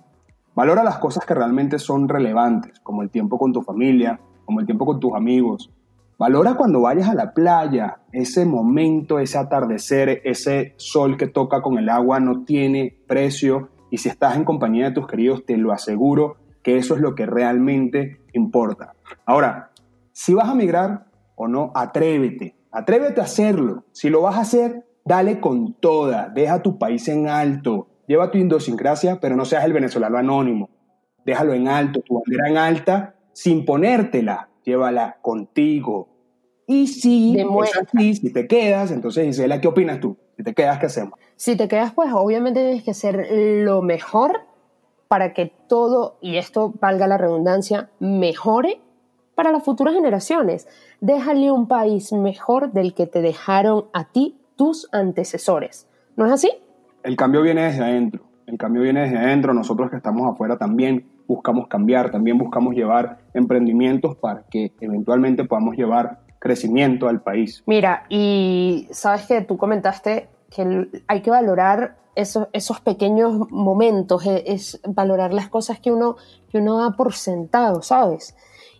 valora 0.55 0.83
las 0.83 0.99
cosas 0.99 1.27
que 1.27 1.35
realmente 1.35 1.79
son 1.79 2.09
relevantes, 2.09 2.81
como 2.81 3.03
el 3.03 3.11
tiempo 3.11 3.39
con 3.39 3.53
tu 3.53 3.63
familia, 3.63 4.19
como 4.47 4.61
el 4.61 4.67
tiempo 4.67 4.87
con 4.87 4.99
tus 4.99 5.15
amigos. 5.15 5.71
Valora 6.17 6.55
cuando 6.55 6.81
vayas 6.81 7.09
a 7.09 7.15
la 7.15 7.35
playa, 7.35 7.99
ese 8.13 8.47
momento, 8.47 9.19
ese 9.19 9.37
atardecer, 9.37 10.23
ese 10.25 10.73
sol 10.77 11.17
que 11.17 11.27
toca 11.27 11.61
con 11.61 11.77
el 11.77 11.89
agua 11.91 12.19
no 12.21 12.45
tiene 12.45 12.97
precio 13.07 13.69
y 13.91 13.99
si 13.99 14.09
estás 14.09 14.37
en 14.37 14.45
compañía 14.45 14.87
de 14.87 14.95
tus 14.95 15.07
queridos, 15.07 15.45
te 15.45 15.57
lo 15.57 15.73
aseguro 15.73 16.37
que 16.63 16.79
eso 16.79 16.95
es 16.95 17.01
lo 17.01 17.15
que 17.15 17.27
realmente 17.27 18.21
importa. 18.33 18.95
Ahora, 19.27 19.71
si 20.15 20.33
vas 20.33 20.49
a 20.49 20.55
migrar 20.55 21.07
o 21.35 21.49
no, 21.49 21.73
atrévete, 21.75 22.57
atrévete 22.71 23.21
a 23.21 23.25
hacerlo. 23.25 23.85
Si 23.91 24.09
lo 24.09 24.23
vas 24.23 24.37
a 24.37 24.43
hacer, 24.43 24.87
dale 25.05 25.41
con 25.41 25.75
toda, 25.75 26.29
deja 26.29 26.63
tu 26.63 26.79
país 26.79 27.09
en 27.09 27.29
alto, 27.29 27.89
lleva 28.07 28.31
tu 28.31 28.39
idiosincrasia, 28.39 29.19
pero 29.21 29.35
no 29.35 29.45
seas 29.45 29.65
el 29.65 29.73
venezolano 29.73 30.17
anónimo. 30.17 30.71
Déjalo 31.27 31.53
en 31.53 31.67
alto, 31.67 32.01
tu 32.01 32.15
bandera 32.15 32.49
en 32.49 32.57
alta, 32.57 33.17
sin 33.33 33.65
ponértela, 33.65 34.51
llévala 34.63 35.19
contigo. 35.21 36.09
Y 36.69 36.87
si 36.87 37.37
si 37.93 38.33
te 38.33 38.47
quedas, 38.47 38.93
entonces 38.93 39.27
Gisela, 39.27 39.61
¿qué 39.61 39.67
opinas 39.67 39.99
tú? 39.99 40.17
Si 40.37 40.45
te 40.45 40.55
quedas, 40.55 40.79
¿qué 40.79 40.87
hacemos? 40.87 41.19
Si 41.35 41.57
te 41.57 41.67
quedas, 41.67 41.93
pues 41.93 42.13
obviamente 42.13 42.61
tienes 42.61 42.85
que 42.85 42.93
hacer 42.93 43.27
lo 43.31 43.83
mejor 43.83 44.43
para 45.09 45.35
que 45.35 45.53
todo, 45.69 46.19
y 46.21 46.37
esto 46.37 46.73
valga 46.81 47.09
la 47.09 47.19
redundancia, 47.19 47.91
mejore 47.99 48.81
para 49.35 49.53
las 49.53 49.65
futuras 49.65 49.95
generaciones. 49.95 50.69
Déjale 51.01 51.51
un 51.51 51.67
país 51.67 52.13
mejor 52.13 52.73
del 52.73 52.95
que 52.95 53.07
te 53.07 53.21
dejaron 53.23 53.87
a 53.93 54.05
ti 54.05 54.37
tus 54.57 54.89
antecesores. 54.93 55.89
¿No 56.17 56.27
es 56.27 56.33
así? 56.33 56.51
El 57.03 57.17
cambio 57.17 57.43
viene 57.43 57.65
desde 57.65 57.83
adentro. 57.83 58.25
El 58.47 58.59
cambio 58.59 58.83
viene 58.83 59.03
desde 59.03 59.19
adentro. 59.19 59.53
Nosotros 59.53 59.91
que 59.91 59.97
estamos 59.97 60.33
afuera 60.33 60.57
también 60.59 61.07
buscamos 61.27 61.69
cambiar, 61.69 62.11
también 62.11 62.39
buscamos 62.39 62.75
llevar 62.75 63.19
emprendimientos 63.33 64.17
para 64.17 64.45
que 64.51 64.73
eventualmente 64.81 65.45
podamos 65.45 65.77
llevar 65.77 66.21
crecimiento 66.39 67.09
al 67.09 67.23
país. 67.23 67.63
Mira, 67.67 68.05
y 68.09 68.87
sabes 68.91 69.27
que 69.27 69.41
tú 69.41 69.57
comentaste 69.57 70.29
que 70.51 70.89
hay 71.07 71.23
que 71.23 71.31
valorar 71.31 71.97
esos, 72.15 72.49
esos 72.53 72.81
pequeños 72.81 73.51
momentos, 73.51 74.27
es, 74.27 74.43
es, 74.47 74.81
valorar 74.87 75.33
las 75.33 75.49
cosas 75.49 75.81
que 75.81 75.91
uno, 75.91 76.17
que 76.51 76.59
uno 76.59 76.79
da 76.79 76.93
por 76.93 77.15
sentado, 77.15 77.83
¿sabes? 77.83 78.37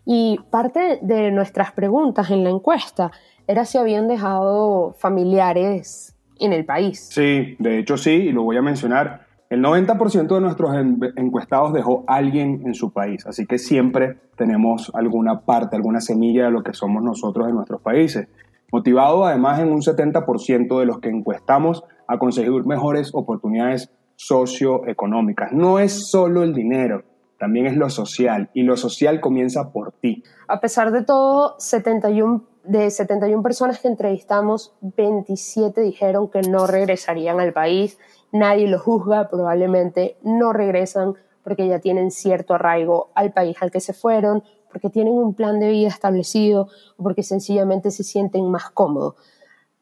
Y 0.07 0.39
parte 0.51 0.99
de 1.03 1.31
nuestras 1.31 1.73
preguntas 1.73 2.31
en 2.31 2.45
la 2.45 2.51
encuesta 2.51 3.11
era 3.47 3.65
si 3.65 3.79
habían 3.79 4.09
dejado 4.09 4.95
familiares 4.99 6.15
en 6.39 6.53
el 6.53 6.65
país. 6.65 7.09
Sí, 7.11 7.57
de 7.59 7.79
hecho 7.79 7.97
sí, 7.97 8.11
y 8.11 8.33
lo 8.33 8.43
voy 8.43 8.57
a 8.57 8.63
mencionar. 8.63 9.27
El 9.51 9.63
90% 9.63 10.35
de 10.35 10.41
nuestros 10.41 10.75
encuestados 11.17 11.73
dejó 11.73 12.05
alguien 12.07 12.63
en 12.67 12.75
su 12.75 12.93
país, 12.93 13.25
así 13.27 13.47
que 13.47 13.59
siempre 13.59 14.17
tenemos 14.37 14.91
alguna 14.95 15.43
parte, 15.43 15.77
alguna 15.77 16.01
semilla 16.01 16.47
de 16.47 16.51
lo 16.51 16.63
que 16.63 16.73
somos 16.73 17.03
nosotros 17.03 17.49
en 17.49 17.55
nuestros 17.55 17.81
países. 17.81 18.27
Motivado 18.73 19.25
además 19.25 19.61
en 19.61 19.71
un 19.71 19.83
70% 19.83 20.81
de 20.81 20.87
los 20.87 20.99
que 20.99 21.09
encuestamos 21.09 21.85
a 22.09 22.19
conseguir 22.19 22.65
mejores 22.67 23.15
oportunidades 23.15 23.91
socioeconómicas. 24.17 25.53
No 25.53 25.79
es 25.79 26.11
solo 26.11 26.43
el 26.43 26.55
dinero, 26.55 27.05
también 27.45 27.67
es 27.67 27.77
lo 27.77 27.91
social 27.91 28.49
y 28.55 28.63
lo 28.63 28.79
social 28.79 29.21
comienza 29.21 29.71
por 29.71 29.93
ti. 29.93 30.25
A 30.49 30.61
pesar 30.61 30.93
de 30.93 31.03
todo, 31.03 31.57
71 31.59 32.43
de 32.65 32.91
71 32.91 33.43
personas 33.43 33.81
que 33.81 33.89
entrevistamos, 33.89 34.73
27 34.81 35.83
dijeron 35.83 36.31
que 36.31 36.41
no 36.41 36.67
regresarían 36.67 37.41
al 37.41 37.53
país. 37.53 37.99
Nadie 38.33 38.67
los 38.67 38.81
juzga, 38.81 39.29
probablemente 39.29 40.17
no 40.23 40.55
regresan 40.55 41.17
porque 41.43 41.69
ya 41.69 41.81
tienen 41.81 42.11
cierto 42.11 42.55
arraigo 42.55 43.11
al 43.15 43.35
país 43.35 43.59
al 43.61 43.71
que 43.71 43.81
se 43.81 43.93
fueron, 43.93 44.43
porque 44.71 44.89
tienen 44.89 45.13
un 45.13 45.35
plan 45.35 45.61
de 45.61 45.69
vida 45.69 45.89
establecido 45.89 46.69
o 46.97 47.03
porque 47.03 47.23
sencillamente 47.23 47.91
se 47.91 48.05
sienten 48.05 48.51
más 48.51 48.71
cómodos. 48.71 49.17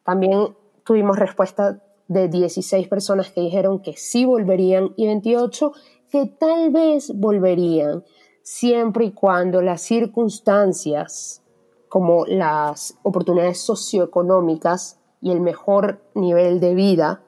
También 0.03 0.49
tuvimos 0.83 1.17
respuesta 1.17 1.81
de 2.09 2.27
16 2.27 2.89
personas 2.89 3.31
que 3.31 3.41
dijeron 3.41 3.79
que 3.79 3.93
sí 3.97 4.25
volverían 4.25 4.95
y 4.97 5.07
28 5.07 5.73
que 6.13 6.27
tal 6.27 6.71
vez 6.71 7.11
volverían, 7.15 8.05
siempre 8.43 9.07
y 9.07 9.13
cuando 9.13 9.63
las 9.63 9.81
circunstancias 9.81 11.43
como 11.89 12.27
las 12.27 12.99
oportunidades 13.03 13.61
socioeconómicas 13.61 15.01
y 15.23 15.31
el 15.31 15.41
mejor 15.41 16.03
nivel 16.15 16.61
de 16.61 16.75
vida 16.75 17.23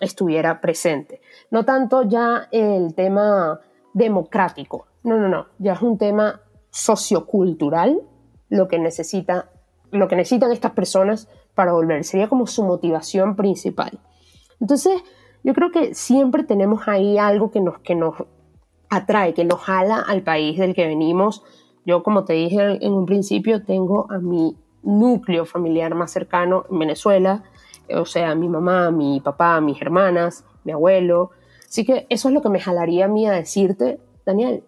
estuviera 0.00 0.62
presente. 0.62 1.20
No 1.50 1.66
tanto 1.66 2.02
ya 2.02 2.48
el 2.52 2.94
tema 2.94 3.60
democrático, 3.92 4.86
no, 5.02 5.18
no, 5.18 5.28
no, 5.28 5.46
ya 5.58 5.74
es 5.74 5.82
un 5.82 5.98
tema 5.98 6.40
sociocultural 6.70 8.00
lo 8.48 8.66
que 8.66 8.78
necesita 8.78 9.50
lo 9.90 10.08
que 10.08 10.16
necesitan 10.16 10.52
estas 10.52 10.72
personas 10.72 11.28
para 11.54 11.72
volver, 11.72 12.04
sería 12.04 12.28
como 12.28 12.46
su 12.46 12.62
motivación 12.62 13.36
principal. 13.36 13.98
Entonces, 14.60 15.02
yo 15.42 15.54
creo 15.54 15.70
que 15.70 15.94
siempre 15.94 16.44
tenemos 16.44 16.88
ahí 16.88 17.18
algo 17.18 17.50
que 17.50 17.60
nos, 17.60 17.78
que 17.80 17.94
nos 17.94 18.14
atrae, 18.88 19.34
que 19.34 19.44
nos 19.44 19.60
jala 19.60 20.00
al 20.00 20.22
país 20.22 20.58
del 20.58 20.74
que 20.74 20.86
venimos, 20.86 21.42
yo, 21.84 22.02
como 22.02 22.24
te 22.24 22.34
dije 22.34 22.84
en 22.84 22.92
un 22.92 23.06
principio, 23.06 23.64
tengo 23.64 24.06
a 24.10 24.18
mi 24.18 24.56
núcleo 24.82 25.44
familiar 25.44 25.94
más 25.94 26.10
cercano 26.10 26.64
en 26.70 26.78
Venezuela, 26.78 27.42
o 27.92 28.04
sea, 28.04 28.34
mi 28.34 28.48
mamá, 28.48 28.90
mi 28.90 29.20
papá, 29.20 29.60
mis 29.60 29.80
hermanas, 29.80 30.44
mi 30.64 30.72
abuelo. 30.72 31.30
Así 31.66 31.84
que 31.84 32.06
eso 32.08 32.28
es 32.28 32.34
lo 32.34 32.42
que 32.42 32.48
me 32.48 32.60
jalaría 32.60 33.06
a 33.06 33.08
mí 33.08 33.26
a 33.26 33.32
decirte, 33.32 34.00
Daniel, 34.24 34.64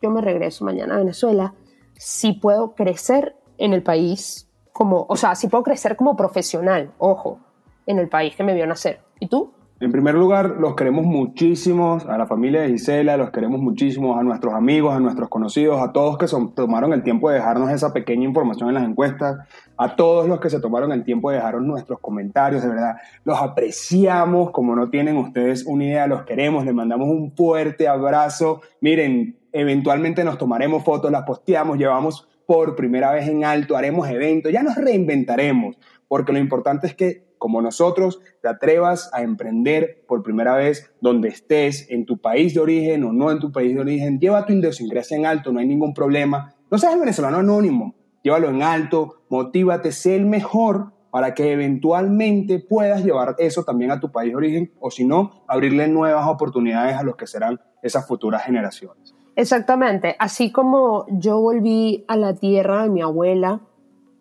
yo 0.00 0.10
me 0.10 0.20
regreso 0.20 0.64
mañana 0.64 0.94
a 0.94 0.98
Venezuela 0.98 1.54
si 1.94 2.32
puedo 2.32 2.74
crecer 2.74 3.36
en 3.58 3.72
el 3.72 3.82
país 3.82 4.48
como, 4.72 5.06
o 5.08 5.16
sea, 5.16 5.34
si 5.34 5.48
puedo 5.48 5.64
crecer 5.64 5.96
como 5.96 6.16
profesional, 6.16 6.92
ojo, 6.98 7.38
en 7.86 7.98
el 7.98 8.08
país 8.08 8.34
que 8.34 8.44
me 8.44 8.54
vio 8.54 8.66
nacer. 8.66 9.00
¿Y 9.20 9.28
tú? 9.28 9.52
En 9.82 9.90
primer 9.90 10.14
lugar, 10.14 10.58
los 10.60 10.76
queremos 10.76 11.04
muchísimo, 11.04 11.98
a 12.08 12.16
la 12.16 12.28
familia 12.28 12.60
de 12.60 12.68
Gisela, 12.68 13.16
los 13.16 13.32
queremos 13.32 13.60
muchísimo, 13.60 14.16
a 14.16 14.22
nuestros 14.22 14.54
amigos, 14.54 14.94
a 14.94 15.00
nuestros 15.00 15.28
conocidos, 15.28 15.82
a 15.82 15.90
todos 15.90 16.18
que 16.18 16.26
tomaron 16.54 16.92
el 16.92 17.02
tiempo 17.02 17.28
de 17.28 17.38
dejarnos 17.38 17.68
esa 17.68 17.92
pequeña 17.92 18.22
información 18.22 18.68
en 18.68 18.76
las 18.76 18.84
encuestas, 18.84 19.38
a 19.76 19.96
todos 19.96 20.28
los 20.28 20.38
que 20.38 20.50
se 20.50 20.60
tomaron 20.60 20.92
el 20.92 21.02
tiempo 21.02 21.30
de 21.30 21.38
dejaros 21.38 21.62
nuestros 21.62 21.98
comentarios, 21.98 22.62
de 22.62 22.68
verdad, 22.68 22.94
los 23.24 23.36
apreciamos 23.42 24.52
como 24.52 24.76
no 24.76 24.88
tienen 24.88 25.16
ustedes 25.16 25.66
una 25.66 25.82
idea, 25.82 26.06
los 26.06 26.22
queremos, 26.22 26.64
les 26.64 26.74
mandamos 26.74 27.08
un 27.08 27.32
fuerte 27.32 27.88
abrazo. 27.88 28.60
Miren, 28.80 29.36
eventualmente 29.50 30.22
nos 30.22 30.38
tomaremos 30.38 30.84
fotos, 30.84 31.10
las 31.10 31.24
posteamos, 31.24 31.76
llevamos 31.76 32.28
por 32.46 32.76
primera 32.76 33.10
vez 33.10 33.26
en 33.26 33.44
alto, 33.44 33.76
haremos 33.76 34.08
eventos, 34.08 34.52
ya 34.52 34.62
nos 34.62 34.76
reinventaremos, 34.76 35.76
porque 36.06 36.32
lo 36.32 36.38
importante 36.38 36.86
es 36.86 36.94
que 36.94 37.31
como 37.42 37.60
nosotros, 37.60 38.20
te 38.40 38.46
atrevas 38.46 39.10
a 39.12 39.22
emprender 39.22 40.04
por 40.06 40.22
primera 40.22 40.54
vez 40.54 40.94
donde 41.00 41.28
estés, 41.28 41.90
en 41.90 42.06
tu 42.06 42.18
país 42.18 42.54
de 42.54 42.60
origen 42.60 43.02
o 43.02 43.12
no 43.12 43.32
en 43.32 43.40
tu 43.40 43.50
país 43.50 43.74
de 43.74 43.80
origen. 43.80 44.20
Lleva 44.20 44.46
tu 44.46 44.52
idiosincrasia 44.52 45.16
en 45.16 45.26
alto, 45.26 45.50
no 45.50 45.58
hay 45.58 45.66
ningún 45.66 45.92
problema. 45.92 46.54
No 46.70 46.78
seas 46.78 46.96
venezolano 46.96 47.38
anónimo, 47.38 47.96
llévalo 48.22 48.48
en 48.48 48.62
alto, 48.62 49.24
motívate, 49.28 49.90
sé 49.90 50.14
el 50.14 50.24
mejor 50.24 50.92
para 51.10 51.34
que 51.34 51.50
eventualmente 51.50 52.60
puedas 52.60 53.04
llevar 53.04 53.34
eso 53.38 53.64
también 53.64 53.90
a 53.90 53.98
tu 53.98 54.12
país 54.12 54.30
de 54.30 54.36
origen 54.36 54.72
o 54.78 54.92
si 54.92 55.04
no, 55.04 55.42
abrirle 55.48 55.88
nuevas 55.88 56.28
oportunidades 56.28 56.94
a 56.94 57.02
los 57.02 57.16
que 57.16 57.26
serán 57.26 57.60
esas 57.82 58.06
futuras 58.06 58.44
generaciones. 58.44 59.16
Exactamente, 59.34 60.14
así 60.20 60.52
como 60.52 61.06
yo 61.08 61.40
volví 61.40 62.04
a 62.06 62.16
la 62.16 62.34
tierra 62.34 62.84
de 62.84 62.90
mi 62.90 63.02
abuela, 63.02 63.62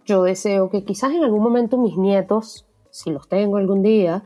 yo 0.05 0.23
deseo 0.23 0.71
que 0.71 0.83
quizás 0.85 1.11
en 1.11 1.23
algún 1.23 1.43
momento 1.43 1.77
mis 1.77 1.95
nietos 1.97 2.65
si 2.91 3.09
los 3.09 3.27
tengo 3.27 3.57
algún 3.57 3.81
día, 3.81 4.23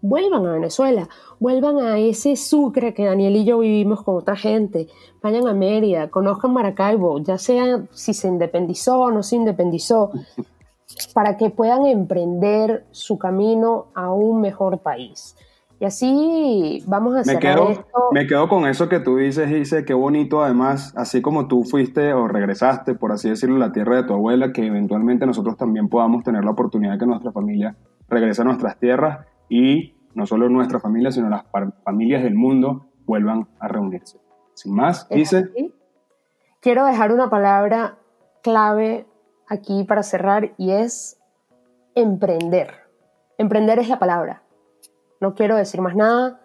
vuelvan 0.00 0.46
a 0.46 0.52
Venezuela, 0.52 1.08
vuelvan 1.38 1.78
a 1.78 1.98
ese 1.98 2.36
Sucre 2.36 2.94
que 2.94 3.04
Daniel 3.04 3.36
y 3.36 3.44
yo 3.44 3.58
vivimos 3.58 4.02
con 4.02 4.16
otra 4.16 4.36
gente, 4.36 4.88
vayan 5.22 5.46
a 5.46 5.54
Mérida, 5.54 6.08
conozcan 6.10 6.52
Maracaibo, 6.52 7.18
ya 7.20 7.38
sea 7.38 7.84
si 7.92 8.14
se 8.14 8.28
independizó 8.28 9.00
o 9.00 9.10
no 9.10 9.22
se 9.22 9.36
independizó, 9.36 10.10
para 11.14 11.36
que 11.36 11.50
puedan 11.50 11.86
emprender 11.86 12.86
su 12.92 13.18
camino 13.18 13.86
a 13.94 14.12
un 14.12 14.40
mejor 14.40 14.78
país. 14.78 15.36
Y 15.78 15.84
así 15.84 16.82
vamos 16.86 17.14
a 17.16 17.20
hacer 17.20 17.36
esto. 17.36 17.86
Me 18.12 18.26
quedo 18.26 18.48
con 18.48 18.66
eso 18.66 18.88
que 18.88 18.98
tú 18.98 19.16
dices, 19.16 19.50
dice, 19.50 19.84
qué 19.84 19.92
bonito 19.92 20.42
además, 20.42 20.94
así 20.96 21.20
como 21.20 21.48
tú 21.48 21.64
fuiste 21.64 22.14
o 22.14 22.28
regresaste, 22.28 22.94
por 22.94 23.12
así 23.12 23.28
decirlo, 23.28 23.56
a 23.56 23.66
la 23.66 23.72
tierra 23.72 23.96
de 23.96 24.04
tu 24.04 24.14
abuela, 24.14 24.52
que 24.52 24.66
eventualmente 24.66 25.26
nosotros 25.26 25.56
también 25.56 25.88
podamos 25.88 26.24
tener 26.24 26.44
la 26.44 26.52
oportunidad 26.52 26.92
de 26.92 26.98
que 26.98 27.06
nuestra 27.06 27.30
familia 27.30 27.76
regrese 28.08 28.40
a 28.40 28.46
nuestras 28.46 28.78
tierras 28.78 29.26
y 29.50 29.94
no 30.14 30.24
solo 30.24 30.48
nuestra 30.48 30.80
familia, 30.80 31.10
sino 31.10 31.28
las 31.28 31.44
familias 31.84 32.22
del 32.22 32.34
mundo 32.34 32.86
vuelvan 33.04 33.46
a 33.60 33.68
reunirse. 33.68 34.18
Sin 34.54 34.74
más, 34.74 35.06
dice... 35.10 35.50
Quiero 36.60 36.86
dejar 36.86 37.12
una 37.12 37.28
palabra 37.28 37.98
clave 38.42 39.06
aquí 39.46 39.84
para 39.84 40.02
cerrar 40.02 40.54
y 40.56 40.70
es 40.70 41.20
emprender. 41.94 42.70
Emprender 43.38 43.78
es 43.78 43.88
la 43.88 43.98
palabra 43.98 44.42
no 45.20 45.34
quiero 45.34 45.56
decir 45.56 45.80
más 45.80 45.94
nada. 45.94 46.40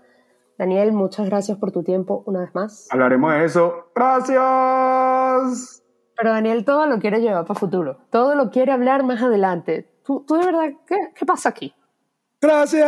Daniel, 0.58 0.92
muchas 0.92 1.28
gracias 1.28 1.58
por 1.58 1.72
tu 1.72 1.84
tiempo 1.84 2.24
una 2.26 2.42
vez 2.42 2.54
más. 2.54 2.88
Hablaremos 2.92 3.34
de 3.34 3.46
eso. 3.46 3.92
Gracias. 3.96 5.82
Pero 6.16 6.30
Daniel 6.32 6.66
todo 6.66 6.86
lo 6.86 7.00
quiere 7.00 7.20
llevar 7.20 7.46
para 7.46 7.60
futuro. 7.60 7.98
Todo 8.12 8.36
lo 8.36 8.52
quiere 8.52 8.72
hablar 8.72 9.04
más 9.04 9.22
adelante. 9.24 9.92
¿Tú, 10.06 10.24
tú 10.28 10.36
de 10.36 10.46
verdad 10.46 10.70
qué, 10.86 10.96
qué 11.16 11.26
pasa 11.26 11.50
aquí? 11.50 11.74
Gracias. 12.40 12.84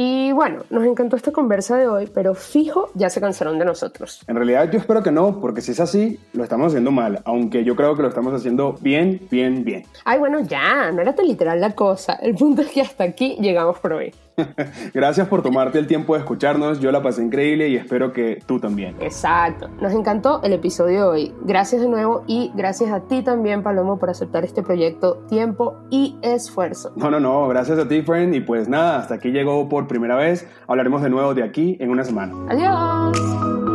Y 0.00 0.30
bueno, 0.30 0.62
nos 0.70 0.84
encantó 0.84 1.16
esta 1.16 1.32
conversa 1.32 1.76
de 1.76 1.88
hoy, 1.88 2.08
pero 2.14 2.36
fijo, 2.36 2.88
ya 2.94 3.10
se 3.10 3.20
cansaron 3.20 3.58
de 3.58 3.64
nosotros. 3.64 4.22
En 4.28 4.36
realidad 4.36 4.70
yo 4.70 4.78
espero 4.78 5.02
que 5.02 5.10
no, 5.10 5.40
porque 5.40 5.60
si 5.60 5.72
es 5.72 5.80
así, 5.80 6.20
lo 6.34 6.44
estamos 6.44 6.68
haciendo 6.68 6.92
mal, 6.92 7.20
aunque 7.24 7.64
yo 7.64 7.74
creo 7.74 7.96
que 7.96 8.02
lo 8.02 8.08
estamos 8.08 8.32
haciendo 8.32 8.74
bien, 8.80 9.20
bien, 9.28 9.64
bien. 9.64 9.82
Ay, 10.04 10.20
bueno, 10.20 10.38
ya, 10.38 10.92
no 10.92 11.02
era 11.02 11.16
tan 11.16 11.26
literal 11.26 11.60
la 11.60 11.72
cosa. 11.72 12.12
El 12.12 12.36
punto 12.36 12.62
es 12.62 12.68
que 12.68 12.80
hasta 12.80 13.02
aquí 13.02 13.38
llegamos 13.40 13.80
por 13.80 13.94
hoy. 13.94 14.14
Gracias 14.94 15.28
por 15.28 15.42
tomarte 15.42 15.78
el 15.78 15.86
tiempo 15.86 16.14
de 16.14 16.20
escucharnos. 16.20 16.80
Yo 16.80 16.92
la 16.92 17.02
pasé 17.02 17.22
increíble 17.22 17.68
y 17.68 17.76
espero 17.76 18.12
que 18.12 18.42
tú 18.46 18.60
también. 18.60 18.96
Exacto. 19.00 19.68
Nos 19.80 19.92
encantó 19.92 20.40
el 20.42 20.52
episodio 20.52 20.98
de 20.98 21.02
hoy. 21.02 21.34
Gracias 21.42 21.82
de 21.82 21.88
nuevo 21.88 22.24
y 22.26 22.52
gracias 22.54 22.90
a 22.90 23.00
ti 23.00 23.22
también, 23.22 23.62
Palomo, 23.62 23.98
por 23.98 24.10
aceptar 24.10 24.44
este 24.44 24.62
proyecto, 24.62 25.24
tiempo 25.28 25.76
y 25.90 26.16
esfuerzo. 26.22 26.92
No, 26.96 27.10
no, 27.10 27.20
no. 27.20 27.48
Gracias 27.48 27.78
a 27.78 27.88
ti, 27.88 28.02
friend. 28.02 28.34
Y 28.34 28.40
pues 28.40 28.68
nada, 28.68 28.98
hasta 28.98 29.14
aquí 29.14 29.30
llegó 29.30 29.68
por 29.68 29.86
primera 29.86 30.16
vez. 30.16 30.48
Hablaremos 30.66 31.02
de 31.02 31.10
nuevo 31.10 31.34
de 31.34 31.42
aquí 31.42 31.76
en 31.80 31.90
una 31.90 32.04
semana. 32.04 32.34
Adiós. 32.48 33.67